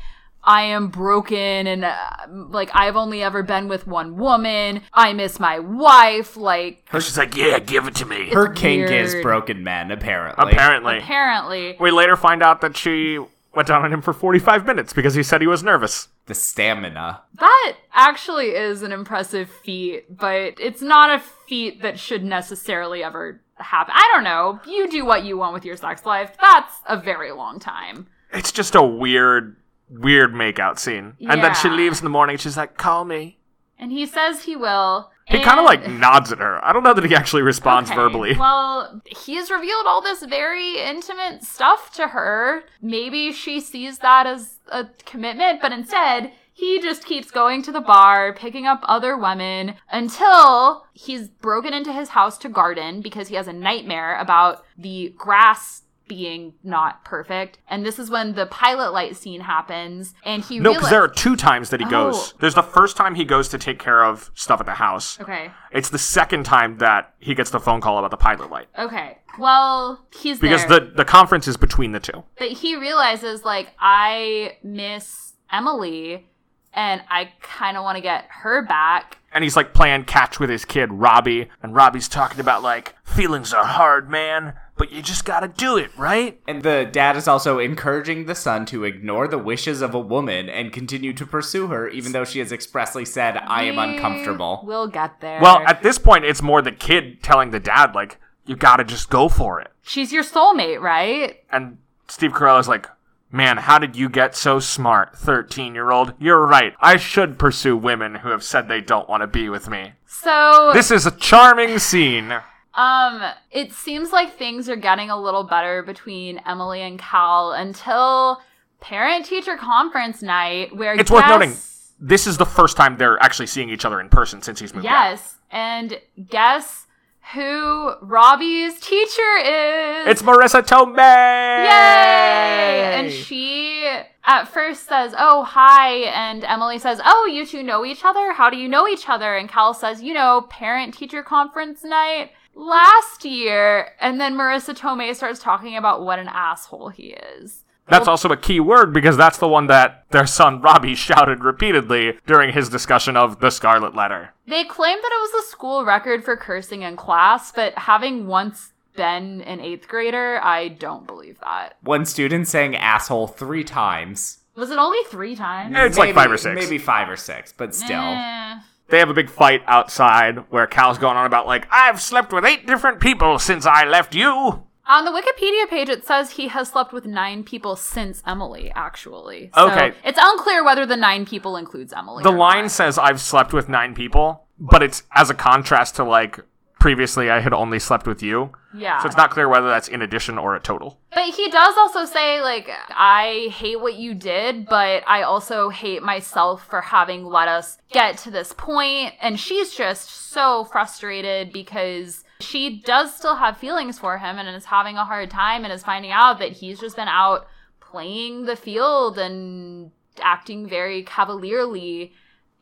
I 0.46 0.62
am 0.62 0.88
broken 0.88 1.66
and 1.66 1.84
uh, 1.84 1.96
like 2.28 2.70
I've 2.72 2.96
only 2.96 3.22
ever 3.22 3.42
been 3.42 3.68
with 3.68 3.86
one 3.86 4.16
woman. 4.16 4.82
I 4.92 5.12
miss 5.12 5.40
my 5.40 5.58
wife. 5.58 6.36
Like 6.36 6.88
She's 6.92 7.18
like, 7.18 7.36
yeah, 7.36 7.58
give 7.58 7.86
it 7.86 7.94
to 7.96 8.06
me. 8.06 8.30
Her 8.30 8.48
kink 8.48 8.90
is 8.90 9.14
broken 9.16 9.64
men, 9.64 9.90
apparently. 9.90 10.52
Apparently. 10.52 10.98
apparently, 10.98 11.76
We 11.80 11.90
later 11.90 12.16
find 12.16 12.42
out 12.42 12.60
that 12.60 12.76
she 12.76 13.18
went 13.54 13.68
down 13.68 13.84
on 13.84 13.92
him 13.92 14.02
for 14.02 14.12
45 14.12 14.66
minutes 14.66 14.92
because 14.92 15.14
he 15.14 15.22
said 15.22 15.40
he 15.40 15.46
was 15.46 15.62
nervous. 15.62 16.08
The 16.26 16.34
stamina. 16.34 17.22
that 17.38 17.76
actually 17.94 18.48
is 18.48 18.82
an 18.82 18.92
impressive 18.92 19.48
feat, 19.48 20.04
but 20.14 20.54
it's 20.60 20.82
not 20.82 21.10
a 21.10 21.22
feat 21.48 21.82
that 21.82 21.98
should 21.98 22.22
necessarily 22.22 23.02
ever 23.02 23.40
happen. 23.56 23.94
I 23.96 24.10
don't 24.12 24.24
know. 24.24 24.60
You 24.66 24.90
do 24.90 25.04
what 25.06 25.24
you 25.24 25.38
want 25.38 25.54
with 25.54 25.64
your 25.64 25.76
sex 25.76 26.04
life. 26.04 26.36
That's 26.40 26.74
a 26.86 27.00
very 27.00 27.32
long 27.32 27.58
time. 27.58 28.08
It's 28.32 28.52
just 28.52 28.74
a 28.74 28.82
weird, 28.82 29.56
weird 29.88 30.32
makeout 30.32 30.78
scene. 30.78 31.14
And 31.28 31.42
then 31.42 31.54
she 31.54 31.68
leaves 31.68 32.00
in 32.00 32.04
the 32.04 32.10
morning. 32.10 32.36
She's 32.36 32.56
like, 32.56 32.76
call 32.76 33.04
me. 33.04 33.38
And 33.78 33.92
he 33.92 34.06
says 34.06 34.44
he 34.44 34.56
will. 34.56 35.10
He 35.26 35.40
kind 35.40 35.58
of 35.58 35.64
like 35.64 35.88
nods 35.88 36.30
at 36.30 36.38
her. 36.38 36.64
I 36.64 36.72
don't 36.72 36.84
know 36.84 36.94
that 36.94 37.04
he 37.04 37.14
actually 37.14 37.42
responds 37.42 37.90
Okay, 37.90 37.96
verbally. 37.96 38.34
Well, 38.38 39.02
he's 39.04 39.50
revealed 39.50 39.86
all 39.86 40.00
this 40.00 40.24
very 40.24 40.78
intimate 40.78 41.42
stuff 41.42 41.92
to 41.94 42.08
her. 42.08 42.62
Maybe 42.80 43.32
she 43.32 43.60
sees 43.60 43.98
that 43.98 44.26
as 44.26 44.60
a 44.70 44.86
commitment, 45.04 45.60
but 45.60 45.72
instead, 45.72 46.32
he 46.52 46.80
just 46.80 47.04
keeps 47.04 47.30
going 47.30 47.62
to 47.64 47.72
the 47.72 47.80
bar, 47.80 48.32
picking 48.32 48.66
up 48.66 48.80
other 48.84 49.16
women 49.18 49.74
until 49.90 50.86
he's 50.94 51.28
broken 51.28 51.74
into 51.74 51.92
his 51.92 52.10
house 52.10 52.38
to 52.38 52.48
garden 52.48 53.02
because 53.02 53.28
he 53.28 53.34
has 53.34 53.48
a 53.48 53.52
nightmare 53.52 54.18
about 54.18 54.64
the 54.78 55.12
grass 55.18 55.82
being 56.08 56.54
not 56.62 57.04
perfect. 57.04 57.58
And 57.68 57.84
this 57.84 57.98
is 57.98 58.10
when 58.10 58.34
the 58.34 58.46
pilot 58.46 58.92
light 58.92 59.16
scene 59.16 59.40
happens 59.40 60.14
and 60.24 60.44
he 60.44 60.58
no, 60.58 60.74
because 60.74 60.90
there 60.90 61.02
are 61.02 61.08
two 61.08 61.36
times 61.36 61.70
that 61.70 61.80
he 61.80 61.86
goes. 61.86 62.14
Oh. 62.16 62.36
There's 62.40 62.54
the 62.54 62.62
first 62.62 62.96
time 62.96 63.14
he 63.14 63.24
goes 63.24 63.48
to 63.48 63.58
take 63.58 63.78
care 63.78 64.04
of 64.04 64.30
stuff 64.34 64.60
at 64.60 64.66
the 64.66 64.74
house. 64.74 65.20
Okay. 65.20 65.50
It's 65.72 65.90
the 65.90 65.98
second 65.98 66.44
time 66.44 66.78
that 66.78 67.14
he 67.18 67.34
gets 67.34 67.50
the 67.50 67.60
phone 67.60 67.80
call 67.80 67.98
about 67.98 68.10
the 68.10 68.16
pilot 68.16 68.50
light. 68.50 68.68
Okay. 68.78 69.18
Well, 69.38 70.06
he's 70.18 70.40
Because 70.40 70.66
there. 70.66 70.80
the, 70.80 70.86
the 70.86 71.04
conference 71.04 71.46
is 71.48 71.56
between 71.56 71.92
the 71.92 72.00
two. 72.00 72.24
that 72.38 72.50
he 72.50 72.76
realizes 72.76 73.44
like 73.44 73.72
I 73.78 74.56
miss 74.62 75.34
Emily 75.50 76.26
and 76.72 77.02
I 77.08 77.32
kind 77.42 77.76
of 77.76 77.82
want 77.84 77.96
to 77.96 78.02
get 78.02 78.26
her 78.30 78.62
back. 78.62 79.18
And 79.32 79.42
he's 79.44 79.56
like 79.56 79.74
playing 79.74 80.04
catch 80.04 80.38
with 80.40 80.50
his 80.50 80.64
kid, 80.64 80.92
Robbie. 80.92 81.50
And 81.62 81.74
Robbie's 81.74 82.08
talking 82.08 82.40
about 82.40 82.62
like, 82.62 82.94
feelings 83.04 83.52
are 83.52 83.64
hard, 83.64 84.08
man, 84.10 84.54
but 84.76 84.92
you 84.92 85.02
just 85.02 85.24
gotta 85.24 85.48
do 85.48 85.76
it, 85.76 85.90
right? 85.96 86.40
And 86.46 86.62
the 86.62 86.88
dad 86.90 87.16
is 87.16 87.26
also 87.26 87.58
encouraging 87.58 88.26
the 88.26 88.34
son 88.34 88.66
to 88.66 88.84
ignore 88.84 89.26
the 89.28 89.38
wishes 89.38 89.80
of 89.82 89.94
a 89.94 90.00
woman 90.00 90.48
and 90.48 90.72
continue 90.72 91.12
to 91.14 91.26
pursue 91.26 91.68
her, 91.68 91.88
even 91.88 92.12
though 92.12 92.24
she 92.24 92.38
has 92.40 92.52
expressly 92.52 93.04
said, 93.04 93.36
I 93.36 93.64
am 93.64 93.78
uncomfortable. 93.78 94.62
We'll 94.64 94.88
get 94.88 95.20
there. 95.20 95.40
Well, 95.40 95.62
at 95.66 95.82
this 95.82 95.98
point, 95.98 96.24
it's 96.24 96.42
more 96.42 96.62
the 96.62 96.72
kid 96.72 97.22
telling 97.22 97.50
the 97.50 97.60
dad, 97.60 97.94
like, 97.94 98.18
you 98.44 98.54
gotta 98.56 98.84
just 98.84 99.10
go 99.10 99.28
for 99.28 99.60
it. 99.60 99.72
she's 99.82 100.12
your 100.12 100.22
soulmate, 100.22 100.80
right? 100.80 101.42
And 101.50 101.78
Steve 102.08 102.32
Carell's 102.32 102.68
like, 102.68 102.86
man, 103.32 103.56
how 103.56 103.78
did 103.78 103.96
you 103.96 104.08
get 104.08 104.36
so 104.36 104.60
smart, 104.60 105.16
13 105.16 105.74
year 105.74 105.90
old? 105.90 106.12
You're 106.20 106.46
right. 106.46 106.74
I 106.80 106.96
should 106.96 107.38
pursue 107.38 107.76
women 107.76 108.16
who 108.16 108.28
have 108.28 108.44
said 108.44 108.68
they 108.68 108.80
don't 108.80 109.08
want 109.08 109.22
to 109.22 109.26
be 109.26 109.48
with 109.48 109.68
me. 109.68 109.92
So 110.06 110.70
This 110.72 110.90
is 110.90 111.06
a 111.06 111.10
charming 111.10 111.78
scene. 111.78 112.32
Um 112.76 113.22
it 113.50 113.72
seems 113.72 114.12
like 114.12 114.36
things 114.36 114.68
are 114.68 114.76
getting 114.76 115.10
a 115.10 115.20
little 115.20 115.44
better 115.44 115.82
between 115.82 116.38
Emily 116.46 116.82
and 116.82 116.98
Cal 116.98 117.52
until 117.52 118.40
parent 118.80 119.24
teacher 119.24 119.56
conference 119.56 120.22
night 120.22 120.76
where 120.76 120.94
It's 120.94 121.10
worth 121.10 121.26
noting, 121.26 121.54
this 121.98 122.26
is 122.26 122.36
the 122.36 122.46
first 122.46 122.76
time 122.76 122.96
they're 122.98 123.20
actually 123.22 123.46
seeing 123.46 123.70
each 123.70 123.84
other 123.84 124.00
in 124.00 124.08
person 124.08 124.42
since 124.42 124.60
he's 124.60 124.74
moved 124.74 124.86
out. 124.86 125.10
Yes, 125.10 125.36
and 125.50 126.00
guess 126.28 126.86
who 127.32 127.94
Robbie's 128.02 128.78
teacher 128.78 129.36
is? 129.38 130.06
It's 130.06 130.22
Marisa 130.22 130.62
Tomei! 130.62 131.64
Yay! 131.64 132.94
And 132.94 133.10
she 133.10 133.90
at 134.24 134.44
first 134.44 134.86
says, 134.86 135.14
Oh, 135.18 135.42
hi. 135.44 135.92
And 135.92 136.44
Emily 136.44 136.78
says, 136.78 137.00
Oh, 137.04 137.26
you 137.26 137.44
two 137.46 137.62
know 137.62 137.84
each 137.84 138.04
other? 138.04 138.32
How 138.32 138.48
do 138.50 138.56
you 138.56 138.68
know 138.68 138.86
each 138.86 139.08
other? 139.08 139.36
And 139.36 139.48
Cal 139.48 139.74
says, 139.74 140.02
You 140.02 140.14
know, 140.14 140.46
parent 140.50 140.94
teacher 140.94 141.22
conference 141.22 141.82
night 141.82 142.30
last 142.56 143.24
year. 143.24 143.92
And 144.00 144.20
then 144.20 144.34
Marisa 144.34 144.76
Tomei 144.76 145.14
starts 145.14 145.38
talking 145.38 145.76
about 145.76 146.04
what 146.04 146.18
an 146.18 146.28
asshole 146.28 146.88
he 146.88 147.16
is. 147.38 147.62
That's 147.88 148.08
also 148.08 148.28
a 148.30 148.36
key 148.36 148.58
word 148.58 148.92
because 148.92 149.16
that's 149.16 149.38
the 149.38 149.46
one 149.46 149.68
that 149.68 150.06
their 150.10 150.26
son 150.26 150.60
Robbie 150.60 150.94
shouted 150.96 151.44
repeatedly 151.44 152.18
during 152.26 152.52
his 152.52 152.68
discussion 152.68 153.16
of 153.16 153.38
the 153.38 153.50
Scarlet 153.50 153.94
Letter. 153.94 154.34
They 154.48 154.64
claim 154.64 154.98
that 155.00 155.12
it 155.12 155.32
was 155.32 155.44
a 155.44 155.48
school 155.48 155.84
record 155.84 156.24
for 156.24 156.36
cursing 156.36 156.82
in 156.82 156.96
class, 156.96 157.52
but 157.52 157.78
having 157.78 158.26
once 158.26 158.72
been 158.96 159.42
an 159.42 159.60
eighth 159.60 159.86
grader, 159.86 160.40
I 160.42 160.68
don't 160.68 161.06
believe 161.06 161.38
that. 161.40 161.76
One 161.82 162.04
student 162.06 162.48
saying 162.48 162.74
asshole 162.74 163.28
three 163.28 163.62
times. 163.62 164.38
Was 164.56 164.70
it 164.70 164.78
only 164.78 164.98
three 165.08 165.36
times? 165.36 165.74
It's 165.76 165.98
like 165.98 166.14
five 166.14 166.32
or 166.32 166.38
six. 166.38 166.54
Maybe 166.54 166.78
five 166.78 167.08
or 167.08 167.16
six, 167.16 167.52
but 167.52 167.74
still. 167.74 168.00
Eh. 168.00 168.58
They 168.88 168.98
have 169.00 169.10
a 169.10 169.14
big 169.14 169.30
fight 169.30 169.62
outside 169.66 170.38
where 170.50 170.66
Cal's 170.66 170.98
going 170.98 171.16
on 171.16 171.26
about, 171.26 171.46
like, 171.46 171.66
I've 171.70 172.00
slept 172.00 172.32
with 172.32 172.44
eight 172.44 172.66
different 172.66 173.00
people 173.00 173.38
since 173.38 173.66
I 173.66 173.84
left 173.84 174.14
you. 174.14 174.62
On 174.88 175.04
the 175.04 175.10
Wikipedia 175.10 175.68
page, 175.68 175.88
it 175.88 176.06
says 176.06 176.32
he 176.32 176.46
has 176.48 176.68
slept 176.68 176.92
with 176.92 177.04
nine 177.06 177.42
people 177.42 177.74
since 177.74 178.22
Emily, 178.24 178.70
actually. 178.76 179.50
So 179.54 179.68
Okay. 179.70 179.92
It's 180.04 180.18
unclear 180.22 180.64
whether 180.64 180.86
the 180.86 180.96
nine 180.96 181.26
people 181.26 181.56
includes 181.56 181.92
Emily. 181.92 182.22
The 182.22 182.30
line 182.30 182.64
not. 182.64 182.70
says 182.70 182.96
I've 182.96 183.20
slept 183.20 183.52
with 183.52 183.68
nine 183.68 183.94
people, 183.94 184.46
but 184.60 184.84
it's 184.84 185.02
as 185.12 185.28
a 185.30 185.34
contrast 185.34 185.96
to, 185.96 186.04
like, 186.04 186.38
previously 186.86 187.28
I 187.28 187.40
had 187.40 187.52
only 187.52 187.80
slept 187.80 188.06
with 188.06 188.22
you. 188.22 188.52
Yeah. 188.72 189.02
So 189.02 189.08
it's 189.08 189.16
not 189.16 189.32
clear 189.32 189.48
whether 189.48 189.66
that's 189.66 189.88
in 189.88 190.02
addition 190.02 190.38
or 190.38 190.54
a 190.54 190.60
total. 190.60 191.00
But 191.12 191.34
he 191.34 191.50
does 191.50 191.74
also 191.76 192.04
say, 192.04 192.40
like, 192.40 192.70
I 192.90 193.48
hate 193.50 193.80
what 193.80 193.96
you 193.96 194.14
did, 194.14 194.66
but 194.66 195.02
I 195.04 195.22
also 195.22 195.68
hate 195.68 196.04
myself 196.04 196.64
for 196.64 196.80
having 196.80 197.24
let 197.24 197.48
us 197.48 197.78
get 197.90 198.18
to 198.18 198.30
this 198.30 198.52
point. 198.52 199.14
And 199.20 199.40
she's 199.40 199.74
just 199.74 200.08
so 200.08 200.62
frustrated 200.66 201.52
because 201.52 202.22
she 202.38 202.80
does 202.82 203.12
still 203.12 203.34
have 203.34 203.56
feelings 203.56 203.98
for 203.98 204.18
him 204.18 204.38
and 204.38 204.48
is 204.48 204.66
having 204.66 204.96
a 204.96 205.04
hard 205.04 205.28
time 205.28 205.64
and 205.64 205.72
is 205.72 205.82
finding 205.82 206.12
out 206.12 206.38
that 206.38 206.52
he's 206.52 206.78
just 206.78 206.94
been 206.94 207.08
out 207.08 207.48
playing 207.80 208.44
the 208.44 208.54
field 208.54 209.18
and 209.18 209.90
acting 210.20 210.68
very 210.68 211.02
cavalierly. 211.02 212.12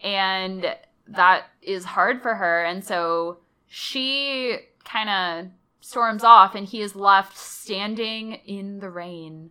and 0.02 0.74
that 1.06 1.44
is 1.60 1.84
hard 1.84 2.22
for 2.22 2.34
her. 2.34 2.64
And 2.64 2.82
so 2.82 3.40
she 3.76 4.56
kind 4.84 5.10
of 5.10 5.50
storms 5.80 6.22
off, 6.22 6.54
and 6.54 6.64
he 6.64 6.80
is 6.80 6.94
left 6.94 7.36
standing 7.36 8.34
in 8.46 8.78
the 8.78 8.88
rain. 8.88 9.50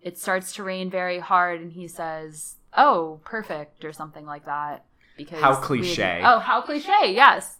It 0.00 0.16
starts 0.16 0.52
to 0.54 0.62
rain 0.62 0.90
very 0.90 1.18
hard, 1.18 1.60
and 1.60 1.72
he 1.72 1.88
says, 1.88 2.54
"Oh, 2.76 3.20
perfect," 3.24 3.84
or 3.84 3.92
something 3.92 4.26
like 4.26 4.44
that. 4.44 4.84
Because 5.16 5.40
How 5.40 5.56
cliche. 5.56 6.20
oh, 6.24 6.38
how 6.38 6.60
cliche! 6.60 7.12
Yes, 7.12 7.58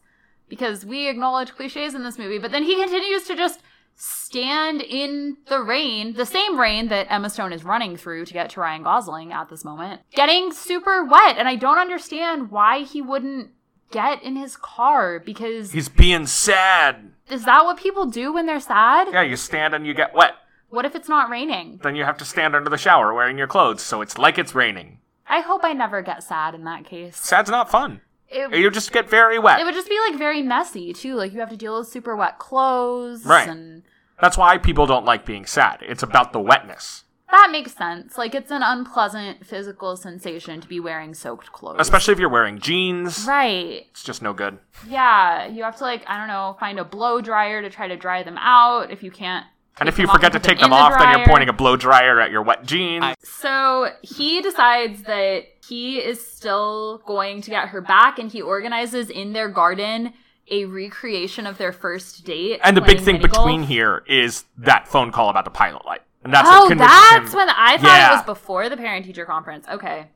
because 0.49 0.87
we 0.87 1.09
acknowledge 1.09 1.57
cliches 1.57 1.95
in 1.95 2.05
this 2.05 2.17
movie, 2.17 2.39
but 2.39 2.53
then 2.53 2.63
he 2.63 2.77
continues 2.77 3.25
to 3.25 3.35
just 3.35 3.61
stand 3.97 4.83
in 4.83 5.37
the 5.49 5.63
rain, 5.63 6.13
the 6.15 6.27
same 6.27 6.61
rain 6.61 6.89
that 6.89 7.09
Emma 7.11 7.29
Stone 7.29 7.53
is 7.53 7.65
running 7.65 7.97
through 7.97 8.25
to 8.27 8.33
get 8.33 8.51
to 8.51 8.61
Ryan 8.61 8.85
Gosling 8.85 9.33
at 9.33 9.49
this 9.49 9.65
moment, 9.65 10.03
getting 10.13 10.53
super 10.53 11.05
wet. 11.05 11.39
And 11.39 11.49
I 11.49 11.57
don't 11.57 11.79
understand 11.79 12.53
why 12.53 12.83
he 12.83 13.03
wouldn't 13.03 13.51
get 13.95 14.23
in 14.23 14.37
his 14.37 14.57
car 14.57 15.19
because 15.19 15.73
He's 15.73 15.89
being 15.89 16.27
sad. 16.27 17.13
is 17.31 17.45
that 17.47 17.65
what 17.65 17.79
people 17.79 18.07
do 18.07 18.33
when 18.35 18.45
they're 18.47 18.61
sad? 18.61 19.09
Yeah, 19.13 19.23
you 19.23 19.37
stand 19.37 19.73
and 19.75 19.87
you 19.87 19.95
get 19.95 20.15
wet. 20.15 20.33
What 20.69 20.85
if 20.85 20.95
it's 20.97 21.09
not 21.09 21.31
raining? 21.31 21.79
Then 21.83 21.95
you 21.97 22.05
have 22.05 22.19
to 22.19 22.25
stand 22.25 22.55
under 22.57 22.69
the 22.69 22.77
shower 22.77 23.15
wearing 23.15 23.39
your 23.39 23.47
clothes, 23.47 23.81
so 23.83 24.01
it's 24.03 24.19
like 24.19 24.39
it's 24.39 24.55
raining. 24.55 24.99
I 25.27 25.41
hope 25.41 25.63
I 25.65 25.73
never 25.73 26.03
get 26.03 26.23
sad 26.25 26.55
in 26.55 26.65
that 26.65 26.85
case. 26.85 27.17
Sad's 27.17 27.49
not 27.51 27.71
fun. 27.71 28.01
It, 28.29 28.53
You 28.55 28.71
just 28.71 28.91
get 28.91 29.09
very 29.09 29.39
wet. 29.39 29.61
it 29.61 29.65
would 29.65 29.75
just 29.75 29.89
be 29.89 29.99
like 30.09 30.19
very 30.19 30.43
messy 30.43 30.93
too. 30.93 31.15
Like 31.15 31.33
you 31.33 31.39
have 31.41 31.51
to 31.51 31.57
deal 31.57 31.79
with 31.79 31.89
super 31.89 32.17
wet 32.17 32.39
clothes 32.41 33.25
Right. 33.25 33.49
and 33.49 33.85
That's 34.21 34.37
why 34.37 34.59
people 34.59 34.87
don't 34.87 35.05
like 35.05 35.25
being 35.25 35.47
sad. 35.47 35.79
It's 35.83 36.03
about 36.03 36.33
the 36.33 36.41
wetness. 36.41 37.04
That 37.35 37.49
makes 37.51 37.75
sense. 37.75 38.17
Like 38.17 38.35
it's 38.35 38.51
an 38.51 38.63
unpleasant 38.63 39.45
physical 39.45 39.97
sensation 39.97 40.61
to 40.61 40.69
be 40.69 40.81
wearing 40.81 41.15
soaked 41.15 41.53
clothes. 41.53 41.77
Especially 41.81 42.13
if 42.13 42.19
you're 42.19 42.29
wearing 42.29 42.59
jeans. 42.61 43.27
Right. 43.27 43.87
It's 43.91 44.05
just 44.05 44.23
no 44.23 44.33
good. 44.33 44.59
Yeah, 44.89 45.47
you 45.47 45.65
have 45.65 45.77
to 45.79 45.85
like 45.85 46.05
I 46.07 46.17
don't 46.17 46.29
know, 46.29 46.57
find 46.61 46.79
a 46.79 46.85
blow 46.85 47.21
dryer 47.21 47.61
to 47.63 47.71
try 47.71 47.89
to 47.89 47.97
dry 47.97 48.23
them 48.23 48.39
out 48.39 48.91
if 48.91 49.03
you 49.03 49.11
can't. 49.11 49.47
And 49.81 49.89
if 49.89 49.99
you 49.99 50.07
forget 50.07 50.33
to 50.33 50.39
take 50.39 50.61
them 50.61 50.71
the 50.71 50.77
off, 50.77 50.97
then 50.97 51.19
you're 51.19 51.27
pointing 51.27 51.49
a 51.49 51.53
blow 51.53 51.75
dryer 51.77 52.21
at 52.21 52.31
your 52.31 52.43
wet 52.43 52.65
jeans. 52.65 53.17
So 53.25 53.91
he 54.03 54.41
decides 54.41 55.03
that 55.03 55.47
he 55.67 55.99
is 55.99 56.25
still 56.25 56.99
going 57.07 57.43
to 57.43 57.51
get 57.51 57.69
her 57.71 57.81
back, 57.81 58.21
and 58.21 58.31
he 58.31 58.41
organizes 58.41 59.11
in 59.11 59.33
their 59.33 59.49
garden 59.49 60.13
a 60.49 60.67
recreation 60.67 61.45
of 61.45 61.59
their 61.59 61.73
first 61.73 62.25
date. 62.25 62.61
and 62.63 62.77
the 62.77 62.83
big 62.83 63.01
thing 63.01 63.17
mini 63.17 63.27
golf. 63.27 63.47
between 63.47 63.63
here 63.65 64.05
is 64.07 64.45
that 64.59 64.87
phone 64.87 65.11
call 65.11 65.29
about 65.29 65.45
the 65.45 65.51
pilot 65.51 65.85
light. 65.85 66.03
And 66.25 66.33
that's 66.33 66.49
oh, 66.51 66.69
what 66.69 66.79
that's 66.79 67.33
him. 67.33 67.37
when 67.39 67.51
I 67.51 67.77
thought 67.77 67.85
Yeah. 67.87 68.09
it 68.13 68.17
was 68.17 68.23
before 68.25 68.69
the 68.69 68.77
parent 68.77 69.05
teacher 69.05 69.25
conference. 69.27 69.67
Okay. 69.69 70.09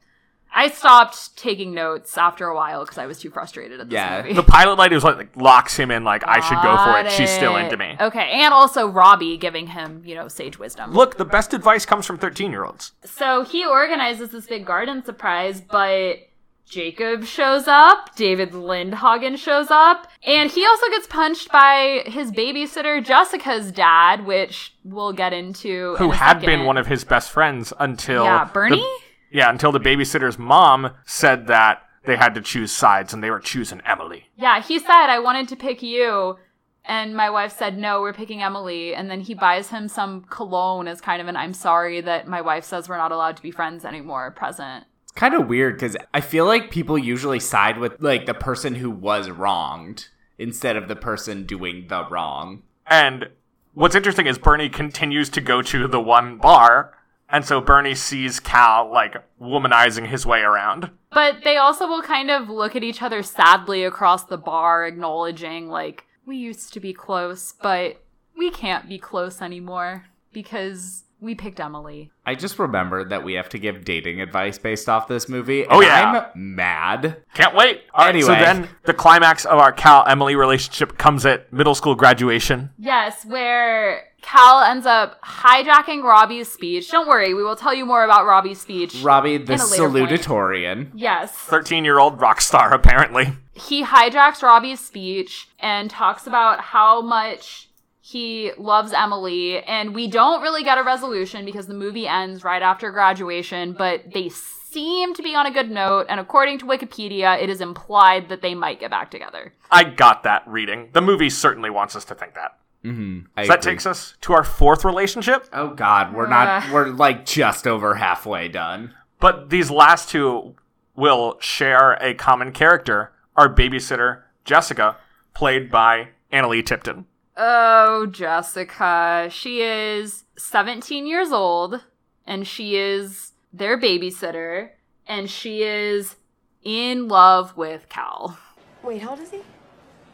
I 0.52 0.68
stopped 0.68 1.36
taking 1.36 1.74
notes 1.74 2.16
after 2.16 2.46
a 2.46 2.54
while 2.56 2.82
because 2.82 2.96
I 2.96 3.04
was 3.04 3.18
too 3.20 3.28
frustrated 3.28 3.80
at 3.80 3.90
this 3.90 3.94
Yeah. 3.94 4.22
movie. 4.22 4.32
The 4.32 4.42
pilot 4.42 4.78
light 4.78 4.94
is 4.94 5.04
what 5.04 5.18
like, 5.18 5.36
locks 5.36 5.76
him 5.76 5.90
in, 5.90 6.04
like, 6.04 6.26
I 6.26 6.40
should 6.40 6.56
go 6.62 6.70
for 6.78 6.92
Got 6.92 7.06
it. 7.06 7.12
She's 7.12 7.28
still 7.30 7.56
into 7.56 7.76
me. 7.76 7.96
Okay, 8.00 8.30
and 8.32 8.54
also 8.54 8.88
Robbie 8.88 9.36
giving 9.36 9.66
him, 9.66 10.02
you 10.06 10.14
know, 10.14 10.26
sage 10.28 10.58
wisdom. 10.58 10.92
Look, 10.92 11.18
the 11.18 11.26
best 11.26 11.52
advice 11.52 11.84
comes 11.84 12.06
from 12.06 12.16
13 12.16 12.50
year 12.50 12.64
olds. 12.64 12.92
So 13.04 13.44
he 13.44 13.66
organizes 13.66 14.30
this 14.30 14.46
big 14.46 14.64
garden 14.64 15.04
surprise, 15.04 15.60
but 15.60 16.20
Jacob 16.68 17.24
shows 17.24 17.66
up, 17.66 18.14
David 18.14 18.52
Lindhagen 18.52 19.38
shows 19.38 19.70
up, 19.70 20.06
and 20.26 20.50
he 20.50 20.66
also 20.66 20.86
gets 20.88 21.06
punched 21.06 21.50
by 21.50 22.02
his 22.06 22.30
babysitter 22.30 23.02
Jessica's 23.04 23.72
dad, 23.72 24.26
which 24.26 24.74
we'll 24.84 25.12
get 25.12 25.32
into. 25.32 25.96
Who 25.96 26.10
had 26.10 26.40
been 26.40 26.64
one 26.64 26.76
of 26.76 26.86
his 26.86 27.04
best 27.04 27.30
friends 27.30 27.72
until. 27.78 28.24
Yeah, 28.24 28.44
the- 28.44 28.52
Bernie? 28.52 28.86
yeah, 29.30 29.50
until 29.50 29.72
the 29.72 29.80
babysitter's 29.80 30.38
mom 30.38 30.90
said 31.06 31.46
that 31.46 31.82
they 32.04 32.16
had 32.16 32.34
to 32.34 32.40
choose 32.40 32.72
sides 32.72 33.12
and 33.12 33.22
they 33.22 33.30
were 33.30 33.40
choosing 33.40 33.80
Emily. 33.84 34.26
Yeah, 34.36 34.62
he 34.62 34.78
said, 34.78 35.08
I 35.08 35.18
wanted 35.18 35.48
to 35.48 35.56
pick 35.56 35.82
you. 35.82 36.36
And 36.84 37.14
my 37.14 37.28
wife 37.28 37.54
said, 37.56 37.76
no, 37.76 38.00
we're 38.00 38.14
picking 38.14 38.42
Emily. 38.42 38.94
And 38.94 39.10
then 39.10 39.20
he 39.20 39.34
buys 39.34 39.68
him 39.68 39.88
some 39.88 40.22
cologne 40.22 40.88
as 40.88 41.02
kind 41.02 41.20
of 41.20 41.28
an 41.28 41.36
I'm 41.36 41.52
sorry 41.52 42.00
that 42.00 42.26
my 42.26 42.40
wife 42.40 42.64
says 42.64 42.88
we're 42.88 42.96
not 42.96 43.12
allowed 43.12 43.36
to 43.36 43.42
be 43.42 43.50
friends 43.50 43.84
anymore 43.84 44.30
present. 44.30 44.84
It's 45.08 45.20
kind 45.20 45.34
of 45.34 45.48
weird 45.48 45.74
because 45.74 45.96
I 46.14 46.20
feel 46.20 46.46
like 46.46 46.70
people 46.70 46.96
usually 46.96 47.40
side 47.40 47.78
with 47.78 48.00
like 48.00 48.26
the 48.26 48.34
person 48.34 48.76
who 48.76 48.90
was 48.90 49.30
wronged 49.30 50.08
instead 50.38 50.76
of 50.76 50.88
the 50.88 50.96
person 50.96 51.44
doing 51.44 51.86
the 51.88 52.08
wrong. 52.08 52.62
And 52.86 53.28
what's 53.74 53.94
interesting 53.94 54.26
is 54.26 54.38
Bernie 54.38 54.68
continues 54.68 55.28
to 55.30 55.40
go 55.40 55.62
to 55.62 55.88
the 55.88 56.00
one 56.00 56.38
bar. 56.38 56.94
And 57.30 57.44
so 57.44 57.60
Bernie 57.60 57.94
sees 57.94 58.40
Cal, 58.40 58.90
like, 58.90 59.16
womanizing 59.38 60.06
his 60.06 60.24
way 60.24 60.40
around. 60.40 60.90
But 61.12 61.44
they 61.44 61.58
also 61.58 61.86
will 61.86 62.00
kind 62.00 62.30
of 62.30 62.48
look 62.48 62.74
at 62.74 62.82
each 62.82 63.02
other 63.02 63.22
sadly 63.22 63.84
across 63.84 64.24
the 64.24 64.38
bar, 64.38 64.86
acknowledging, 64.86 65.68
like, 65.68 66.04
we 66.24 66.38
used 66.38 66.72
to 66.72 66.80
be 66.80 66.94
close, 66.94 67.52
but 67.60 68.02
we 68.34 68.50
can't 68.50 68.88
be 68.88 68.98
close 68.98 69.42
anymore 69.42 70.06
because 70.32 71.04
we 71.20 71.34
picked 71.34 71.58
Emily. 71.60 72.10
I 72.26 72.34
just 72.34 72.58
remembered 72.58 73.10
that 73.10 73.24
we 73.24 73.34
have 73.34 73.48
to 73.50 73.58
give 73.58 73.84
dating 73.84 74.20
advice 74.20 74.58
based 74.58 74.88
off 74.88 75.08
this 75.08 75.28
movie. 75.28 75.66
Oh, 75.68 75.80
yeah. 75.80 76.30
I'm 76.34 76.54
mad. 76.54 77.22
Can't 77.34 77.54
wait. 77.54 77.82
All 77.94 78.04
right, 78.06 78.20
so 78.22 78.28
then 78.28 78.68
the 78.84 78.94
climax 78.94 79.44
of 79.44 79.58
our 79.58 79.72
Cal 79.72 80.04
Emily 80.06 80.36
relationship 80.36 80.96
comes 80.98 81.26
at 81.26 81.52
middle 81.52 81.74
school 81.74 81.94
graduation. 81.94 82.70
Yes, 82.78 83.24
where 83.24 84.04
Cal 84.22 84.62
ends 84.62 84.86
up 84.86 85.20
hijacking 85.22 86.02
Robbie's 86.04 86.50
speech. 86.52 86.90
Don't 86.90 87.08
worry, 87.08 87.34
we 87.34 87.42
will 87.42 87.56
tell 87.56 87.74
you 87.74 87.86
more 87.86 88.04
about 88.04 88.26
Robbie's 88.26 88.60
speech. 88.60 89.00
Robbie 89.02 89.38
the 89.38 89.54
In 89.54 89.60
a 89.60 89.66
later 89.66 89.88
point. 89.88 90.08
salutatorian. 90.10 90.90
yes. 90.94 91.32
13 91.32 91.84
year 91.84 91.98
old 91.98 92.20
rock 92.20 92.40
star, 92.40 92.72
apparently. 92.74 93.32
he 93.54 93.84
hijacks 93.84 94.42
Robbie's 94.42 94.80
speech 94.80 95.48
and 95.58 95.90
talks 95.90 96.26
about 96.26 96.60
how 96.60 97.00
much 97.00 97.67
he 98.10 98.52
loves 98.56 98.94
Emily, 98.94 99.62
and 99.64 99.94
we 99.94 100.08
don't 100.08 100.40
really 100.40 100.64
get 100.64 100.78
a 100.78 100.82
resolution 100.82 101.44
because 101.44 101.66
the 101.66 101.74
movie 101.74 102.08
ends 102.08 102.42
right 102.42 102.62
after 102.62 102.90
graduation, 102.90 103.74
but 103.74 104.02
they 104.14 104.30
seem 104.30 105.12
to 105.12 105.22
be 105.22 105.34
on 105.34 105.44
a 105.44 105.50
good 105.50 105.70
note, 105.70 106.06
and 106.08 106.18
according 106.18 106.58
to 106.60 106.64
Wikipedia, 106.64 107.38
it 107.42 107.50
is 107.50 107.60
implied 107.60 108.30
that 108.30 108.40
they 108.40 108.54
might 108.54 108.80
get 108.80 108.90
back 108.90 109.10
together. 109.10 109.52
I 109.70 109.84
got 109.84 110.22
that 110.22 110.42
reading. 110.46 110.88
The 110.94 111.02
movie 111.02 111.28
certainly 111.28 111.68
wants 111.68 111.94
us 111.94 112.06
to 112.06 112.14
think 112.14 112.32
that. 112.34 112.56
Mm-hmm. 112.82 113.26
I 113.36 113.42
So 113.42 113.48
that 113.48 113.58
agree. 113.58 113.72
takes 113.72 113.84
us 113.84 114.14
to 114.22 114.32
our 114.32 114.44
fourth 114.44 114.86
relationship. 114.86 115.46
Oh 115.52 115.74
God, 115.74 116.14
we're 116.14 116.28
not. 116.28 116.64
Uh. 116.64 116.72
We're 116.72 116.88
like 116.88 117.26
just 117.26 117.66
over 117.66 117.96
halfway 117.96 118.48
done. 118.48 118.94
But 119.20 119.50
these 119.50 119.70
last 119.70 120.08
two 120.08 120.54
will 120.96 121.36
share 121.40 121.92
a 122.00 122.14
common 122.14 122.52
character 122.52 123.12
our 123.36 123.52
babysitter, 123.54 124.22
Jessica, 124.46 124.96
played 125.34 125.70
by 125.70 126.08
Analeigh 126.32 126.64
Tipton. 126.64 127.04
Oh, 127.40 128.06
Jessica. 128.06 129.28
She 129.30 129.62
is 129.62 130.24
17 130.36 131.06
years 131.06 131.30
old, 131.30 131.84
and 132.26 132.44
she 132.44 132.74
is 132.76 133.30
their 133.52 133.78
babysitter, 133.78 134.70
and 135.06 135.30
she 135.30 135.62
is 135.62 136.16
in 136.64 137.06
love 137.06 137.56
with 137.56 137.88
Cal. 137.88 138.36
Wait, 138.82 139.02
how 139.02 139.10
old 139.10 139.20
is 139.20 139.30
he? 139.30 139.40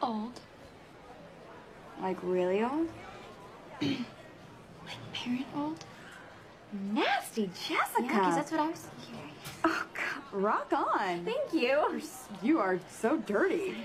Old. 0.03 0.39
Like 1.99 2.17
really 2.21 2.63
old? 2.63 2.89
Like 4.85 5.13
parent 5.13 5.47
old? 5.55 5.83
Nasty 6.91 7.47
Jessica. 7.47 8.03
Yeah, 8.03 8.07
because 8.07 8.35
that's 8.35 8.51
what 8.51 8.59
I 8.59 8.69
was 8.69 8.87
hearing. 9.07 9.31
Oh, 9.63 9.85
God, 9.95 10.23
rock 10.43 10.71
on. 10.71 11.25
Thank 11.25 11.53
you. 11.53 11.99
You 12.43 12.59
are 12.59 12.79
so 12.87 13.17
dirty. 13.17 13.75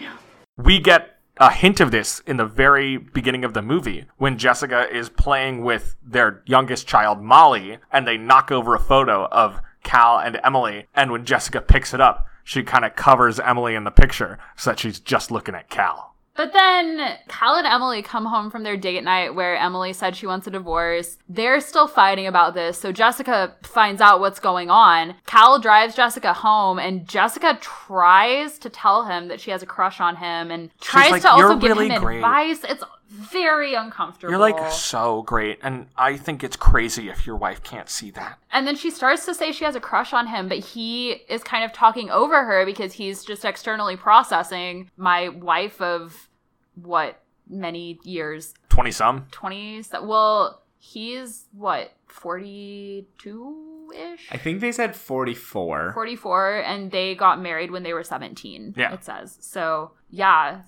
We 0.59 0.78
get 0.78 1.19
a 1.41 1.51
hint 1.51 1.80
of 1.80 1.91
this 1.91 2.20
in 2.26 2.36
the 2.36 2.45
very 2.45 2.99
beginning 2.99 3.45
of 3.45 3.55
the 3.55 3.62
movie 3.62 4.05
when 4.18 4.36
Jessica 4.36 4.86
is 4.95 5.09
playing 5.09 5.64
with 5.64 5.97
their 6.07 6.43
youngest 6.45 6.86
child, 6.86 7.22
Molly, 7.22 7.78
and 7.91 8.07
they 8.07 8.18
knock 8.18 8.53
over 8.53 8.74
a 8.74 8.78
photo 8.78 9.26
of 9.28 9.62
Cal 9.82 10.18
and 10.18 10.38
Emily. 10.45 10.86
And 10.95 11.11
when 11.11 11.24
Jessica 11.24 11.62
picks 11.62 11.95
it 11.95 12.01
up, 12.01 12.26
she 12.45 12.62
kind 12.62 12.84
of 12.84 12.95
covers 12.95 13.41
Emily 13.41 13.74
in 13.74 13.84
the 13.84 13.91
picture 13.91 14.38
so 14.55 14.70
that 14.70 14.78
she's 14.78 15.01
just 15.01 15.30
looking 15.30 15.55
at 15.55 15.70
Cal. 15.70 16.09
But 16.41 16.55
then 16.55 17.18
Cal 17.28 17.57
and 17.57 17.66
Emily 17.66 18.01
come 18.01 18.24
home 18.24 18.51
from 18.51 18.62
their 18.62 18.74
date 18.74 19.05
night 19.05 19.34
where 19.34 19.59
Emily 19.59 19.93
said 19.93 20.16
she 20.16 20.26
wants 20.26 20.47
a 20.47 20.51
divorce. 20.51 21.18
They're 21.28 21.61
still 21.61 21.86
fighting 21.86 22.26
about 22.26 22.55
this, 22.55 22.78
so 22.78 22.93
Jessica 22.93 23.57
finds 23.62 24.01
out 24.01 24.20
what's 24.20 24.41
going 24.41 24.70
on. 24.70 25.16
Cal 25.26 25.59
drives 25.59 25.95
Jessica 25.95 26.32
home, 26.32 26.78
and 26.78 27.07
Jessica 27.07 27.59
tries 27.61 28.59
to 28.61 28.70
tell 28.70 29.05
him 29.05 29.28
that 29.28 29.38
she 29.38 29.51
has 29.51 29.62
a 29.62 29.66
crush 29.66 30.01
on 30.01 30.16
him 30.16 30.51
and 30.51 30.70
tries 30.80 31.11
like, 31.11 31.20
to 31.22 31.30
also 31.30 31.57
give 31.57 31.72
really 31.72 31.91
him 31.91 32.01
great." 32.01 32.16
advice. 32.16 32.64
It's 32.64 32.84
very 33.11 33.74
uncomfortable. 33.74 34.30
You're 34.30 34.41
like 34.41 34.72
so 34.72 35.20
great, 35.22 35.59
and 35.62 35.88
I 35.99 36.16
think 36.16 36.43
it's 36.43 36.57
crazy 36.57 37.11
if 37.11 37.26
your 37.26 37.36
wife 37.36 37.62
can't 37.62 37.91
see 37.91 38.11
that. 38.12 38.38
And 38.51 38.66
then 38.66 38.76
she 38.76 38.91
starts 38.91 39.26
to 39.26 39.34
say 39.34 39.53
she 39.53 39.66
has 39.66 39.74
a 39.74 39.80
crush 39.80 40.14
on 40.14 40.28
him, 40.28 40.49
but 40.49 40.59
he 40.59 41.11
is 41.28 41.43
kind 41.43 41.64
of 41.64 41.72
talking 41.74 42.09
over 42.09 42.45
her 42.45 42.64
because 42.64 42.95
he's 42.95 43.24
just 43.24 43.45
externally 43.45 43.97
processing 43.97 44.91
my 44.97 45.28
wife 45.28 45.82
of 45.82 46.28
what 46.82 47.22
many 47.48 47.98
years 48.04 48.54
20 48.68 48.90
some. 48.90 49.26
20s 49.32 50.06
well 50.06 50.62
he's 50.78 51.46
what 51.52 51.92
42 52.06 53.92
ish. 53.94 54.28
I 54.30 54.36
think 54.36 54.60
they 54.60 54.72
said 54.72 54.96
44. 54.96 55.92
44, 55.94 56.56
and 56.60 56.90
they 56.90 57.14
got 57.14 57.40
married 57.40 57.70
when 57.70 57.82
they 57.82 57.92
were 57.92 58.02
17. 58.02 58.74
Yeah. 58.76 58.94
It 58.94 59.04
says. 59.04 59.38
So, 59.40 59.92
yeah. 60.08 60.62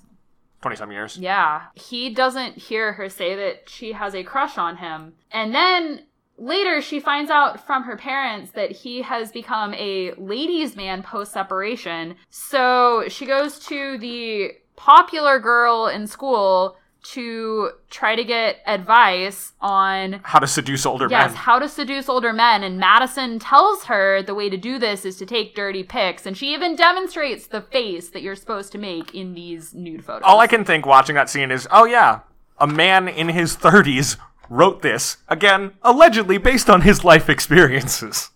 20 0.60 0.76
some 0.76 0.92
years. 0.92 1.18
Yeah. 1.18 1.62
He 1.74 2.14
doesn't 2.14 2.58
hear 2.58 2.92
her 2.92 3.08
say 3.08 3.34
that 3.34 3.68
she 3.68 3.92
has 3.92 4.14
a 4.14 4.22
crush 4.22 4.58
on 4.58 4.76
him. 4.76 5.14
And 5.30 5.54
then 5.54 6.04
later 6.36 6.80
she 6.80 7.00
finds 7.00 7.30
out 7.30 7.66
from 7.66 7.84
her 7.84 7.96
parents 7.96 8.52
that 8.52 8.70
he 8.70 9.02
has 9.02 9.32
become 9.32 9.74
a 9.74 10.12
ladies' 10.16 10.76
man 10.76 11.02
post 11.02 11.32
separation. 11.32 12.16
So 12.30 13.04
she 13.08 13.26
goes 13.26 13.58
to 13.66 13.98
the 13.98 14.52
popular 14.76 15.38
girl 15.38 15.86
in 15.86 16.06
school 16.06 16.76
to 17.04 17.70
try 17.90 18.14
to 18.14 18.22
get 18.22 18.58
advice 18.64 19.52
on 19.60 20.20
How 20.22 20.38
to 20.38 20.46
seduce 20.46 20.86
older 20.86 21.08
Yes, 21.10 21.30
men. 21.32 21.36
how 21.36 21.58
to 21.58 21.68
seduce 21.68 22.08
older 22.08 22.32
men. 22.32 22.62
And 22.62 22.78
Madison 22.78 23.40
tells 23.40 23.84
her 23.84 24.22
the 24.22 24.36
way 24.36 24.48
to 24.48 24.56
do 24.56 24.78
this 24.78 25.04
is 25.04 25.16
to 25.16 25.26
take 25.26 25.56
dirty 25.56 25.82
pics. 25.82 26.26
And 26.26 26.36
she 26.36 26.54
even 26.54 26.76
demonstrates 26.76 27.48
the 27.48 27.60
face 27.60 28.10
that 28.10 28.22
you're 28.22 28.36
supposed 28.36 28.70
to 28.72 28.78
make 28.78 29.14
in 29.16 29.34
these 29.34 29.74
nude 29.74 30.04
photos. 30.04 30.22
All 30.24 30.38
I 30.38 30.46
can 30.46 30.64
think 30.64 30.86
watching 30.86 31.16
that 31.16 31.28
scene 31.28 31.50
is, 31.50 31.66
oh 31.72 31.86
yeah, 31.86 32.20
a 32.58 32.68
man 32.68 33.08
in 33.08 33.30
his 33.30 33.56
30s 33.56 34.16
wrote 34.48 34.82
this, 34.82 35.16
again, 35.28 35.72
allegedly 35.82 36.38
based 36.38 36.70
on 36.70 36.82
his 36.82 37.02
life 37.02 37.28
experiences. 37.28 38.30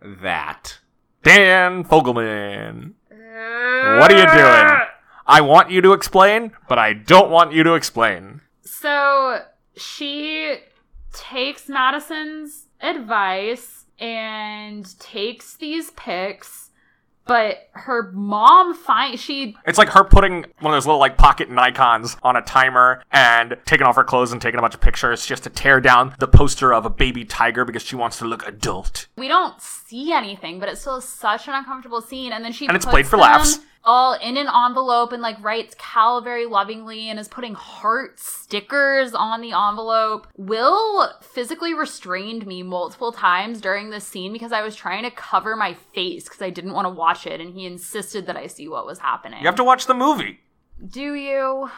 That. 0.00 0.78
Dan 1.22 1.84
Fogelman. 1.84 2.92
What 3.98 4.12
are 4.12 4.18
you 4.18 4.26
doing? 4.26 4.88
I 5.26 5.40
want 5.40 5.70
you 5.70 5.80
to 5.82 5.92
explain, 5.92 6.52
but 6.68 6.78
I 6.78 6.92
don't 6.92 7.30
want 7.30 7.52
you 7.52 7.62
to 7.62 7.74
explain. 7.74 8.40
So 8.64 9.40
she 9.76 10.56
takes 11.12 11.68
Madison's 11.68 12.66
advice 12.80 13.86
and 13.98 14.98
takes 14.98 15.56
these 15.56 15.92
pics, 15.92 16.70
but 17.24 17.68
her 17.72 18.10
mom 18.12 18.74
finds 18.74 19.20
she 19.20 19.56
It's 19.64 19.78
like 19.78 19.90
her 19.90 20.02
putting 20.02 20.44
one 20.58 20.72
of 20.72 20.76
those 20.76 20.86
little 20.86 20.98
like 20.98 21.16
pocket 21.16 21.48
Nikons 21.48 22.16
on 22.22 22.34
a 22.34 22.42
timer 22.42 23.02
and 23.12 23.56
taking 23.64 23.86
off 23.86 23.94
her 23.94 24.04
clothes 24.04 24.32
and 24.32 24.42
taking 24.42 24.58
a 24.58 24.60
bunch 24.60 24.74
of 24.74 24.80
pictures 24.80 25.24
just 25.24 25.44
to 25.44 25.50
tear 25.50 25.80
down 25.80 26.14
the 26.18 26.26
poster 26.26 26.74
of 26.74 26.84
a 26.84 26.90
baby 26.90 27.24
tiger 27.24 27.64
because 27.64 27.82
she 27.82 27.94
wants 27.94 28.18
to 28.18 28.24
look 28.24 28.46
adult. 28.46 29.06
We 29.22 29.28
don't 29.28 29.60
see 29.62 30.12
anything, 30.12 30.58
but 30.58 30.68
it's 30.68 30.80
still 30.80 31.00
such 31.00 31.46
an 31.46 31.54
uncomfortable 31.54 32.00
scene. 32.00 32.32
And 32.32 32.44
then 32.44 32.50
she 32.50 32.66
And 32.66 32.74
it's 32.74 32.84
puts 32.84 32.92
played 32.92 33.06
for 33.06 33.18
laughs. 33.18 33.60
All 33.84 34.14
in 34.14 34.36
an 34.36 34.48
envelope 34.48 35.12
and 35.12 35.22
like 35.22 35.40
writes 35.42 35.76
Cal 35.78 36.20
very 36.22 36.44
lovingly 36.44 37.08
and 37.08 37.20
is 37.20 37.28
putting 37.28 37.54
heart 37.54 38.18
stickers 38.18 39.14
on 39.14 39.40
the 39.40 39.52
envelope. 39.52 40.26
Will 40.36 41.08
physically 41.20 41.72
restrained 41.72 42.48
me 42.48 42.64
multiple 42.64 43.12
times 43.12 43.60
during 43.60 43.90
this 43.90 44.04
scene 44.04 44.32
because 44.32 44.50
I 44.50 44.62
was 44.62 44.74
trying 44.74 45.04
to 45.04 45.10
cover 45.12 45.54
my 45.54 45.74
face 45.74 46.24
because 46.24 46.42
I 46.42 46.50
didn't 46.50 46.74
want 46.74 46.86
to 46.86 46.90
watch 46.90 47.24
it, 47.24 47.40
and 47.40 47.54
he 47.54 47.64
insisted 47.64 48.26
that 48.26 48.36
I 48.36 48.48
see 48.48 48.66
what 48.66 48.86
was 48.86 48.98
happening. 48.98 49.40
You 49.40 49.46
have 49.46 49.56
to 49.56 49.64
watch 49.64 49.86
the 49.86 49.94
movie. 49.94 50.40
Do 50.84 51.14
you? 51.14 51.70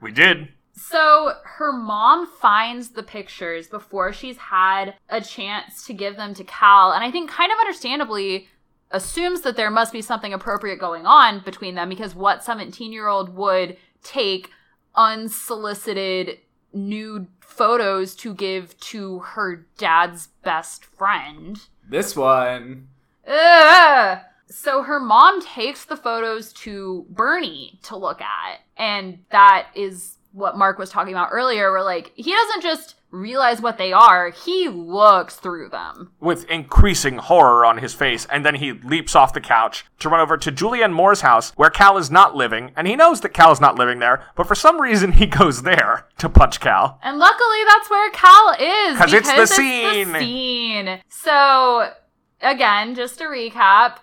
We 0.00 0.12
did. 0.12 0.48
So 0.88 1.34
her 1.44 1.72
mom 1.72 2.26
finds 2.26 2.90
the 2.90 3.02
pictures 3.02 3.68
before 3.68 4.14
she's 4.14 4.38
had 4.38 4.94
a 5.10 5.20
chance 5.20 5.84
to 5.84 5.92
give 5.92 6.16
them 6.16 6.32
to 6.34 6.44
Cal, 6.44 6.92
and 6.92 7.04
I 7.04 7.10
think 7.10 7.30
kind 7.30 7.52
of 7.52 7.58
understandably 7.58 8.48
assumes 8.90 9.42
that 9.42 9.56
there 9.56 9.70
must 9.70 9.92
be 9.92 10.00
something 10.00 10.32
appropriate 10.32 10.80
going 10.80 11.04
on 11.06 11.42
between 11.44 11.74
them 11.74 11.90
because 11.90 12.14
what 12.14 12.42
17 12.42 12.92
year 12.92 13.08
old 13.08 13.36
would 13.36 13.76
take 14.02 14.50
unsolicited 14.94 16.38
nude 16.72 17.26
photos 17.40 18.14
to 18.16 18.32
give 18.34 18.78
to 18.80 19.18
her 19.20 19.66
dad's 19.76 20.28
best 20.42 20.84
friend? 20.84 21.60
This 21.88 22.16
one. 22.16 22.88
Ugh. 23.28 24.18
So 24.48 24.82
her 24.82 24.98
mom 24.98 25.42
takes 25.42 25.84
the 25.84 25.96
photos 25.96 26.52
to 26.54 27.06
Bernie 27.10 27.78
to 27.84 27.96
look 27.96 28.20
at. 28.20 28.60
And 28.76 29.20
that 29.30 29.68
is 29.76 30.16
what 30.32 30.56
Mark 30.56 30.78
was 30.78 30.90
talking 30.90 31.12
about 31.12 31.30
earlier, 31.32 31.70
where 31.72 31.82
like 31.82 32.12
he 32.14 32.32
doesn't 32.32 32.62
just 32.62 32.96
realize 33.10 33.60
what 33.60 33.76
they 33.76 33.92
are, 33.92 34.30
he 34.30 34.68
looks 34.68 35.34
through 35.34 35.68
them. 35.68 36.12
with 36.20 36.44
increasing 36.48 37.18
horror 37.18 37.64
on 37.64 37.78
his 37.78 37.92
face, 37.92 38.24
and 38.30 38.44
then 38.46 38.54
he 38.54 38.72
leaps 38.72 39.16
off 39.16 39.32
the 39.32 39.40
couch 39.40 39.84
to 39.98 40.08
run 40.08 40.20
over 40.20 40.36
to 40.36 40.52
Julianne 40.52 40.92
Moore's 40.92 41.22
house, 41.22 41.50
where 41.56 41.70
Cal 41.70 41.98
is 41.98 42.10
not 42.10 42.36
living, 42.36 42.70
and 42.76 42.86
he 42.86 42.94
knows 42.94 43.20
that 43.22 43.34
Cal 43.34 43.50
is 43.50 43.60
not 43.60 43.74
living 43.76 43.98
there, 43.98 44.24
but 44.36 44.46
for 44.46 44.54
some 44.54 44.80
reason 44.80 45.12
he 45.20 45.26
goes 45.26 45.62
there 45.62 46.06
to 46.18 46.28
punch 46.28 46.60
Cal. 46.60 47.00
And 47.02 47.18
luckily 47.18 47.58
that's 47.66 47.90
where 47.90 48.10
Cal 48.12 48.50
is. 48.60 48.94
Because 48.94 49.12
it's 49.12 49.28
the 49.28 49.34
because 49.34 49.50
scene. 49.56 50.14
scene. 50.14 51.00
So 51.08 51.90
again, 52.40 52.94
just 52.94 53.18
to 53.18 53.24
recap, 53.24 53.96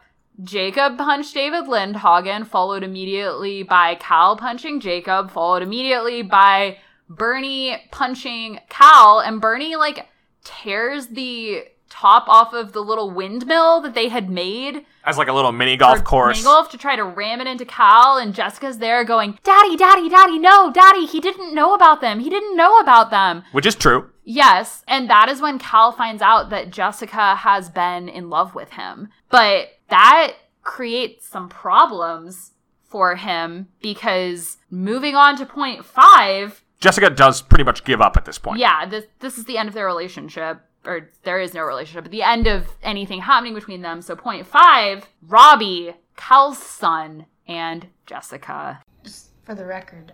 Jacob 0.43 0.97
punched 0.97 1.33
David 1.33 1.65
Lindhagen, 1.65 2.45
followed 2.45 2.83
immediately 2.83 3.63
by 3.63 3.95
Cal 3.95 4.37
punching 4.37 4.79
Jacob, 4.79 5.31
followed 5.31 5.63
immediately 5.63 6.21
by 6.21 6.77
Bernie 7.09 7.77
punching 7.91 8.59
Cal, 8.69 9.19
and 9.19 9.41
Bernie 9.41 9.75
like 9.75 10.07
tears 10.43 11.07
the 11.07 11.65
top 11.89 12.27
off 12.27 12.53
of 12.53 12.73
the 12.73 12.81
little 12.81 13.09
windmill 13.09 13.81
that 13.81 13.93
they 13.93 14.09
had 14.09 14.29
made 14.29 14.85
As 15.05 15.17
like 15.17 15.29
a 15.29 15.33
little 15.33 15.53
mini 15.53 15.77
golf 15.77 16.03
course. 16.03 16.37
mini 16.37 16.43
golf 16.43 16.69
to 16.71 16.77
try 16.77 16.95
to 16.97 17.03
ram 17.03 17.39
it 17.41 17.47
into 17.47 17.65
Cal, 17.65 18.17
and 18.17 18.35
Jessica's 18.35 18.77
there 18.77 19.03
going, 19.03 19.39
"Daddy, 19.43 19.75
Daddy, 19.77 20.09
Daddy, 20.09 20.37
no, 20.37 20.71
Daddy, 20.71 21.05
he 21.05 21.19
didn't 21.19 21.55
know 21.55 21.73
about 21.73 22.01
them. 22.01 22.19
He 22.19 22.29
didn't 22.29 22.55
know 22.57 22.79
about 22.79 23.09
them." 23.09 23.43
Which 23.53 23.65
is 23.65 23.75
true. 23.75 24.09
Yes, 24.23 24.83
and 24.87 25.09
that 25.09 25.29
is 25.29 25.41
when 25.41 25.57
Cal 25.57 25.93
finds 25.93 26.21
out 26.21 26.49
that 26.49 26.69
Jessica 26.69 27.35
has 27.37 27.69
been 27.69 28.09
in 28.09 28.29
love 28.29 28.53
with 28.53 28.71
him. 28.73 29.07
But 29.29 29.69
that 29.89 30.33
creates 30.63 31.27
some 31.27 31.49
problems 31.49 32.51
for 32.83 33.15
him 33.15 33.67
because 33.81 34.57
moving 34.69 35.15
on 35.15 35.37
to 35.37 35.45
point 35.45 35.83
five, 35.85 36.63
Jessica 36.79 37.09
does 37.09 37.41
pretty 37.41 37.63
much 37.63 37.83
give 37.83 38.01
up 38.01 38.15
at 38.17 38.25
this 38.25 38.37
point. 38.37 38.59
yeah, 38.59 38.85
this 38.85 39.05
this 39.19 39.37
is 39.37 39.45
the 39.45 39.57
end 39.57 39.67
of 39.69 39.73
their 39.75 39.85
relationship. 39.85 40.61
Or 40.85 41.09
there 41.23 41.41
is 41.41 41.53
no 41.53 41.63
relationship, 41.63 42.05
but 42.05 42.11
the 42.11 42.23
end 42.23 42.47
of 42.47 42.65
anything 42.81 43.19
happening 43.19 43.53
between 43.53 43.81
them. 43.81 44.01
So 44.01 44.15
point 44.15 44.47
five, 44.47 45.09
Robbie, 45.21 45.93
Cal's 46.15 46.59
son, 46.59 47.25
and 47.45 47.87
Jessica. 48.05 48.81
Just 49.03 49.31
for 49.43 49.53
the 49.53 49.65
record, 49.65 50.13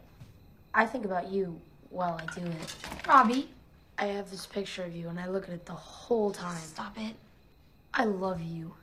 I 0.73 0.87
think 0.87 1.05
about 1.05 1.31
you 1.31 1.61
while 1.89 2.19
I 2.19 2.25
do 2.33 2.43
it. 2.47 2.75
Robbie, 3.07 3.49
I 3.99 4.05
have 4.05 4.31
this 4.31 4.47
picture 4.47 4.83
of 4.83 4.95
you 4.95 5.09
and 5.09 5.19
I 5.19 5.27
look 5.27 5.43
at 5.43 5.51
it 5.53 5.65
the 5.67 5.73
whole 5.73 6.31
time. 6.31 6.57
stop 6.57 6.97
it. 6.97 7.13
I 7.93 8.05
love 8.05 8.41
you, 8.41 8.73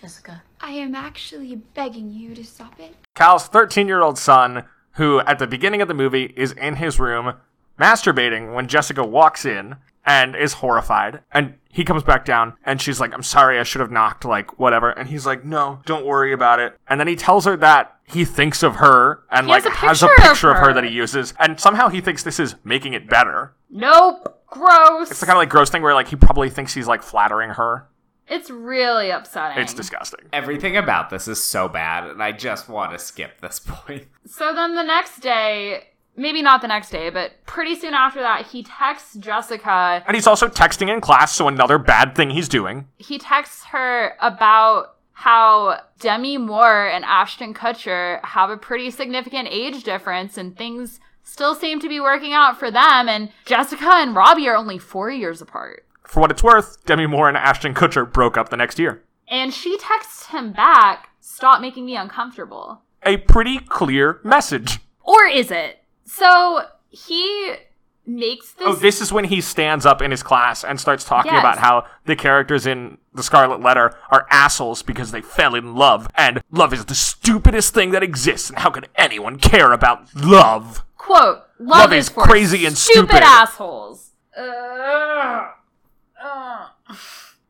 Jessica. 0.00 0.42
I 0.60 0.70
am 0.72 0.94
actually 0.94 1.56
begging 1.56 2.10
you 2.10 2.34
to 2.34 2.44
stop 2.44 2.78
it. 2.78 2.94
Cal's 3.14 3.48
13 3.48 3.88
year 3.88 4.02
old 4.02 4.18
son, 4.18 4.64
who 4.92 5.20
at 5.20 5.38
the 5.38 5.46
beginning 5.46 5.82
of 5.82 5.88
the 5.88 5.94
movie 5.94 6.32
is 6.36 6.52
in 6.52 6.76
his 6.76 7.00
room 7.00 7.34
masturbating 7.78 8.54
when 8.54 8.68
Jessica 8.68 9.04
walks 9.04 9.44
in 9.44 9.76
and 10.04 10.36
is 10.36 10.54
horrified. 10.54 11.20
And 11.32 11.54
he 11.68 11.84
comes 11.84 12.02
back 12.02 12.24
down 12.24 12.54
and 12.64 12.80
she's 12.80 13.00
like, 13.00 13.12
I'm 13.12 13.22
sorry, 13.22 13.58
I 13.58 13.64
should 13.64 13.80
have 13.80 13.90
knocked, 13.90 14.24
like, 14.24 14.58
whatever. 14.58 14.90
And 14.90 15.08
he's 15.08 15.26
like, 15.26 15.44
No, 15.44 15.80
don't 15.86 16.06
worry 16.06 16.32
about 16.32 16.60
it. 16.60 16.76
And 16.88 17.00
then 17.00 17.08
he 17.08 17.16
tells 17.16 17.44
her 17.44 17.56
that 17.58 17.96
he 18.04 18.24
thinks 18.24 18.62
of 18.62 18.76
her 18.76 19.22
and 19.30 19.46
He 19.46 19.50
like 19.52 19.64
has 19.64 19.72
a 19.72 19.76
has 19.86 20.02
a 20.02 20.06
picture 20.08 20.22
of 20.22 20.30
picture 20.30 20.50
of 20.50 20.56
her 20.58 20.64
her. 20.66 20.72
that 20.74 20.84
he 20.84 20.90
uses. 20.90 21.34
And 21.38 21.58
somehow 21.60 21.88
he 21.88 22.00
thinks 22.00 22.22
this 22.22 22.38
is 22.40 22.54
making 22.64 22.92
it 22.94 23.08
better. 23.08 23.54
Nope, 23.68 24.42
gross. 24.46 25.10
It's 25.10 25.20
the 25.20 25.26
kind 25.26 25.36
of 25.36 25.40
like 25.40 25.48
gross 25.50 25.70
thing 25.70 25.82
where 25.82 25.94
like 25.94 26.08
he 26.08 26.16
probably 26.16 26.50
thinks 26.50 26.72
he's 26.74 26.86
like 26.86 27.02
flattering 27.02 27.50
her. 27.50 27.88
It's 28.28 28.50
really 28.50 29.10
upsetting. 29.10 29.62
It's 29.62 29.74
disgusting. 29.74 30.26
Everything 30.32 30.76
about 30.76 31.10
this 31.10 31.28
is 31.28 31.42
so 31.42 31.68
bad, 31.68 32.04
and 32.10 32.22
I 32.22 32.32
just 32.32 32.68
want 32.68 32.92
to 32.92 32.98
skip 32.98 33.40
this 33.40 33.58
point. 33.66 34.06
So 34.26 34.52
then 34.54 34.74
the 34.74 34.82
next 34.82 35.20
day, 35.20 35.88
maybe 36.16 36.42
not 36.42 36.62
the 36.62 36.68
next 36.68 36.90
day, 36.90 37.10
but 37.10 37.32
pretty 37.46 37.74
soon 37.74 37.94
after 37.94 38.20
that, 38.20 38.46
he 38.46 38.62
texts 38.62 39.14
Jessica. 39.14 40.02
And 40.06 40.14
he's 40.14 40.26
also 40.26 40.48
texting 40.48 40.92
in 40.92 41.00
class, 41.00 41.34
so 41.34 41.48
another 41.48 41.78
bad 41.78 42.14
thing 42.14 42.30
he's 42.30 42.48
doing. 42.48 42.88
He 42.98 43.18
texts 43.18 43.64
her 43.66 44.16
about 44.20 44.96
how 45.12 45.80
Demi 45.98 46.36
Moore 46.36 46.86
and 46.88 47.04
Ashton 47.04 47.54
Kutcher 47.54 48.22
have 48.22 48.50
a 48.50 48.56
pretty 48.58 48.90
significant 48.90 49.48
age 49.50 49.82
difference 49.82 50.36
and 50.36 50.54
things 50.54 51.00
still 51.22 51.54
seem 51.54 51.80
to 51.80 51.88
be 51.88 52.00
working 52.00 52.34
out 52.34 52.58
for 52.58 52.70
them. 52.70 53.08
And 53.08 53.30
Jessica 53.46 53.88
and 53.94 54.14
Robbie 54.14 54.46
are 54.48 54.56
only 54.56 54.76
four 54.76 55.10
years 55.10 55.40
apart. 55.40 55.85
For 56.06 56.20
what 56.20 56.30
it's 56.30 56.42
worth, 56.42 56.84
Demi 56.86 57.06
Moore 57.06 57.28
and 57.28 57.36
Ashton 57.36 57.74
Kutcher 57.74 58.10
broke 58.10 58.36
up 58.36 58.48
the 58.48 58.56
next 58.56 58.78
year. 58.78 59.02
And 59.28 59.52
she 59.52 59.76
texts 59.78 60.26
him 60.26 60.52
back, 60.52 61.10
Stop 61.20 61.60
making 61.60 61.84
me 61.86 61.96
uncomfortable. 61.96 62.82
A 63.02 63.16
pretty 63.16 63.58
clear 63.58 64.20
message. 64.22 64.78
Or 65.02 65.24
is 65.26 65.50
it? 65.50 65.82
So 66.04 66.62
he 66.88 67.54
makes 68.06 68.52
this. 68.52 68.66
Oh, 68.68 68.74
this 68.74 69.00
is 69.00 69.12
when 69.12 69.24
he 69.24 69.40
stands 69.40 69.84
up 69.84 70.00
in 70.00 70.12
his 70.12 70.22
class 70.22 70.62
and 70.64 70.78
starts 70.80 71.02
talking 71.04 71.32
Yes. 71.32 71.40
about 71.42 71.58
how 71.58 71.86
the 72.04 72.14
characters 72.14 72.66
in 72.66 72.98
The 73.12 73.22
Scarlet 73.24 73.60
Letter 73.60 73.96
are 74.10 74.26
assholes 74.30 74.82
because 74.82 75.10
they 75.10 75.20
fell 75.20 75.56
in 75.56 75.74
love, 75.74 76.08
and 76.14 76.40
love 76.52 76.72
is 76.72 76.84
the 76.84 76.94
stupidest 76.94 77.74
thing 77.74 77.90
that 77.90 78.04
exists, 78.04 78.48
and 78.48 78.60
how 78.60 78.70
could 78.70 78.88
anyone 78.94 79.38
care 79.38 79.72
about 79.72 80.14
love? 80.14 80.84
quote 80.96 81.42
love, 81.58 81.80
Love 81.80 81.92
is, 81.92 82.06
is 82.06 82.12
for 82.12 82.22
crazy 82.22 82.64
and 82.66 82.78
stupid, 82.78 83.08
stupid." 83.10 83.22
assholes 83.24 84.12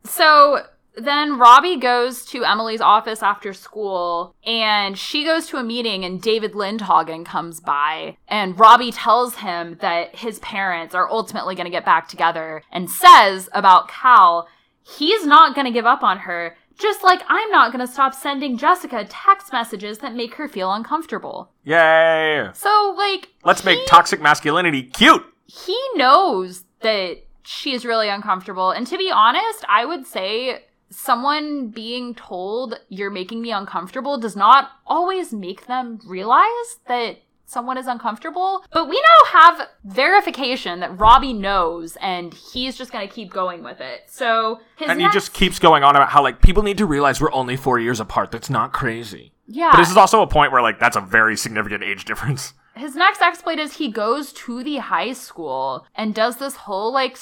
So 0.04 0.60
then 0.96 1.38
Robbie 1.38 1.76
goes 1.78 2.24
to 2.26 2.44
Emily's 2.44 2.80
office 2.80 3.22
after 3.22 3.52
school 3.52 4.34
and 4.46 4.96
she 4.96 5.24
goes 5.24 5.46
to 5.48 5.58
a 5.58 5.64
meeting 5.64 6.04
and 6.04 6.22
David 6.22 6.52
Lindhagen 6.52 7.24
comes 7.26 7.60
by 7.60 8.16
and 8.28 8.58
Robbie 8.58 8.92
tells 8.92 9.34
him 9.36 9.76
that 9.80 10.14
his 10.16 10.38
parents 10.38 10.94
are 10.94 11.10
ultimately 11.10 11.54
going 11.54 11.66
to 11.66 11.70
get 11.72 11.84
back 11.84 12.08
together 12.08 12.62
and 12.72 12.88
says 12.88 13.48
about 13.52 13.88
Cal, 13.88 14.48
he's 14.82 15.26
not 15.26 15.54
going 15.54 15.66
to 15.66 15.72
give 15.72 15.86
up 15.86 16.02
on 16.02 16.18
her. 16.20 16.56
Just 16.78 17.02
like 17.02 17.22
I'm 17.28 17.50
not 17.50 17.72
going 17.72 17.84
to 17.86 17.92
stop 17.92 18.14
sending 18.14 18.56
Jessica 18.56 19.04
text 19.08 19.52
messages 19.52 19.98
that 19.98 20.14
make 20.14 20.34
her 20.36 20.46
feel 20.46 20.72
uncomfortable. 20.72 21.50
Yay! 21.64 22.48
So, 22.54 22.94
like, 22.96 23.30
Let's 23.44 23.64
make 23.64 23.86
toxic 23.86 24.20
masculinity 24.22 24.84
cute. 24.84 25.24
he 25.46 25.78
knows 25.94 26.64
that 26.80 27.25
she 27.46 27.72
is 27.72 27.84
really 27.84 28.08
uncomfortable. 28.08 28.70
And 28.70 28.86
to 28.86 28.98
be 28.98 29.10
honest, 29.10 29.64
I 29.68 29.84
would 29.84 30.06
say 30.06 30.64
someone 30.90 31.68
being 31.68 32.14
told 32.14 32.78
you're 32.88 33.10
making 33.10 33.42
me 33.42 33.50
uncomfortable 33.50 34.18
does 34.18 34.36
not 34.36 34.70
always 34.86 35.32
make 35.32 35.66
them 35.66 36.00
realize 36.06 36.78
that 36.88 37.18
someone 37.44 37.78
is 37.78 37.86
uncomfortable. 37.86 38.64
But 38.72 38.88
we 38.88 39.00
now 39.00 39.40
have 39.40 39.68
verification 39.84 40.80
that 40.80 40.98
Robbie 40.98 41.32
knows 41.32 41.96
and 42.00 42.34
he's 42.34 42.76
just 42.76 42.92
going 42.92 43.06
to 43.06 43.12
keep 43.12 43.32
going 43.32 43.62
with 43.62 43.80
it. 43.80 44.02
So 44.08 44.60
his 44.76 44.88
And 44.90 45.00
he 45.00 45.08
just 45.10 45.32
keeps 45.32 45.58
going 45.58 45.84
on 45.84 45.94
about 45.96 46.08
how 46.08 46.22
like 46.22 46.42
people 46.42 46.62
need 46.62 46.78
to 46.78 46.86
realize 46.86 47.20
we're 47.20 47.32
only 47.32 47.56
four 47.56 47.78
years 47.78 48.00
apart. 48.00 48.30
That's 48.32 48.50
not 48.50 48.72
crazy. 48.72 49.32
yeah. 49.46 49.70
But 49.72 49.78
this 49.78 49.90
is 49.90 49.96
also 49.96 50.22
a 50.22 50.26
point 50.26 50.52
where 50.52 50.62
like 50.62 50.80
that's 50.80 50.96
a 50.96 51.00
very 51.00 51.36
significant 51.36 51.84
age 51.84 52.04
difference. 52.04 52.52
his 52.74 52.94
next 52.96 53.22
exploit 53.22 53.58
is 53.58 53.74
he 53.74 53.90
goes 53.90 54.32
to 54.32 54.62
the 54.62 54.76
high 54.76 55.12
school 55.12 55.86
and 55.94 56.14
does 56.14 56.36
this 56.36 56.56
whole 56.56 56.92
like 56.92 57.16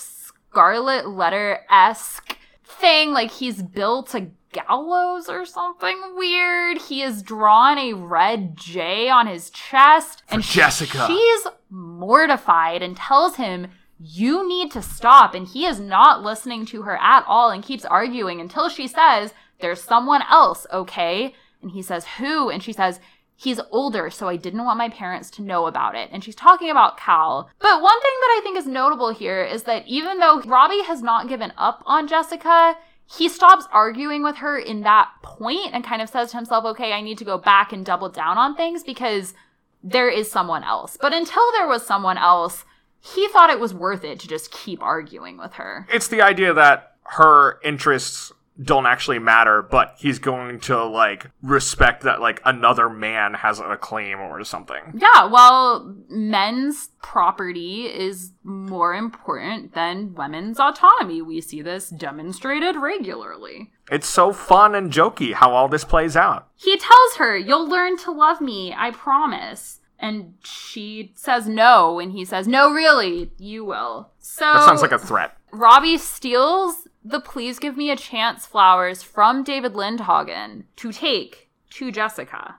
scarlet 0.55 1.09
letter 1.09 1.61
esque 1.69 2.39
thing. 2.65 3.11
Like 3.13 3.31
he's 3.33 3.63
built 3.63 4.15
a 4.15 4.29
gallows 4.53 5.29
or 5.29 5.45
something 5.45 5.99
weird. 6.15 6.79
He 6.79 7.01
has 7.01 7.23
drawn 7.23 7.77
a 7.77 7.93
red 7.93 8.57
J 8.57 9.09
on 9.09 9.27
his 9.27 9.51
chest. 9.51 10.23
and 10.29 10.43
Jessica. 10.43 11.07
She's 11.09 11.47
mortified 11.71 12.83
and 12.83 12.97
tells 12.97 13.37
him, 13.37 13.67
You 13.99 14.49
need 14.49 14.71
to 14.73 14.83
stop. 14.83 15.35
And 15.35 15.49
he 15.49 15.67
is 15.67 15.81
not 15.81 16.23
listening 16.23 16.67
to 16.67 16.83
her 16.83 16.97
at 16.99 17.25
all 17.27 17.51
and 17.51 17.65
keeps 17.65 17.85
arguing 17.85 18.41
until 18.41 18.69
she 18.69 18.87
says, 18.87 19.35
There's 19.61 19.83
someone 19.83 20.23
else, 20.31 20.69
okay? 20.73 21.35
And 21.63 21.73
he 21.73 21.83
says, 21.83 22.07
Who? 22.19 22.49
And 22.49 22.63
she 22.63 22.73
says, 22.73 23.01
He's 23.37 23.61
older, 23.71 24.11
so 24.11 24.29
I 24.29 24.37
didn't 24.37 24.65
want 24.65 24.79
my 24.79 24.89
parents 24.89 25.31
to 25.33 25.43
know 25.43 25.67
about 25.67 25.97
it. 25.97 26.09
And 26.13 26.23
she's 26.23 26.37
talking 26.37 26.71
about 26.71 26.97
Cal. 26.97 27.51
But 27.59 27.83
one 27.83 28.01
thing 28.01 28.13
that 28.21 28.39
I 28.39 28.41
think 28.43 28.57
is 28.57 28.67
notable 28.67 29.11
here 29.11 29.43
is 29.43 29.65
that 29.65 29.87
even 29.87 30.19
though 30.19 30.41
Robbie 30.43 30.85
has 30.85 31.03
not 31.03 31.29
given 31.29 31.53
up 31.59 31.83
on 31.85 32.07
Jessica, 32.07 32.77
he 33.07 33.29
stops 33.29 33.67
arguing 33.73 34.23
with 34.23 34.37
her 34.37 34.59
in 34.59 34.83
that 34.83 35.11
point 35.23 35.71
and 35.73 35.85
kind 35.85 36.01
of 36.01 36.09
says 36.09 36.31
to 36.31 36.37
himself, 36.37 36.65
okay, 36.65 36.93
I 36.93 37.01
need 37.01 37.19
to 37.19 37.25
go 37.25 37.37
back 37.37 37.73
and 37.73 37.85
double 37.85 38.09
down 38.09 38.39
on 38.39 38.57
things 38.57 38.83
because 38.83 39.35
there 39.83 40.09
is 40.09 40.31
someone 40.31 40.65
else. 40.65 40.97
But 41.01 41.13
until 41.13 41.51
there 41.53 41.67
was 41.67 41.87
someone 41.87 42.17
else, 42.17 42.65
he 43.01 43.29
thought 43.29 43.51
it 43.51 43.61
was 43.61 43.75
worth 43.75 44.05
it 44.05 44.21
to 44.21 44.29
just 44.29 44.51
keep 44.51 44.83
arguing 44.83 45.37
with 45.37 45.55
her. 45.55 45.87
It's 45.93 46.09
the 46.09 46.23
idea 46.23 46.55
that 46.55 46.97
her 47.03 47.61
interests 47.63 48.33
don't 48.63 48.87
actually 48.87 49.19
matter, 49.19 49.63
but 49.63 49.95
he's 49.99 50.19
going 50.19 50.61
to 50.61 50.85
like 50.85 51.31
respect 51.43 52.03
that 52.03 52.21
like 52.21 52.41
another 52.45 52.89
man 52.89 53.35
has 53.35 53.59
a 53.59 53.77
claim 53.77 54.21
or 54.21 54.45
something. 54.45 54.83
Yeah, 54.95 55.27
well, 55.27 55.97
men's 56.09 56.91
property 57.03 57.87
is 57.87 58.33
more 58.45 58.95
important 58.95 59.75
than 59.75 60.15
women's 60.15 60.61
autonomy. 60.61 61.21
We 61.21 61.41
see 61.41 61.63
this 61.63 61.91
demonstrated 61.91 62.77
regularly. 62.77 63.73
It's 63.91 64.09
so 64.09 64.33
fun 64.33 64.75
and 64.75 64.93
jokey 64.93 65.35
how 65.35 65.53
all 65.53 65.69
this 65.69 65.85
plays 65.85 66.17
out. 66.17 66.49
He 66.55 66.77
tells 66.77 67.17
her, 67.17 67.37
You'll 67.37 67.69
learn 67.69 67.97
to 67.99 68.13
love 68.13 68.41
me, 68.41 68.73
I 68.77 68.93
promise. 68.93 69.81
And 69.99 70.35
she 70.45 71.13
says 71.17 71.49
no, 71.49 71.99
and 71.99 72.13
he 72.13 72.25
says, 72.25 72.47
No, 72.47 72.73
really, 72.73 73.33
you 73.39 73.65
will. 73.65 74.11
So 74.19 74.45
That 74.45 74.65
sounds 74.65 74.83
like 74.83 74.93
a 74.93 74.99
threat. 74.99 75.37
Robbie 75.53 75.99
steals 75.99 76.89
the 77.05 77.21
Please 77.21 77.59
Give 77.59 77.77
Me 77.77 77.91
a 77.91 77.97
Chance 77.97 78.47
flowers 78.47 79.03
from 79.03 79.45
David 79.45 79.75
Lindhagen 79.75 80.65
to 80.77 80.91
take 80.91 81.51
to 81.71 81.93
Jessica 81.93 82.57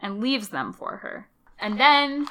and 0.00 0.20
leaves 0.20 0.50
them 0.50 0.72
for 0.72 0.98
her. 0.98 1.28
And 1.58 1.80
then 1.80 2.28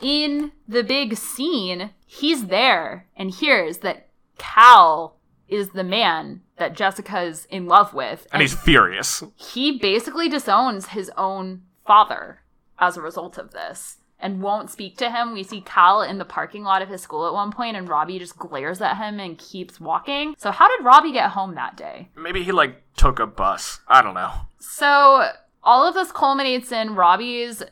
in 0.00 0.52
the 0.66 0.82
big 0.82 1.16
scene, 1.16 1.90
he's 2.04 2.46
there 2.46 3.06
and 3.16 3.30
hears 3.30 3.78
that 3.78 4.08
Cal 4.38 5.16
is 5.46 5.70
the 5.70 5.84
man 5.84 6.42
that 6.56 6.74
Jessica's 6.74 7.46
in 7.48 7.66
love 7.66 7.94
with. 7.94 8.26
And 8.32 8.42
he's 8.42 8.54
furious. 8.54 9.22
he 9.36 9.78
basically 9.78 10.28
disowns 10.28 10.88
his 10.88 11.10
own 11.16 11.62
father 11.86 12.40
as 12.78 12.96
a 12.96 13.02
result 13.02 13.38
of 13.38 13.52
this 13.52 13.98
and 14.20 14.40
won't 14.42 14.70
speak 14.70 14.96
to 14.98 15.10
him. 15.10 15.32
We 15.32 15.42
see 15.42 15.60
Cal 15.60 16.02
in 16.02 16.18
the 16.18 16.24
parking 16.24 16.62
lot 16.64 16.82
of 16.82 16.88
his 16.88 17.02
school 17.02 17.26
at 17.26 17.32
one 17.32 17.50
point, 17.52 17.76
and 17.76 17.88
Robbie 17.88 18.18
just 18.18 18.38
glares 18.38 18.80
at 18.80 18.96
him 18.96 19.20
and 19.20 19.36
keeps 19.38 19.80
walking. 19.80 20.34
So, 20.38 20.50
how 20.50 20.68
did 20.74 20.84
Robbie 20.84 21.12
get 21.12 21.30
home 21.30 21.54
that 21.56 21.76
day? 21.76 22.08
Maybe 22.16 22.42
he 22.42 22.52
like 22.52 22.82
took 22.96 23.18
a 23.18 23.26
bus. 23.26 23.80
I 23.88 24.00
don't 24.02 24.14
know. 24.14 24.30
So, 24.60 25.30
all 25.62 25.86
of 25.86 25.94
this 25.94 26.12
culminates 26.12 26.72
in 26.72 26.94
Robbie's 26.94 27.62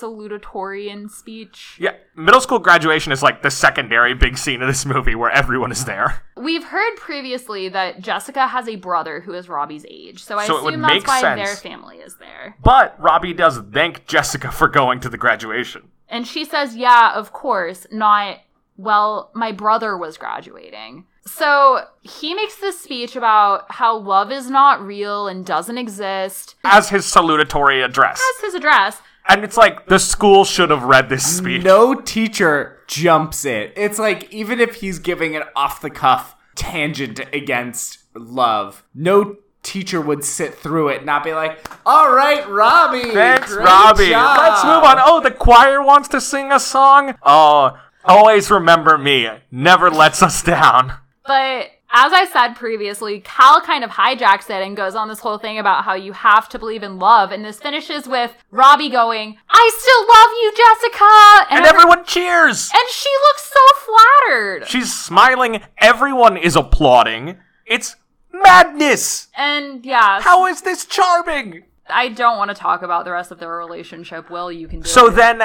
salutatorian 0.00 1.10
speech. 1.10 1.76
Yeah, 1.80 1.92
middle 2.14 2.40
school 2.40 2.58
graduation 2.58 3.12
is 3.12 3.22
like 3.22 3.42
the 3.42 3.50
secondary 3.50 4.14
big 4.14 4.36
scene 4.38 4.60
of 4.62 4.68
this 4.68 4.84
movie 4.84 5.14
where 5.14 5.30
everyone 5.30 5.72
is 5.72 5.84
there. 5.84 6.22
We've 6.36 6.64
heard 6.64 6.96
previously 6.96 7.68
that 7.70 8.00
Jessica 8.00 8.46
has 8.48 8.68
a 8.68 8.76
brother 8.76 9.20
who 9.20 9.32
is 9.32 9.48
Robbie's 9.48 9.86
age, 9.88 10.22
so 10.22 10.36
I 10.38 10.46
So 10.46 10.58
assume 10.68 10.82
that's 10.82 11.06
why 11.06 11.20
sense. 11.22 11.38
their 11.42 11.56
family 11.56 11.96
is 11.98 12.16
there. 12.16 12.25
But 12.62 12.98
Robbie 13.00 13.32
does 13.32 13.58
thank 13.72 14.06
Jessica 14.06 14.50
for 14.50 14.68
going 14.68 15.00
to 15.00 15.08
the 15.08 15.18
graduation. 15.18 15.90
And 16.08 16.26
she 16.26 16.44
says, 16.44 16.76
Yeah, 16.76 17.12
of 17.14 17.32
course, 17.32 17.86
not, 17.90 18.38
well, 18.76 19.30
my 19.34 19.52
brother 19.52 19.96
was 19.96 20.16
graduating. 20.16 21.06
So 21.26 21.84
he 22.02 22.34
makes 22.34 22.56
this 22.56 22.80
speech 22.80 23.16
about 23.16 23.66
how 23.72 23.96
love 23.98 24.30
is 24.30 24.48
not 24.48 24.80
real 24.80 25.26
and 25.26 25.44
doesn't 25.44 25.76
exist. 25.76 26.54
As 26.62 26.90
his 26.90 27.04
salutatory 27.04 27.84
address. 27.84 28.22
As 28.36 28.44
his 28.44 28.54
address. 28.54 29.02
And 29.28 29.42
it's 29.42 29.56
like 29.56 29.86
the 29.86 29.98
school 29.98 30.44
should 30.44 30.70
have 30.70 30.84
read 30.84 31.08
this 31.08 31.38
speech. 31.38 31.64
No 31.64 31.94
teacher 31.94 32.78
jumps 32.86 33.44
it. 33.44 33.72
It's 33.76 33.98
like 33.98 34.32
even 34.32 34.60
if 34.60 34.76
he's 34.76 35.00
giving 35.00 35.34
an 35.34 35.42
off 35.56 35.80
the 35.80 35.90
cuff 35.90 36.36
tangent 36.54 37.18
against 37.32 37.98
love, 38.14 38.84
no 38.94 39.36
teacher 39.66 40.00
would 40.00 40.24
sit 40.24 40.54
through 40.54 40.88
it 40.90 40.98
and 40.98 41.06
not 41.06 41.24
be 41.24 41.34
like, 41.34 41.58
"All 41.84 42.12
right, 42.12 42.48
Robbie, 42.48 43.12
Thanks, 43.12 43.52
great 43.52 43.64
Robbie. 43.66 44.10
job." 44.10 44.38
Let's 44.38 44.64
move 44.64 44.84
on. 44.84 44.96
Oh, 45.00 45.20
the 45.20 45.30
choir 45.32 45.82
wants 45.82 46.08
to 46.08 46.20
sing 46.20 46.52
a 46.52 46.60
song? 46.60 47.14
Oh, 47.22 47.76
always 48.04 48.50
remember 48.50 48.96
me. 48.96 49.28
Never 49.50 49.90
lets 49.90 50.22
us 50.22 50.42
down. 50.42 50.92
But 51.26 51.70
as 51.92 52.12
I 52.12 52.26
said 52.32 52.54
previously, 52.54 53.20
Cal 53.20 53.60
kind 53.60 53.82
of 53.82 53.90
hijacks 53.90 54.48
it 54.50 54.62
and 54.62 54.76
goes 54.76 54.94
on 54.94 55.08
this 55.08 55.18
whole 55.20 55.38
thing 55.38 55.58
about 55.58 55.84
how 55.84 55.94
you 55.94 56.12
have 56.12 56.48
to 56.50 56.58
believe 56.58 56.82
in 56.82 56.98
love. 56.98 57.32
And 57.32 57.44
this 57.44 57.58
finishes 57.58 58.06
with 58.06 58.32
Robbie 58.50 58.90
going, 58.90 59.36
I 59.50 59.70
still 59.78 60.06
love 60.08 60.30
you, 60.40 60.52
Jessica! 60.56 61.54
And 61.54 61.64
every- 61.66 61.78
everyone 61.80 62.04
cheers. 62.04 62.70
and 62.72 62.88
she 62.90 63.08
looks 63.28 63.52
so 63.52 63.80
flattered. 63.86 64.68
She's 64.68 64.92
smiling. 64.94 65.62
Everyone 65.78 66.36
is 66.36 66.54
applauding. 66.54 67.38
It's 67.64 67.96
madness. 68.42 69.28
and 69.36 69.84
yeah, 69.84 70.20
How 70.20 70.46
is 70.46 70.62
this 70.62 70.84
charming? 70.84 71.64
I 71.88 72.08
don't 72.08 72.36
want 72.38 72.50
to 72.50 72.54
talk 72.56 72.82
about 72.82 73.04
the 73.04 73.12
rest 73.12 73.30
of 73.30 73.38
their 73.38 73.50
relationship. 73.56 74.28
Will, 74.30 74.50
you 74.50 74.66
can 74.68 74.80
do 74.80 74.88
So 74.88 75.06
it. 75.06 75.14
then, 75.14 75.42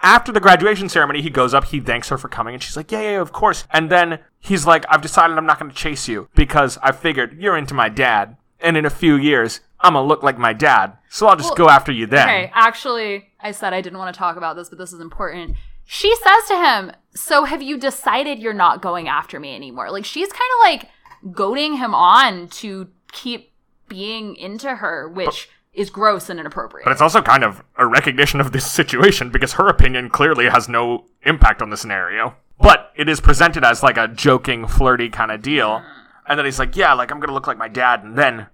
after 0.00 0.30
the 0.32 0.40
graduation 0.40 0.88
ceremony, 0.88 1.22
he 1.22 1.30
goes 1.30 1.54
up, 1.54 1.64
he 1.66 1.80
thanks 1.80 2.08
her 2.08 2.18
for 2.18 2.28
coming, 2.28 2.54
and 2.54 2.62
she's 2.62 2.76
like, 2.76 2.90
Yeah, 2.92 3.00
yeah, 3.00 3.10
yeah, 3.12 3.20
of 3.20 3.32
course. 3.32 3.64
And 3.70 3.90
then 3.90 4.20
he's 4.40 4.66
like, 4.66 4.84
I've 4.88 5.02
decided 5.02 5.36
I'm 5.36 5.46
not 5.46 5.58
going 5.58 5.70
to 5.70 5.76
chase 5.76 6.08
you 6.08 6.28
because 6.34 6.78
I 6.82 6.92
figured 6.92 7.36
you're 7.40 7.56
into 7.56 7.74
my 7.74 7.88
dad. 7.88 8.36
And 8.60 8.76
in 8.76 8.84
a 8.84 8.90
few 8.90 9.16
years, 9.16 9.60
I'm 9.80 9.94
going 9.94 10.04
to 10.04 10.08
look 10.08 10.22
like 10.22 10.38
my 10.38 10.52
dad. 10.52 10.96
So 11.08 11.26
I'll 11.26 11.34
just 11.36 11.56
go 11.56 11.68
after 11.68 11.90
you 11.90 12.06
then. 12.06 12.28
Okay, 12.28 12.50
actually, 12.54 13.28
I 13.40 13.50
said 13.50 13.72
I 13.74 13.80
didn't 13.80 13.98
want 13.98 14.14
to 14.14 14.18
talk 14.18 14.36
about 14.36 14.54
this, 14.54 14.68
but 14.68 14.78
this 14.78 14.92
is 14.92 15.00
important. 15.00 15.56
She 15.84 16.14
says 16.14 16.44
to 16.48 16.56
him, 16.56 16.92
So 17.12 17.42
have 17.42 17.60
you 17.60 17.76
decided 17.76 18.38
you're 18.38 18.52
not 18.54 18.80
going 18.80 19.08
after 19.08 19.40
me 19.40 19.56
anymore? 19.56 19.90
Like, 19.90 20.04
she's 20.04 20.28
kind 20.28 20.50
of 20.58 20.60
like 20.64 20.90
goading 21.30 21.76
him 21.76 21.94
on 21.94 22.48
to 22.48 22.88
keep 23.12 23.52
being 23.88 24.34
into 24.36 24.76
her, 24.76 25.08
which 25.08 25.48
is 25.72 25.90
gross 25.90 26.28
and 26.28 26.40
inappropriate. 26.40 26.84
But 26.84 26.92
it's 26.92 27.00
also 27.00 27.22
kind 27.22 27.44
of 27.44 27.62
a 27.76 27.86
recognition 27.86 28.40
of 28.40 28.52
this 28.52 28.70
situation 28.70 29.30
because 29.30 29.54
her 29.54 29.68
opinion 29.68 30.10
clearly 30.10 30.48
has 30.48 30.68
no 30.68 31.06
impact 31.22 31.62
on 31.62 31.70
the 31.70 31.76
scenario. 31.76 32.34
But 32.58 32.92
it 32.94 33.08
is 33.08 33.20
presented 33.20 33.64
as 33.64 33.82
like 33.82 33.96
a 33.96 34.08
joking, 34.08 34.66
flirty 34.66 35.08
kind 35.08 35.30
of 35.30 35.42
deal. 35.42 35.82
And 36.28 36.38
then 36.38 36.44
he's 36.44 36.58
like, 36.58 36.76
Yeah, 36.76 36.92
like 36.92 37.10
I'm 37.10 37.18
going 37.18 37.28
to 37.28 37.34
look 37.34 37.46
like 37.46 37.58
my 37.58 37.68
dad, 37.68 38.04
and 38.04 38.16
then 38.16 38.46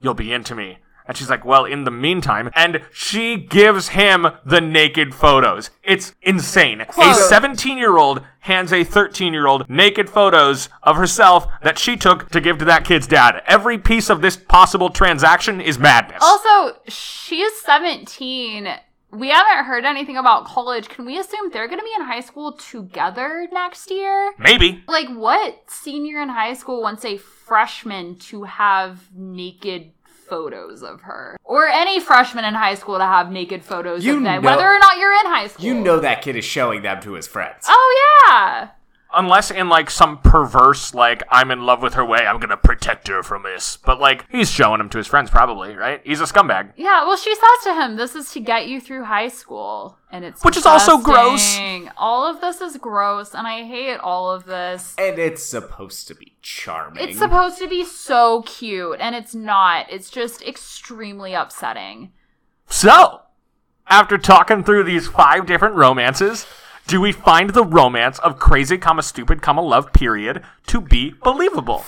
you'll 0.00 0.14
be 0.14 0.32
into 0.32 0.54
me. 0.54 0.78
And 1.08 1.16
she's 1.16 1.30
like, 1.30 1.44
well, 1.44 1.64
in 1.64 1.84
the 1.84 1.90
meantime, 1.90 2.50
and 2.54 2.82
she 2.92 3.36
gives 3.36 3.88
him 3.88 4.28
the 4.44 4.60
naked 4.60 5.14
photos. 5.14 5.70
It's 5.82 6.14
insane. 6.20 6.82
A 6.82 7.14
17 7.14 7.78
year 7.78 7.96
old 7.96 8.22
hands 8.40 8.72
a 8.72 8.84
13 8.84 9.32
year 9.32 9.46
old 9.46 9.68
naked 9.68 10.10
photos 10.10 10.68
of 10.82 10.96
herself 10.96 11.46
that 11.62 11.78
she 11.78 11.96
took 11.96 12.28
to 12.30 12.40
give 12.40 12.58
to 12.58 12.64
that 12.66 12.84
kid's 12.84 13.06
dad. 13.06 13.42
Every 13.46 13.78
piece 13.78 14.10
of 14.10 14.20
this 14.20 14.36
possible 14.36 14.90
transaction 14.90 15.60
is 15.60 15.78
madness. 15.78 16.22
Also, 16.22 16.78
she's 16.88 17.58
17. 17.62 18.68
We 19.10 19.30
haven't 19.30 19.64
heard 19.64 19.86
anything 19.86 20.18
about 20.18 20.44
college. 20.44 20.90
Can 20.90 21.06
we 21.06 21.18
assume 21.18 21.50
they're 21.50 21.66
going 21.66 21.78
to 21.78 21.84
be 21.84 21.94
in 21.96 22.02
high 22.02 22.20
school 22.20 22.52
together 22.52 23.48
next 23.50 23.90
year? 23.90 24.32
Maybe. 24.38 24.84
Like, 24.86 25.08
what 25.08 25.62
senior 25.66 26.20
in 26.20 26.28
high 26.28 26.52
school 26.52 26.82
wants 26.82 27.06
a 27.06 27.16
freshman 27.16 28.16
to 28.16 28.42
have 28.42 29.08
naked 29.14 29.92
photos 30.28 30.82
of 30.82 31.00
her? 31.02 31.36
Or 31.44 31.66
any 31.66 32.00
freshman 32.00 32.44
in 32.44 32.54
high 32.54 32.74
school 32.74 32.98
to 32.98 33.04
have 33.04 33.30
naked 33.30 33.64
photos 33.64 34.04
You 34.04 34.18
of 34.18 34.22
them, 34.22 34.42
know- 34.42 34.50
whether 34.50 34.66
or 34.66 34.78
not 34.78 34.98
you're 34.98 35.12
in 35.12 35.26
high 35.26 35.46
school. 35.48 35.64
You 35.64 35.74
know 35.74 36.00
that 36.00 36.22
kid 36.22 36.36
is 36.36 36.44
showing 36.44 36.82
them 36.82 37.00
to 37.02 37.12
his 37.14 37.26
friends. 37.26 37.64
Oh, 37.68 38.24
yeah. 38.28 38.68
Unless 39.14 39.50
in 39.50 39.70
like 39.70 39.88
some 39.90 40.18
perverse, 40.18 40.92
like, 40.94 41.22
I'm 41.30 41.50
in 41.50 41.64
love 41.64 41.82
with 41.82 41.94
her 41.94 42.04
way, 42.04 42.26
I'm 42.26 42.38
gonna 42.38 42.58
protect 42.58 43.08
her 43.08 43.22
from 43.22 43.42
this. 43.42 43.78
But 43.78 43.98
like, 43.98 44.26
he's 44.30 44.50
showing 44.50 44.80
him 44.80 44.90
to 44.90 44.98
his 44.98 45.06
friends 45.06 45.30
probably, 45.30 45.74
right? 45.74 46.02
He's 46.04 46.20
a 46.20 46.24
scumbag. 46.24 46.72
Yeah, 46.76 47.06
well, 47.06 47.16
she 47.16 47.34
says 47.34 47.64
to 47.64 47.74
him, 47.74 47.96
"This 47.96 48.14
is 48.14 48.30
to 48.32 48.40
get 48.40 48.68
you 48.68 48.80
through 48.80 49.04
high 49.04 49.28
school," 49.28 49.98
and 50.12 50.26
it's 50.26 50.44
Which 50.44 50.58
is 50.58 50.66
also 50.66 50.98
gross. 50.98 51.58
All 51.96 52.26
of 52.26 52.42
this 52.42 52.60
is 52.60 52.76
gross, 52.76 53.34
and 53.34 53.46
I 53.46 53.64
hate 53.64 53.96
all 53.96 54.30
of 54.30 54.44
this. 54.44 54.94
And 54.98 55.18
it's 55.18 55.42
supposed 55.42 56.06
to 56.08 56.14
be 56.14 56.36
charming. 56.42 57.08
It's 57.08 57.18
supposed 57.18 57.58
to 57.58 57.66
be 57.66 57.84
so 57.84 58.42
cute, 58.42 58.98
and 59.00 59.14
it's 59.14 59.34
not. 59.34 59.86
It's 59.90 60.10
just 60.10 60.42
extremely 60.42 61.32
upsetting. 61.32 62.12
So, 62.66 63.22
after 63.86 64.18
talking 64.18 64.62
through 64.62 64.84
these 64.84 65.08
five 65.08 65.46
different 65.46 65.76
romances, 65.76 66.46
do 66.88 67.02
we 67.02 67.12
find 67.12 67.50
the 67.50 67.64
romance 67.64 68.18
of 68.20 68.38
crazy, 68.38 68.78
comma 68.78 69.02
stupid, 69.02 69.42
comma 69.42 69.60
love 69.60 69.92
period 69.92 70.42
to 70.66 70.80
be 70.80 71.14
believable? 71.22 71.84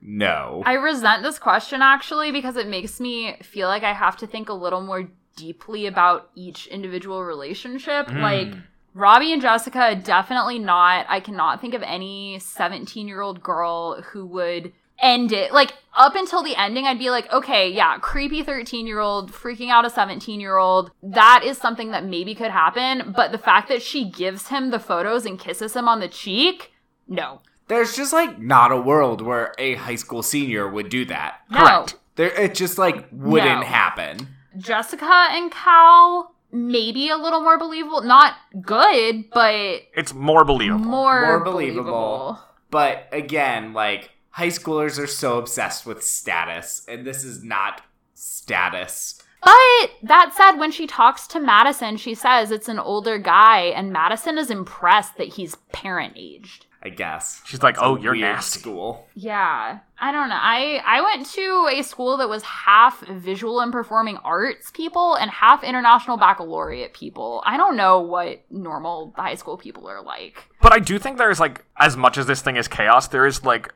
no. 0.00 0.62
I 0.64 0.74
resent 0.74 1.24
this 1.24 1.38
question 1.38 1.82
actually 1.82 2.30
because 2.30 2.56
it 2.56 2.68
makes 2.68 3.00
me 3.00 3.36
feel 3.42 3.66
like 3.66 3.82
I 3.82 3.92
have 3.92 4.16
to 4.18 4.26
think 4.26 4.48
a 4.48 4.52
little 4.52 4.80
more 4.80 5.08
deeply 5.36 5.86
about 5.86 6.30
each 6.36 6.68
individual 6.68 7.24
relationship. 7.24 8.08
Hmm. 8.08 8.20
Like 8.20 8.54
Robbie 8.94 9.32
and 9.32 9.42
Jessica, 9.42 10.00
definitely 10.02 10.60
not. 10.60 11.06
I 11.08 11.18
cannot 11.18 11.60
think 11.60 11.74
of 11.74 11.82
any 11.82 12.38
17 12.38 13.08
year 13.08 13.20
old 13.20 13.42
girl 13.42 14.00
who 14.00 14.26
would 14.26 14.72
end 14.98 15.32
it. 15.32 15.52
Like 15.52 15.74
up 15.96 16.14
until 16.16 16.42
the 16.42 16.56
ending, 16.56 16.86
I'd 16.86 16.98
be 16.98 17.10
like, 17.10 17.32
okay, 17.32 17.70
yeah, 17.70 17.98
creepy 17.98 18.42
13 18.42 18.86
year 18.86 19.00
old 19.00 19.32
freaking 19.32 19.70
out 19.70 19.84
a 19.84 19.90
17 19.90 20.40
year 20.40 20.56
old. 20.56 20.90
That 21.02 21.42
is 21.44 21.58
something 21.58 21.90
that 21.92 22.04
maybe 22.04 22.34
could 22.34 22.50
happen. 22.50 23.12
But 23.16 23.32
the 23.32 23.38
fact 23.38 23.68
that 23.68 23.82
she 23.82 24.08
gives 24.10 24.48
him 24.48 24.70
the 24.70 24.78
photos 24.78 25.24
and 25.26 25.38
kisses 25.38 25.74
him 25.74 25.88
on 25.88 26.00
the 26.00 26.08
cheek, 26.08 26.72
no. 27.08 27.40
There's 27.68 27.96
just 27.96 28.12
like 28.12 28.38
not 28.38 28.72
a 28.72 28.76
world 28.76 29.22
where 29.22 29.54
a 29.58 29.74
high 29.76 29.94
school 29.94 30.22
senior 30.22 30.68
would 30.68 30.88
do 30.90 31.04
that. 31.06 31.40
No. 31.50 31.58
Correct. 31.60 31.96
There, 32.16 32.30
it 32.40 32.54
just 32.54 32.76
like 32.78 33.06
wouldn't 33.10 33.60
No. 33.60 33.66
happen. 33.66 34.28
Jessica 34.56 35.28
and 35.30 35.50
Cal 35.50 36.32
maybe 36.52 37.08
a 37.08 37.16
little 37.16 37.40
more 37.40 37.58
believable. 37.58 38.02
Not 38.02 38.34
good, 38.62 39.24
but 39.32 39.54
It's 39.94 40.14
more 40.14 40.44
believable. 40.44 40.84
more, 40.84 41.22
More 41.26 41.40
believable. 41.40 41.82
believable. 41.84 42.38
But 42.70 43.08
again, 43.12 43.72
like 43.72 44.10
high 44.34 44.48
schoolers 44.48 44.98
are 44.98 45.06
so 45.06 45.38
obsessed 45.38 45.86
with 45.86 46.02
status, 46.02 46.84
and 46.88 47.06
this 47.06 47.22
is 47.22 47.44
not 47.44 47.82
status. 48.14 49.22
But 49.42 49.90
that 50.02 50.32
said, 50.34 50.58
when 50.58 50.72
she 50.72 50.86
talks 50.86 51.26
to 51.28 51.40
Madison, 51.40 51.96
she 51.98 52.14
says 52.14 52.50
it's 52.50 52.68
an 52.68 52.78
older 52.78 53.18
guy, 53.18 53.60
and 53.66 53.92
Madison 53.92 54.36
is 54.38 54.50
impressed 54.50 55.18
that 55.18 55.28
he's 55.34 55.54
parent 55.72 56.14
aged. 56.16 56.66
I 56.82 56.90
guess 56.90 57.40
She's 57.46 57.62
like, 57.62 57.76
oh, 57.78 57.94
It's 57.94 58.00
oh, 58.00 58.02
you're 58.02 58.12
weird 58.12 58.22
nasty. 58.34 58.60
School. 58.60 59.06
Yeah, 59.14 59.78
I 59.98 60.12
don't 60.12 60.28
know. 60.28 60.38
I 60.38 60.82
I 60.84 61.00
went 61.00 61.24
to 61.30 61.68
a 61.72 61.82
school 61.82 62.18
that 62.18 62.28
was 62.28 62.42
half 62.42 63.00
visual 63.06 63.60
and 63.60 63.72
performing 63.72 64.18
arts 64.18 64.70
people 64.70 65.14
and 65.14 65.30
half 65.30 65.64
international 65.64 66.18
baccalaureate 66.18 66.92
people. 66.92 67.42
I 67.46 67.56
don't 67.56 67.76
know 67.78 68.00
what 68.00 68.42
normal 68.50 69.14
high 69.16 69.36
school 69.36 69.56
people 69.56 69.88
are 69.88 70.02
like. 70.02 70.44
But 70.60 70.74
I 70.74 70.78
do 70.78 70.98
think 70.98 71.16
there's 71.16 71.40
like, 71.40 71.64
as 71.78 71.96
much 71.96 72.18
as 72.18 72.26
this 72.26 72.42
thing 72.42 72.56
is 72.56 72.68
chaos, 72.68 73.08
there 73.08 73.24
is 73.24 73.44
like 73.44 73.72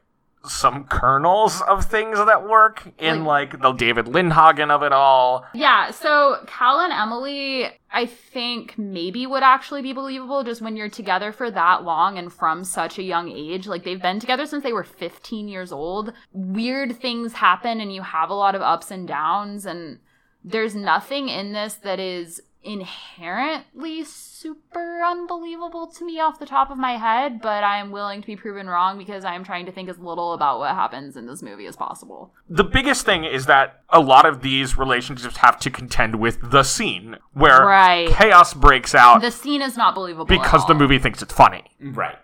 some 0.46 0.84
kernels 0.84 1.60
of 1.62 1.84
things 1.84 2.18
that 2.18 2.48
work 2.48 2.92
in 2.98 3.24
like 3.24 3.60
the 3.60 3.72
David 3.72 4.06
Lindhagen 4.06 4.70
of 4.70 4.82
it 4.82 4.92
all. 4.92 5.44
Yeah, 5.54 5.90
so 5.90 6.38
Cal 6.46 6.80
and 6.80 6.92
Emily, 6.92 7.68
I 7.90 8.06
think 8.06 8.78
maybe 8.78 9.26
would 9.26 9.42
actually 9.42 9.82
be 9.82 9.92
believable 9.92 10.44
just 10.44 10.62
when 10.62 10.76
you're 10.76 10.88
together 10.88 11.32
for 11.32 11.50
that 11.50 11.84
long 11.84 12.18
and 12.18 12.32
from 12.32 12.64
such 12.64 12.98
a 12.98 13.02
young 13.02 13.30
age. 13.30 13.66
Like 13.66 13.84
they've 13.84 14.00
been 14.00 14.20
together 14.20 14.46
since 14.46 14.62
they 14.62 14.72
were 14.72 14.84
15 14.84 15.48
years 15.48 15.72
old. 15.72 16.12
Weird 16.32 16.96
things 16.96 17.34
happen 17.34 17.80
and 17.80 17.92
you 17.92 18.02
have 18.02 18.30
a 18.30 18.34
lot 18.34 18.54
of 18.54 18.62
ups 18.62 18.90
and 18.90 19.08
downs, 19.08 19.66
and 19.66 19.98
there's 20.44 20.74
nothing 20.74 21.28
in 21.28 21.52
this 21.52 21.74
that 21.74 21.98
is 21.98 22.40
inherently 22.62 24.04
super 24.04 25.02
unbelievable 25.02 25.86
to 25.86 26.04
me 26.04 26.20
off 26.20 26.38
the 26.38 26.46
top 26.46 26.70
of 26.70 26.78
my 26.78 26.96
head, 26.96 27.40
but 27.40 27.64
I 27.64 27.78
am 27.78 27.90
willing 27.90 28.20
to 28.20 28.26
be 28.26 28.36
proven 28.36 28.66
wrong 28.66 28.98
because 28.98 29.24
I 29.24 29.34
am 29.34 29.44
trying 29.44 29.66
to 29.66 29.72
think 29.72 29.88
as 29.88 29.98
little 29.98 30.32
about 30.32 30.58
what 30.58 30.74
happens 30.74 31.16
in 31.16 31.26
this 31.26 31.42
movie 31.42 31.66
as 31.66 31.76
possible. 31.76 32.32
The 32.48 32.64
biggest 32.64 33.04
thing 33.06 33.24
is 33.24 33.46
that 33.46 33.82
a 33.90 34.00
lot 34.00 34.26
of 34.26 34.42
these 34.42 34.76
relationships 34.76 35.38
have 35.38 35.58
to 35.60 35.70
contend 35.70 36.16
with 36.16 36.38
the 36.50 36.62
scene 36.62 37.16
where 37.32 37.64
Right. 37.64 38.08
chaos 38.10 38.54
breaks 38.54 38.94
out 38.94 39.20
The 39.22 39.30
scene 39.30 39.62
is 39.62 39.76
not 39.76 39.94
believable 39.94 40.26
because 40.26 40.66
the 40.66 40.74
movie 40.74 40.98
thinks 40.98 41.22
it's 41.22 41.32
funny. 41.32 41.64
Right. 41.80 42.16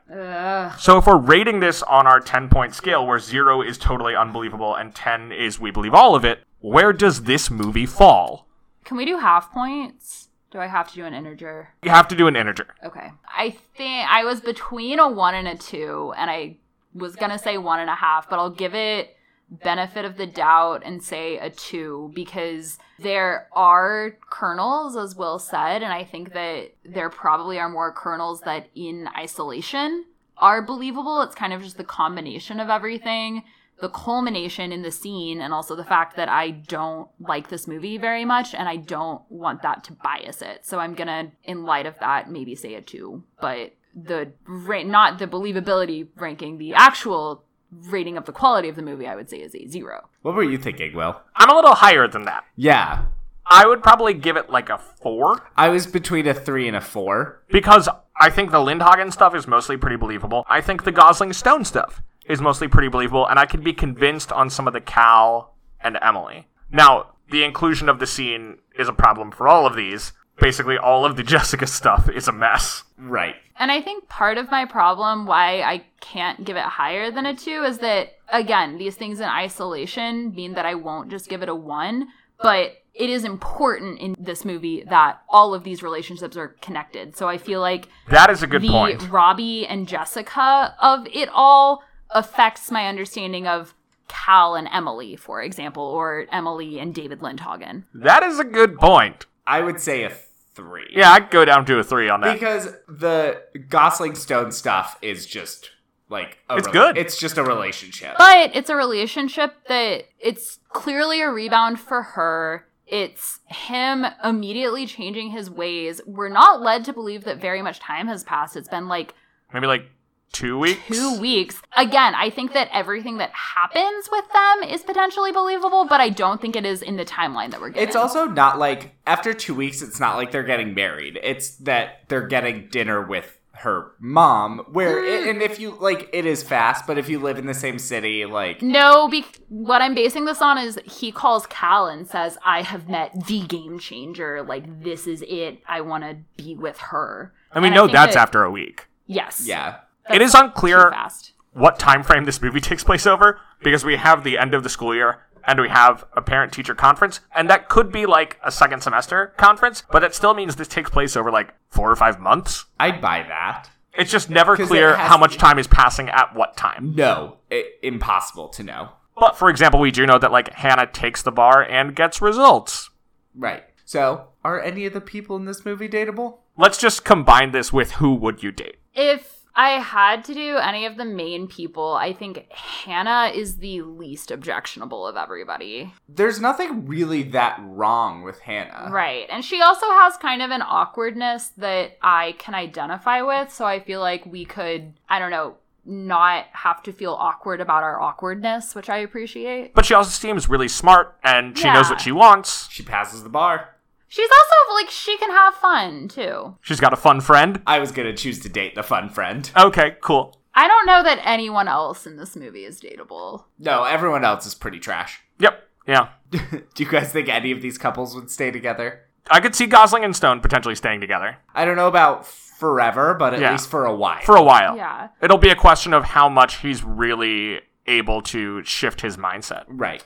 So 0.78 0.98
if 0.98 1.06
we're 1.06 1.16
rating 1.16 1.60
this 1.60 1.82
on 1.82 2.06
our 2.06 2.20
10 2.20 2.48
point 2.48 2.74
scale 2.74 3.06
where 3.06 3.18
0 3.18 3.62
is 3.62 3.78
totally 3.78 4.14
unbelievable 4.14 4.74
and 4.74 4.94
10 4.94 5.32
is 5.32 5.58
we 5.58 5.70
believe 5.70 5.94
all 5.94 6.14
of 6.14 6.24
it, 6.24 6.40
where 6.60 6.92
does 6.92 7.22
this 7.24 7.50
movie 7.50 7.86
fall? 7.86 8.46
Can 8.84 8.96
we 8.98 9.06
do 9.06 9.18
half 9.18 9.50
points? 9.50 10.23
Do 10.54 10.60
I 10.60 10.68
have 10.68 10.88
to 10.90 10.94
do 10.94 11.04
an 11.04 11.14
integer? 11.14 11.68
You 11.82 11.90
have 11.90 12.06
to 12.06 12.14
do 12.14 12.28
an 12.28 12.36
integer. 12.36 12.68
Okay. 12.84 13.10
I 13.26 13.50
think 13.76 14.08
I 14.08 14.22
was 14.22 14.40
between 14.40 15.00
a 15.00 15.10
one 15.10 15.34
and 15.34 15.48
a 15.48 15.56
two, 15.56 16.14
and 16.16 16.30
I 16.30 16.58
was 16.94 17.16
gonna 17.16 17.40
say 17.40 17.58
one 17.58 17.80
and 17.80 17.90
a 17.90 17.96
half, 17.96 18.30
but 18.30 18.38
I'll 18.38 18.50
give 18.50 18.72
it 18.72 19.16
benefit 19.50 20.04
of 20.04 20.16
the 20.16 20.28
doubt 20.28 20.82
and 20.84 21.02
say 21.02 21.38
a 21.38 21.50
two 21.50 22.12
because 22.14 22.78
there 23.00 23.48
are 23.52 24.16
kernels, 24.30 24.96
as 24.96 25.16
Will 25.16 25.40
said, 25.40 25.82
and 25.82 25.92
I 25.92 26.04
think 26.04 26.32
that 26.34 26.70
there 26.84 27.10
probably 27.10 27.58
are 27.58 27.68
more 27.68 27.92
kernels 27.92 28.40
that 28.42 28.68
in 28.76 29.08
isolation 29.18 30.04
are 30.38 30.62
believable. 30.62 31.20
It's 31.22 31.34
kind 31.34 31.52
of 31.52 31.62
just 31.62 31.78
the 31.78 31.84
combination 31.84 32.60
of 32.60 32.70
everything. 32.70 33.42
The 33.84 33.90
culmination 33.90 34.72
in 34.72 34.80
the 34.80 34.90
scene, 34.90 35.42
and 35.42 35.52
also 35.52 35.76
the 35.76 35.84
fact 35.84 36.16
that 36.16 36.30
I 36.30 36.52
don't 36.52 37.06
like 37.20 37.50
this 37.50 37.68
movie 37.68 37.98
very 37.98 38.24
much, 38.24 38.54
and 38.54 38.66
I 38.66 38.76
don't 38.76 39.20
want 39.28 39.60
that 39.60 39.84
to 39.84 39.92
bias 39.92 40.40
it. 40.40 40.64
So 40.64 40.78
I'm 40.78 40.94
gonna, 40.94 41.32
in 41.44 41.64
light 41.64 41.84
of 41.84 41.98
that, 41.98 42.30
maybe 42.30 42.54
say 42.54 42.76
a 42.76 42.80
two. 42.80 43.24
But 43.42 43.74
the 43.94 44.32
ra- 44.46 44.84
not 44.84 45.18
the 45.18 45.26
believability 45.26 46.08
ranking, 46.16 46.56
the 46.56 46.72
actual 46.72 47.44
rating 47.70 48.16
of 48.16 48.24
the 48.24 48.32
quality 48.32 48.70
of 48.70 48.76
the 48.76 48.80
movie, 48.80 49.06
I 49.06 49.16
would 49.16 49.28
say 49.28 49.42
is 49.42 49.54
a 49.54 49.66
zero. 49.66 50.08
What 50.22 50.34
were 50.34 50.42
you 50.42 50.56
thinking, 50.56 50.96
Will? 50.96 51.20
I'm 51.36 51.50
a 51.50 51.54
little 51.54 51.74
higher 51.74 52.08
than 52.08 52.22
that. 52.22 52.44
Yeah. 52.56 53.04
I 53.44 53.66
would 53.66 53.82
probably 53.82 54.14
give 54.14 54.38
it 54.38 54.48
like 54.48 54.70
a 54.70 54.78
4 54.78 55.50
I 55.58 55.68
was 55.68 55.86
between 55.86 56.26
a 56.26 56.32
three 56.32 56.66
and 56.66 56.74
a 56.74 56.80
four. 56.80 57.42
because 57.50 57.86
I 58.18 58.30
think 58.30 58.50
the 58.50 58.60
Lindhagen 58.60 59.12
stuff 59.12 59.34
is 59.34 59.46
mostly 59.46 59.76
pretty 59.76 59.96
believable. 59.96 60.46
I 60.48 60.62
think 60.62 60.84
the 60.84 60.92
Gosling 60.92 61.34
Stone 61.34 61.66
stuff 61.66 62.00
is 62.26 62.40
mostly 62.40 62.68
pretty 62.68 62.88
believable, 62.88 63.26
and 63.26 63.38
I 63.38 63.46
could 63.46 63.62
be 63.62 63.72
convinced 63.72 64.32
on 64.32 64.50
some 64.50 64.66
of 64.66 64.72
the 64.72 64.80
Cal 64.80 65.54
and 65.80 65.98
Emily. 66.00 66.46
Now, 66.70 67.10
the 67.30 67.44
inclusion 67.44 67.88
of 67.88 67.98
the 67.98 68.06
scene 68.06 68.58
is 68.78 68.88
a 68.88 68.92
problem 68.92 69.30
for 69.30 69.48
all 69.48 69.66
of 69.66 69.76
these. 69.76 70.12
Basically, 70.40 70.76
all 70.76 71.04
of 71.04 71.16
the 71.16 71.22
Jessica 71.34 71.66
stuff 71.66 72.08
is 72.08 72.28
a 72.28 72.32
mess. 72.32 72.84
Right. 72.98 73.36
And 73.56 73.70
I 73.70 73.80
think 73.80 74.08
part 74.08 74.36
of 74.36 74.50
my 74.50 74.64
problem 74.64 75.26
why 75.26 75.62
I 75.62 75.84
can't 76.00 76.44
give 76.44 76.56
it 76.56 76.64
higher 76.64 77.10
than 77.10 77.26
a 77.26 77.36
two 77.36 77.62
is 77.62 77.78
that, 77.78 78.14
again, 78.28 78.78
these 78.78 78.96
things 78.96 79.20
in 79.20 79.28
isolation 79.28 80.34
mean 80.34 80.54
that 80.54 80.66
I 80.66 80.74
won't 80.74 81.10
just 81.10 81.28
give 81.28 81.42
it 81.42 81.48
a 81.48 81.54
one, 81.54 82.08
but 82.42 82.72
it 82.94 83.10
is 83.10 83.24
important 83.24 84.00
in 84.00 84.14
this 84.18 84.44
movie 84.44 84.84
that 84.88 85.20
all 85.28 85.54
of 85.54 85.64
these 85.64 85.82
relationships 85.82 86.36
are 86.36 86.48
connected. 86.60 87.16
So 87.16 87.28
I 87.28 87.38
feel 87.38 87.60
like 87.60 87.88
That 88.08 88.30
is 88.30 88.42
a 88.42 88.46
good 88.46 88.62
the 88.62 88.68
point. 88.68 89.10
Robbie 89.10 89.66
and 89.66 89.86
Jessica 89.86 90.74
of 90.80 91.06
it 91.12 91.28
all 91.32 91.82
affects 92.14 92.70
my 92.70 92.86
understanding 92.86 93.46
of 93.46 93.74
Cal 94.08 94.54
and 94.54 94.68
Emily, 94.72 95.16
for 95.16 95.42
example, 95.42 95.82
or 95.82 96.26
Emily 96.32 96.78
and 96.78 96.94
David 96.94 97.20
Lindhagen. 97.20 97.84
That 97.92 98.22
is 98.22 98.38
a 98.38 98.44
good 98.44 98.78
point. 98.78 99.26
I 99.46 99.60
would 99.60 99.80
say 99.80 100.04
a 100.04 100.10
three. 100.54 100.88
Yeah, 100.90 101.12
I'd 101.12 101.30
go 101.30 101.44
down 101.44 101.66
to 101.66 101.78
a 101.78 101.84
3 101.84 102.08
on 102.08 102.20
that. 102.20 102.34
Because 102.34 102.72
the 102.88 103.42
Gosling 103.68 104.14
Stone 104.14 104.52
stuff 104.52 104.98
is 105.02 105.26
just 105.26 105.70
like 106.08 106.38
a 106.48 106.56
It's 106.56 106.68
good. 106.68 106.96
It's 106.96 107.18
just 107.18 107.38
a 107.38 107.42
relationship. 107.42 108.14
But 108.18 108.54
it's 108.54 108.70
a 108.70 108.76
relationship 108.76 109.54
that 109.68 110.04
it's 110.18 110.60
clearly 110.70 111.20
a 111.20 111.30
rebound 111.30 111.80
for 111.80 112.02
her. 112.02 112.66
It's 112.86 113.40
him 113.46 114.06
immediately 114.22 114.86
changing 114.86 115.30
his 115.30 115.50
ways. 115.50 116.00
We're 116.06 116.28
not 116.28 116.60
led 116.60 116.84
to 116.84 116.92
believe 116.92 117.24
that 117.24 117.40
very 117.40 117.62
much 117.62 117.80
time 117.80 118.06
has 118.06 118.22
passed. 118.22 118.56
It's 118.56 118.68
been 118.68 118.88
like 118.88 119.14
Maybe 119.52 119.66
like 119.66 119.90
two 120.34 120.58
weeks. 120.58 120.80
two 120.88 121.18
weeks. 121.18 121.62
Again, 121.76 122.14
I 122.14 122.28
think 122.28 122.52
that 122.52 122.68
everything 122.72 123.16
that 123.18 123.30
happens 123.32 124.08
with 124.12 124.24
them 124.32 124.68
is 124.68 124.82
potentially 124.82 125.32
believable, 125.32 125.86
but 125.86 126.00
I 126.00 126.10
don't 126.10 126.40
think 126.40 126.56
it 126.56 126.66
is 126.66 126.82
in 126.82 126.96
the 126.96 127.04
timeline 127.06 127.50
that 127.52 127.60
we're 127.60 127.70
getting. 127.70 127.86
It's 127.88 127.96
also 127.96 128.26
not 128.26 128.58
like 128.58 128.94
after 129.06 129.32
two 129.32 129.54
weeks. 129.54 129.80
It's 129.80 129.98
not 129.98 130.16
like 130.16 130.30
they're 130.32 130.42
getting 130.42 130.74
married. 130.74 131.18
It's 131.22 131.56
that 131.58 132.00
they're 132.08 132.26
getting 132.26 132.68
dinner 132.68 133.00
with 133.00 133.38
her 133.58 133.92
mom. 134.00 134.58
Where 134.72 135.00
Mm. 135.00 135.30
and 135.30 135.40
if 135.42 135.60
you 135.60 135.76
like, 135.80 136.10
it 136.12 136.26
is 136.26 136.42
fast. 136.42 136.86
But 136.88 136.98
if 136.98 137.08
you 137.08 137.20
live 137.20 137.38
in 137.38 137.46
the 137.46 137.54
same 137.54 137.78
city, 137.78 138.26
like 138.26 138.60
No, 138.60 139.06
be- 139.08 139.24
what 139.48 139.80
I'm 139.80 139.94
basing 139.94 140.24
this 140.24 140.42
on 140.42 140.58
is 140.58 140.78
he 140.84 141.12
calls 141.12 141.46
Cal 141.46 141.86
and 141.86 142.06
says, 142.06 142.36
I 142.44 142.62
have 142.62 142.88
met 142.88 143.26
the 143.26 143.42
game 143.42 143.78
changer. 143.78 144.42
Like, 144.42 144.82
this 144.82 145.06
is 145.06 145.22
it. 145.28 145.62
I 145.68 145.80
want 145.82 146.02
to 146.02 146.16
be 146.36 146.56
with 146.56 146.78
her. 146.78 147.32
And 147.52 147.62
we 147.62 147.68
And 147.68 147.74
I 147.74 147.76
know 147.76 147.84
think 147.86 147.92
that's 147.94 148.14
that- 148.14 148.22
after 148.22 148.42
a 148.42 148.50
week. 148.50 148.86
Yes. 149.06 149.44
yeah, 149.46 149.76
It 150.12 150.22
is 150.22 150.34
unclear 150.34 150.90
fast. 150.90 151.32
what 151.52 151.78
time 151.78 152.02
frame 152.02 152.24
this 152.24 152.40
movie 152.42 152.60
takes 152.60 152.84
place 152.84 153.06
over 153.06 153.40
because 153.62 153.84
we 153.84 153.96
have 153.96 154.24
the 154.24 154.38
end 154.38 154.54
of 154.54 154.62
the 154.62 154.68
school 154.68 154.94
year 154.94 155.22
and 155.46 155.60
we 155.60 155.68
have 155.68 156.04
a 156.14 156.22
parent 156.22 156.52
teacher 156.52 156.74
conference 156.74 157.20
and 157.34 157.48
that 157.50 157.68
could 157.68 157.90
be 157.92 158.06
like 158.06 158.38
a 158.44 158.50
second 158.50 158.82
semester 158.82 159.32
conference 159.36 159.82
but 159.90 160.02
it 160.04 160.14
still 160.14 160.34
means 160.34 160.56
this 160.56 160.68
takes 160.68 160.90
place 160.90 161.16
over 161.16 161.30
like 161.30 161.54
four 161.70 161.90
or 161.90 161.96
five 161.96 162.18
months 162.18 162.64
I'd 162.80 163.00
buy 163.00 163.24
that. 163.28 163.68
it's 163.94 164.10
just 164.10 164.28
never 164.30 164.56
clear 164.56 164.96
how 164.96 165.16
much 165.18 165.36
time 165.38 165.58
is 165.58 165.66
passing 165.66 166.08
at 166.08 166.34
what 166.34 166.56
time 166.56 166.94
No, 166.94 167.38
i 167.52 167.64
impossible 167.82 168.48
to 168.50 168.62
know. 168.62 168.90
but 169.16 169.36
for 169.38 169.48
example 169.48 169.80
we 169.80 169.90
do 169.90 170.06
know 170.06 170.18
that 170.18 170.32
like 170.32 170.52
hannah 170.54 170.86
takes 170.90 171.22
the 171.22 171.32
bar 171.32 171.62
and 171.62 171.94
gets 171.96 172.20
results 172.22 172.90
Right. 173.36 173.64
So, 173.86 174.28
are 174.44 174.60
any 174.62 174.86
of 174.86 174.92
the 174.94 175.00
people 175.00 175.36
in 175.36 175.44
this 175.44 175.64
movie 175.64 175.88
dateable? 175.88 176.38
let's 176.56 176.78
just 176.78 177.04
combine 177.04 177.52
this 177.52 177.72
with 177.72 177.92
who 177.92 178.14
would 178.14 178.42
you 178.42 178.50
date 178.52 178.76
If 178.94 179.40
I 179.56 179.78
had 179.80 180.24
to 180.24 180.34
do 180.34 180.56
any 180.56 180.84
of 180.84 180.96
the 180.96 181.04
main 181.04 181.46
people, 181.46 181.94
I 181.94 182.12
think 182.12 182.50
Hannah 182.50 183.30
is 183.34 183.58
the 183.58 183.82
least 183.82 184.30
objectionable 184.30 185.06
of 185.06 185.16
everybody. 185.16 185.92
There's 186.08 186.40
nothing 186.40 186.86
really 186.86 187.22
that 187.24 187.60
wrong 187.62 188.22
with 188.22 188.40
Hannah. 188.40 188.88
Right. 188.90 189.26
And 189.30 189.44
she 189.44 189.60
also 189.60 189.86
has 189.86 190.16
kind 190.16 190.42
of 190.42 190.50
an 190.50 190.62
awkwardness 190.62 191.48
that 191.58 191.98
I 192.02 192.32
can 192.38 192.54
identify 192.54 193.22
with. 193.22 193.52
So 193.52 193.64
I 193.64 193.80
feel 193.80 194.00
like 194.00 194.26
we 194.26 194.44
could, 194.44 194.94
I 195.08 195.18
don't 195.20 195.30
know, 195.30 195.56
not 195.86 196.46
have 196.52 196.82
to 196.82 196.92
feel 196.92 197.12
awkward 197.12 197.60
about 197.60 197.82
our 197.82 198.00
awkwardness, 198.00 198.74
which 198.74 198.88
I 198.88 198.98
appreciate. 198.98 199.74
but 199.74 199.84
she 199.84 199.94
also 199.94 200.10
seems 200.10 200.48
really 200.48 200.68
smart 200.68 201.16
and 201.22 201.56
she 201.56 201.64
knows 201.64 201.90
what 201.90 202.00
she 202.00 202.10
wants 202.10 202.68
She 202.70 202.82
passes 202.82 203.22
the 203.22 203.28
bar. 203.28 203.73
She's 204.14 204.30
also 204.30 204.74
like, 204.74 204.90
she 204.90 205.16
can 205.18 205.30
have 205.30 205.54
fun 205.54 206.06
too. 206.08 206.56
she's 206.60 206.78
got 206.80 206.92
a 206.92 206.96
fun 206.96 207.20
friend 207.20 207.60
I 207.66 207.78
was 207.80 207.90
gonna 207.92 208.14
choose 208.14 208.38
to 208.40 208.48
date 208.48 208.74
the 208.76 208.82
fun 208.82 209.08
friend. 209.08 209.50
okay 209.56 209.96
cool 210.00 210.40
I 210.54 210.68
don't 210.68 210.86
know 210.86 211.02
that 211.02 211.18
anyone 211.24 211.66
else 211.66 212.06
in 212.06 212.16
this 212.16 212.36
movie 212.36 212.64
is 212.64 212.80
dateable. 212.80 213.44
No, 213.58 213.82
everyone 213.82 214.24
else 214.24 214.46
is 214.46 214.54
pretty 214.54 214.78
trash. 214.78 215.20
yep 215.38 215.64
yeah 215.86 216.10
Do 216.30 216.38
you 216.84 216.88
guys 216.88 217.12
think 217.12 217.28
any 217.28 217.50
of 217.50 217.60
these 217.60 217.76
couples 217.78 218.14
would 218.14 218.30
stay 218.30 218.50
together? 218.50 219.00
I 219.30 219.40
could 219.40 219.54
see 219.54 219.66
Gosling 219.66 220.04
and 220.04 220.14
Stone 220.14 220.40
potentially 220.40 220.74
staying 220.76 221.00
together 221.00 221.38
I 221.54 221.64
don't 221.64 221.76
know 221.76 221.88
about 221.88 222.24
forever, 222.26 223.14
but 223.14 223.34
at 223.34 223.40
Yeah. 223.40 223.50
least 223.52 223.68
for 223.68 223.84
a 223.84 223.94
while. 223.94 224.20
for 224.22 224.36
a 224.36 224.42
while. 224.42 224.76
Yeah. 224.76 225.08
It'll 225.20 225.38
be 225.38 225.50
a 225.50 225.56
question 225.56 225.92
of 225.92 226.04
how 226.04 226.28
much 226.28 226.58
he's 226.58 226.84
really 226.84 227.60
able 227.86 228.22
to 228.22 228.62
shift 228.62 229.00
his 229.00 229.16
mindset. 229.16 229.64
right. 229.66 230.04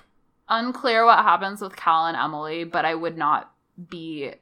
Unclear 0.49 1.05
what 1.05 1.19
happens 1.19 1.61
with 1.61 1.77
Cal 1.77 2.07
and 2.07 2.17
Emily, 2.17 2.65
but 2.65 2.87
I 2.87 2.95
would 2.95 3.19
not 3.19 3.51
be 3.89 4.33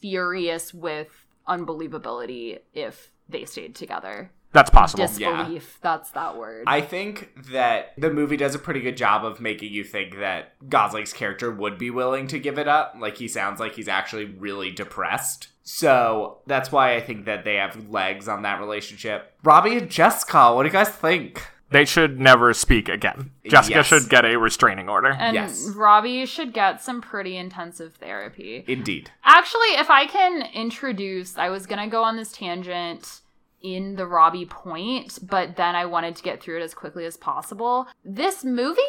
furious 0.00 0.72
with 0.74 1.26
unbelievability 1.48 2.60
if 2.74 3.10
they 3.28 3.44
stayed 3.44 3.74
together. 3.74 4.30
That's 4.52 4.70
possible. 4.70 5.06
Disbelief, 5.06 5.78
that's 5.80 6.10
that 6.10 6.36
word. 6.36 6.64
I 6.66 6.80
think 6.80 7.50
that 7.52 7.92
the 7.96 8.10
movie 8.10 8.36
does 8.36 8.54
a 8.56 8.58
pretty 8.58 8.80
good 8.80 8.96
job 8.96 9.24
of 9.24 9.40
making 9.40 9.72
you 9.72 9.84
think 9.84 10.18
that 10.18 10.54
Gosling's 10.68 11.12
character 11.12 11.52
would 11.52 11.78
be 11.78 11.90
willing 11.90 12.26
to 12.28 12.38
give 12.38 12.58
it 12.58 12.66
up. 12.66 12.96
Like 12.98 13.16
he 13.16 13.28
sounds 13.28 13.60
like 13.60 13.74
he's 13.76 13.86
actually 13.86 14.24
really 14.24 14.72
depressed. 14.72 15.48
So 15.62 16.38
that's 16.48 16.72
why 16.72 16.96
I 16.96 17.00
think 17.00 17.26
that 17.26 17.44
they 17.44 17.56
have 17.56 17.90
legs 17.90 18.26
on 18.26 18.42
that 18.42 18.58
relationship. 18.58 19.34
Robbie 19.44 19.76
and 19.76 19.88
Jessica, 19.88 20.52
what 20.52 20.64
do 20.64 20.68
you 20.68 20.72
guys 20.72 20.88
think? 20.88 21.46
They 21.70 21.84
should 21.84 22.18
never 22.18 22.52
speak 22.52 22.88
again. 22.88 23.30
Jessica 23.46 23.76
Yes. 23.78 23.86
should 23.86 24.08
get 24.08 24.24
a 24.24 24.36
restraining 24.38 24.88
order. 24.88 25.10
and 25.12 25.34
yes. 25.34 25.68
Robbie 25.76 26.26
should 26.26 26.52
get 26.52 26.80
some 26.82 27.00
pretty 27.00 27.36
intensive 27.36 27.94
therapy. 27.94 28.64
Indeed. 28.66 29.10
Actually, 29.24 29.74
if 29.78 29.88
I 29.90 30.06
can 30.06 30.42
introduce, 30.52 31.38
I 31.38 31.48
was 31.48 31.66
going 31.66 31.80
to 31.80 31.86
go 31.90 32.02
on 32.02 32.16
this 32.16 32.32
tangent 32.32 33.20
in 33.62 33.94
the 33.96 34.06
Robbie 34.06 34.46
point, 34.46 35.18
but 35.22 35.56
then 35.56 35.76
I 35.76 35.84
wanted 35.86 36.16
to 36.16 36.22
get 36.22 36.42
through 36.42 36.60
it 36.60 36.62
as 36.64 36.74
quickly 36.74 37.04
as 37.04 37.16
possible. 37.16 37.86
This 38.04 38.42
movie 38.44 38.80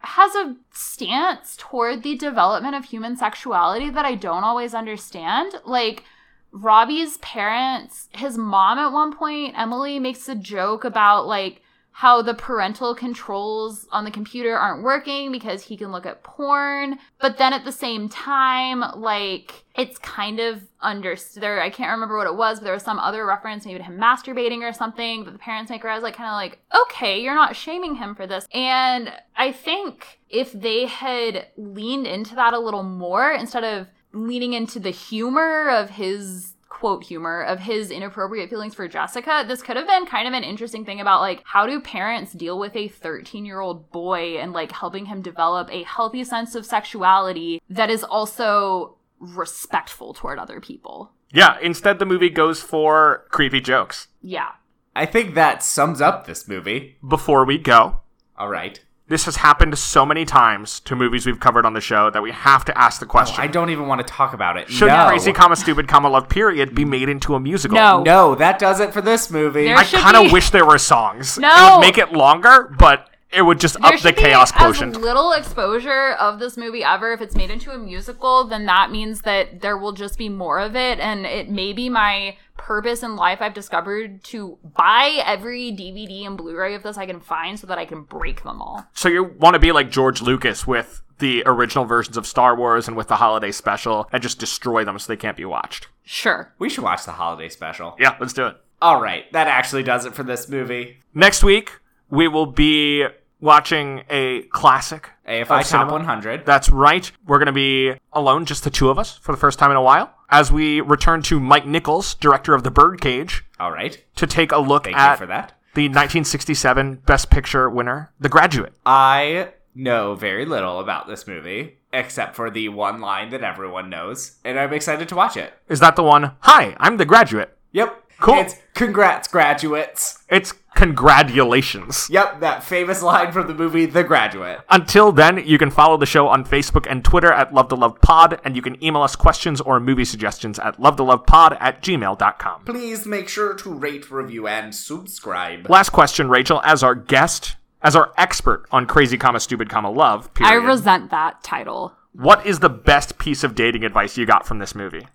has 0.00 0.34
a 0.34 0.56
stance 0.72 1.56
toward 1.58 2.02
the 2.02 2.16
development 2.16 2.74
of 2.74 2.84
human 2.86 3.16
sexuality 3.16 3.88
that 3.90 4.04
I 4.04 4.14
don't 4.14 4.44
always 4.44 4.74
understand. 4.74 5.54
Like, 5.64 6.04
Robbie's 6.52 7.18
parents, 7.18 8.08
his 8.12 8.36
mom 8.36 8.78
at 8.78 8.92
one 8.92 9.14
point, 9.16 9.54
Emily, 9.56 9.98
makes 9.98 10.28
a 10.28 10.34
joke 10.34 10.84
about 10.84 11.26
like 11.26 11.62
how 11.92 12.22
the 12.22 12.34
parental 12.34 12.94
controls 12.94 13.86
on 13.92 14.04
the 14.04 14.10
computer 14.10 14.56
aren't 14.56 14.82
working 14.82 15.30
because 15.30 15.62
he 15.62 15.76
can 15.76 15.92
look 15.92 16.06
at 16.06 16.22
porn. 16.22 16.98
But 17.20 17.36
then 17.36 17.52
at 17.52 17.64
the 17.64 17.72
same 17.72 18.08
time, 18.08 18.82
like 18.96 19.64
it's 19.74 19.98
kind 19.98 20.40
of 20.40 20.62
understood. 20.80 21.42
There, 21.42 21.60
I 21.60 21.70
can't 21.70 21.90
remember 21.90 22.16
what 22.16 22.26
it 22.26 22.36
was, 22.36 22.58
but 22.58 22.64
there 22.64 22.74
was 22.74 22.82
some 22.82 22.98
other 22.98 23.26
reference, 23.26 23.66
maybe 23.66 23.78
to 23.78 23.84
him 23.84 23.98
masturbating 23.98 24.62
or 24.62 24.72
something. 24.72 25.24
But 25.24 25.32
the 25.32 25.38
parents 25.38 25.70
make 25.70 25.82
her, 25.82 25.88
I 25.88 25.94
was 25.94 26.02
like, 26.02 26.16
kind 26.16 26.28
of 26.28 26.34
like, 26.34 26.58
okay, 26.86 27.20
you're 27.20 27.34
not 27.34 27.56
shaming 27.56 27.96
him 27.96 28.14
for 28.14 28.26
this. 28.26 28.46
And 28.52 29.12
I 29.36 29.52
think 29.52 30.20
if 30.28 30.52
they 30.52 30.86
had 30.86 31.48
leaned 31.56 32.06
into 32.06 32.34
that 32.34 32.54
a 32.54 32.58
little 32.58 32.82
more 32.82 33.32
instead 33.32 33.64
of 33.64 33.88
leaning 34.12 34.54
into 34.54 34.80
the 34.80 34.90
humor 34.90 35.68
of 35.68 35.90
his 35.90 36.54
quote 36.80 37.04
humor 37.04 37.42
of 37.42 37.60
his 37.60 37.90
inappropriate 37.90 38.48
feelings 38.48 38.74
for 38.74 38.88
Jessica, 38.88 39.44
this 39.46 39.60
could 39.60 39.76
have 39.76 39.86
been 39.86 40.06
kind 40.06 40.26
of 40.26 40.32
an 40.32 40.42
interesting 40.42 40.86
thing 40.86 40.98
about 40.98 41.20
like 41.20 41.42
how 41.44 41.66
do 41.66 41.78
parents 41.78 42.32
deal 42.32 42.58
with 42.58 42.74
a 42.74 42.88
13 42.88 43.44
year 43.44 43.60
old 43.60 43.92
boy 43.92 44.38
and 44.38 44.54
like 44.54 44.72
helping 44.72 45.04
him 45.04 45.20
develop 45.20 45.68
a 45.70 45.82
healthy 45.82 46.24
sense 46.24 46.54
of 46.54 46.64
sexuality 46.64 47.60
that 47.68 47.90
is 47.90 48.02
also 48.02 48.96
respectful 49.18 50.14
toward 50.14 50.38
other 50.38 50.58
people. 50.58 51.12
Yeah, 51.30 51.58
instead 51.60 51.98
the 51.98 52.06
movie 52.06 52.30
goes 52.30 52.62
for 52.62 53.26
creepy 53.28 53.60
jokes. 53.60 54.08
Yeah. 54.22 54.52
I 54.96 55.04
think 55.04 55.34
that 55.34 55.62
sums 55.62 56.00
up 56.00 56.26
this 56.26 56.48
movie. 56.48 56.96
Before 57.06 57.44
we 57.44 57.58
go, 57.58 58.00
All 58.38 58.48
right. 58.48 58.80
This 59.10 59.24
has 59.24 59.34
happened 59.34 59.76
so 59.76 60.06
many 60.06 60.24
times 60.24 60.78
to 60.78 60.94
movies 60.94 61.26
we've 61.26 61.40
covered 61.40 61.66
on 61.66 61.72
the 61.74 61.80
show 61.80 62.10
that 62.10 62.22
we 62.22 62.30
have 62.30 62.64
to 62.64 62.78
ask 62.78 63.00
the 63.00 63.06
oh, 63.06 63.08
question. 63.08 63.42
I 63.42 63.48
don't 63.48 63.68
even 63.70 63.88
want 63.88 64.00
to 64.00 64.06
talk 64.06 64.34
about 64.34 64.56
it. 64.56 64.70
Should 64.70 64.86
no. 64.86 65.08
Crazy 65.08 65.32
Comma 65.32 65.56
Stupid 65.56 65.88
Comma 65.88 66.08
Love 66.08 66.28
Period 66.28 66.76
be 66.76 66.84
made 66.84 67.08
into 67.08 67.34
a 67.34 67.40
musical? 67.40 67.74
No. 67.74 68.04
No, 68.04 68.36
that 68.36 68.60
does 68.60 68.78
it 68.78 68.92
for 68.92 69.00
this 69.00 69.28
movie. 69.28 69.64
There 69.64 69.76
I 69.76 69.82
should 69.82 69.98
kind 69.98 70.16
of 70.16 70.26
be- 70.26 70.32
wish 70.32 70.50
there 70.50 70.64
were 70.64 70.78
songs. 70.78 71.38
It 71.38 71.40
No. 71.40 71.78
would 71.78 71.80
make 71.80 71.98
it 71.98 72.12
longer, 72.12 72.72
but 72.78 73.08
it 73.32 73.42
would 73.42 73.58
just 73.58 73.80
There 73.80 73.92
up 73.92 74.00
the 74.00 74.12
be 74.12 74.20
chaos 74.22 74.52
quotient. 74.52 74.94
As 74.96 75.02
little 75.02 75.32
exposure 75.32 76.12
of 76.12 76.38
this 76.38 76.56
movie 76.56 76.84
ever. 76.84 77.12
If 77.12 77.20
it's 77.20 77.34
made 77.34 77.50
into 77.50 77.72
a 77.72 77.78
musical, 77.78 78.44
then 78.44 78.66
that 78.66 78.92
means 78.92 79.22
that 79.22 79.60
there 79.60 79.76
will 79.76 79.92
just 79.92 80.18
be 80.18 80.28
more 80.28 80.60
of 80.60 80.76
it, 80.76 81.00
and 81.00 81.26
it 81.26 81.50
may 81.50 81.72
be 81.72 81.88
my 81.88 82.36
purpose 82.60 83.02
in 83.02 83.16
life. 83.16 83.38
I've 83.40 83.54
discovered 83.54 84.22
to 84.24 84.58
buy 84.76 85.22
every 85.24 85.72
DVD 85.72 86.26
and 86.26 86.36
Blu-ray 86.36 86.74
of 86.74 86.82
this 86.82 86.98
I 86.98 87.06
can 87.06 87.20
find, 87.20 87.58
so 87.58 87.66
that 87.66 87.78
I 87.78 87.86
can 87.86 88.02
break 88.02 88.42
them 88.42 88.60
all. 88.60 88.86
So 88.92 89.08
you 89.08 89.24
want 89.24 89.54
to 89.54 89.58
be 89.58 89.72
like 89.72 89.90
George 89.90 90.20
Lucas 90.20 90.66
with 90.66 91.02
the 91.18 91.42
original 91.46 91.84
versions 91.84 92.16
of 92.16 92.26
Star 92.26 92.56
Wars 92.56 92.86
and 92.86 92.96
with 92.96 93.08
the 93.08 93.16
holiday 93.16 93.50
special 93.50 94.08
and 94.12 94.22
just 94.22 94.38
destroy 94.38 94.84
them 94.84 94.98
so 94.98 95.12
they 95.12 95.16
can't 95.16 95.36
be 95.36 95.44
watched. 95.44 95.88
Sure. 96.04 96.52
we 96.58 96.68
should 96.68 96.84
watch 96.84 97.04
the 97.04 97.12
holiday 97.12 97.48
special. 97.48 97.96
Yeah, 97.98 98.16
let's 98.20 98.32
do 98.32 98.46
it. 98.46 98.56
All 98.82 99.00
right, 99.00 99.30
that 99.32 99.46
actually 99.46 99.82
does 99.82 100.04
it 100.06 100.14
for 100.14 100.22
this 100.22 100.48
movie. 100.48 100.98
Next 101.14 101.44
week, 101.44 101.70
we 102.08 102.28
will 102.28 102.46
be 102.46 103.06
watching 103.40 104.02
a 104.10 104.42
classic. 104.50 105.10
AFI 105.28 105.46
Top 105.46 105.64
cinema. 105.64 105.92
100. 105.92 106.44
That's 106.46 106.70
right. 106.70 107.10
We're 107.26 107.38
going 107.38 107.46
to 107.46 107.52
be 107.52 107.94
alone, 108.12 108.44
just 108.44 108.64
the 108.64 108.70
two 108.70 108.88
of 108.90 108.98
us, 108.98 109.16
for 109.18 109.32
the 109.32 109.38
first 109.38 109.58
time 109.58 109.70
in 109.70 109.76
a 109.76 109.82
while, 109.82 110.12
as 110.28 110.50
we 110.52 110.80
return 110.80 111.22
to 111.22 111.38
Mike 111.40 111.66
Nichols, 111.66 112.14
director 112.14 112.54
of 112.54 112.64
The 112.64 112.70
Birdcage, 112.70 113.44
All 113.58 113.70
right. 113.72 114.02
to 114.16 114.26
take 114.26 114.52
a 114.52 114.58
look 114.58 114.84
Thank 114.84 114.96
at 114.96 115.16
for 115.16 115.26
that. 115.26 115.52
the 115.74 115.88
1967 115.88 116.96
Best 117.06 117.30
Picture 117.30 117.68
winner, 117.70 118.12
The 118.20 118.28
Graduate. 118.28 118.72
I 118.84 119.50
know 119.74 120.14
very 120.14 120.44
little 120.44 120.80
about 120.80 121.06
this 121.06 121.26
movie, 121.26 121.78
except 121.92 122.34
for 122.34 122.50
the 122.50 122.68
one 122.68 123.00
line 123.00 123.30
that 123.30 123.42
everyone 123.42 123.88
knows, 123.88 124.36
and 124.44 124.58
I'm 124.58 124.72
excited 124.72 125.08
to 125.08 125.16
watch 125.16 125.36
it. 125.36 125.52
Is 125.68 125.80
that 125.80 125.96
the 125.96 126.02
one? 126.02 126.32
Hi, 126.40 126.76
I'm 126.78 126.96
The 126.96 127.04
Graduate. 127.04 127.56
Yep. 127.72 128.04
Cool. 128.20 128.34
It's 128.40 128.56
congrats, 128.74 129.28
graduates. 129.28 130.22
It's 130.28 130.52
congratulations. 130.74 132.08
Yep, 132.10 132.40
that 132.40 132.62
famous 132.62 133.02
line 133.02 133.32
from 133.32 133.46
the 133.46 133.54
movie 133.54 133.86
The 133.86 134.04
Graduate. 134.04 134.60
Until 134.70 135.12
then, 135.12 135.42
you 135.46 135.58
can 135.58 135.70
follow 135.70 135.96
the 135.96 136.06
show 136.06 136.28
on 136.28 136.44
Facebook 136.44 136.86
and 136.88 137.04
Twitter 137.04 137.32
at 137.32 137.52
Love 137.52 137.68
to 137.68 137.74
Love 137.74 138.00
Pod, 138.00 138.40
and 138.44 138.54
you 138.56 138.62
can 138.62 138.82
email 138.82 139.02
us 139.02 139.16
questions 139.16 139.60
or 139.60 139.80
movie 139.80 140.04
suggestions 140.04 140.58
at 140.58 140.78
love 140.80 140.96
to 140.96 141.02
love 141.02 141.26
pod 141.26 141.56
at 141.60 141.82
gmail.com. 141.82 142.64
Please 142.64 143.06
make 143.06 143.28
sure 143.28 143.54
to 143.54 143.72
rate, 143.72 144.10
review, 144.10 144.46
and 144.46 144.74
subscribe. 144.74 145.68
Last 145.68 145.90
question, 145.90 146.28
Rachel, 146.28 146.60
as 146.64 146.82
our 146.82 146.94
guest, 146.94 147.56
as 147.82 147.96
our 147.96 148.12
expert 148.16 148.66
on 148.70 148.86
crazy 148.86 149.16
comma 149.18 149.40
stupid 149.40 149.68
comma 149.68 149.90
love, 149.90 150.30
I 150.40 150.54
resent 150.54 151.10
that 151.10 151.42
title. 151.42 151.92
what 152.12 152.44
is 152.46 152.60
the 152.60 152.68
best 152.68 153.18
piece 153.18 153.42
of 153.44 153.54
dating 153.54 153.84
advice 153.84 154.16
you 154.16 154.26
got 154.26 154.46
from 154.46 154.58
this 154.58 154.74
movie? 154.74 155.06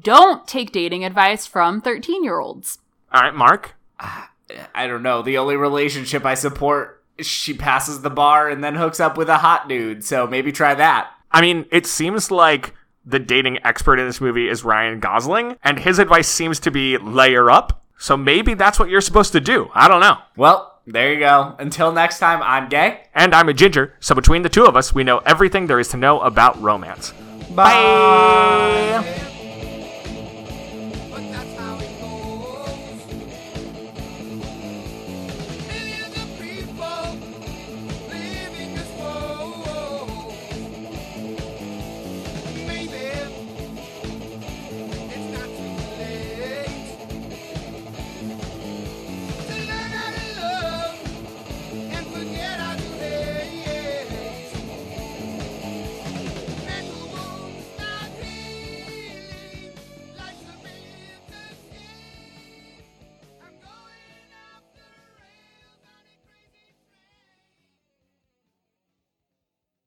Don't 0.00 0.46
take 0.46 0.72
dating 0.72 1.04
advice 1.04 1.46
from 1.46 1.80
13 1.80 2.24
year 2.24 2.38
olds. 2.38 2.78
All 3.12 3.22
right, 3.22 3.34
Mark. 3.34 3.74
I 4.74 4.86
don't 4.86 5.02
know. 5.02 5.22
The 5.22 5.38
only 5.38 5.56
relationship 5.56 6.24
I 6.24 6.34
support, 6.34 7.02
she 7.20 7.54
passes 7.54 8.02
the 8.02 8.10
bar 8.10 8.48
and 8.48 8.62
then 8.62 8.74
hooks 8.74 9.00
up 9.00 9.16
with 9.16 9.28
a 9.28 9.38
hot 9.38 9.68
dude. 9.68 10.04
So 10.04 10.26
maybe 10.26 10.52
try 10.52 10.74
that. 10.74 11.10
I 11.30 11.40
mean, 11.40 11.66
it 11.70 11.86
seems 11.86 12.30
like 12.30 12.74
the 13.04 13.18
dating 13.18 13.58
expert 13.64 13.98
in 13.98 14.06
this 14.06 14.20
movie 14.20 14.48
is 14.48 14.64
Ryan 14.64 15.00
Gosling, 15.00 15.56
and 15.62 15.78
his 15.78 15.98
advice 15.98 16.28
seems 16.28 16.60
to 16.60 16.70
be 16.70 16.98
layer 16.98 17.50
up. 17.50 17.82
So 17.98 18.16
maybe 18.16 18.54
that's 18.54 18.78
what 18.78 18.88
you're 18.88 19.00
supposed 19.00 19.32
to 19.32 19.40
do. 19.40 19.70
I 19.74 19.88
don't 19.88 20.00
know. 20.00 20.18
Well, 20.36 20.80
there 20.86 21.12
you 21.12 21.20
go. 21.20 21.54
Until 21.58 21.92
next 21.92 22.18
time, 22.18 22.40
I'm 22.42 22.68
gay. 22.68 23.02
And 23.14 23.34
I'm 23.34 23.48
a 23.48 23.54
ginger, 23.54 23.94
so 24.00 24.14
between 24.14 24.42
the 24.42 24.48
two 24.48 24.64
of 24.64 24.76
us, 24.76 24.94
we 24.94 25.04
know 25.04 25.18
everything 25.18 25.66
there 25.66 25.78
is 25.80 25.88
to 25.88 25.96
know 25.96 26.20
about 26.20 26.60
romance. 26.60 27.12
Bye. 27.54 29.28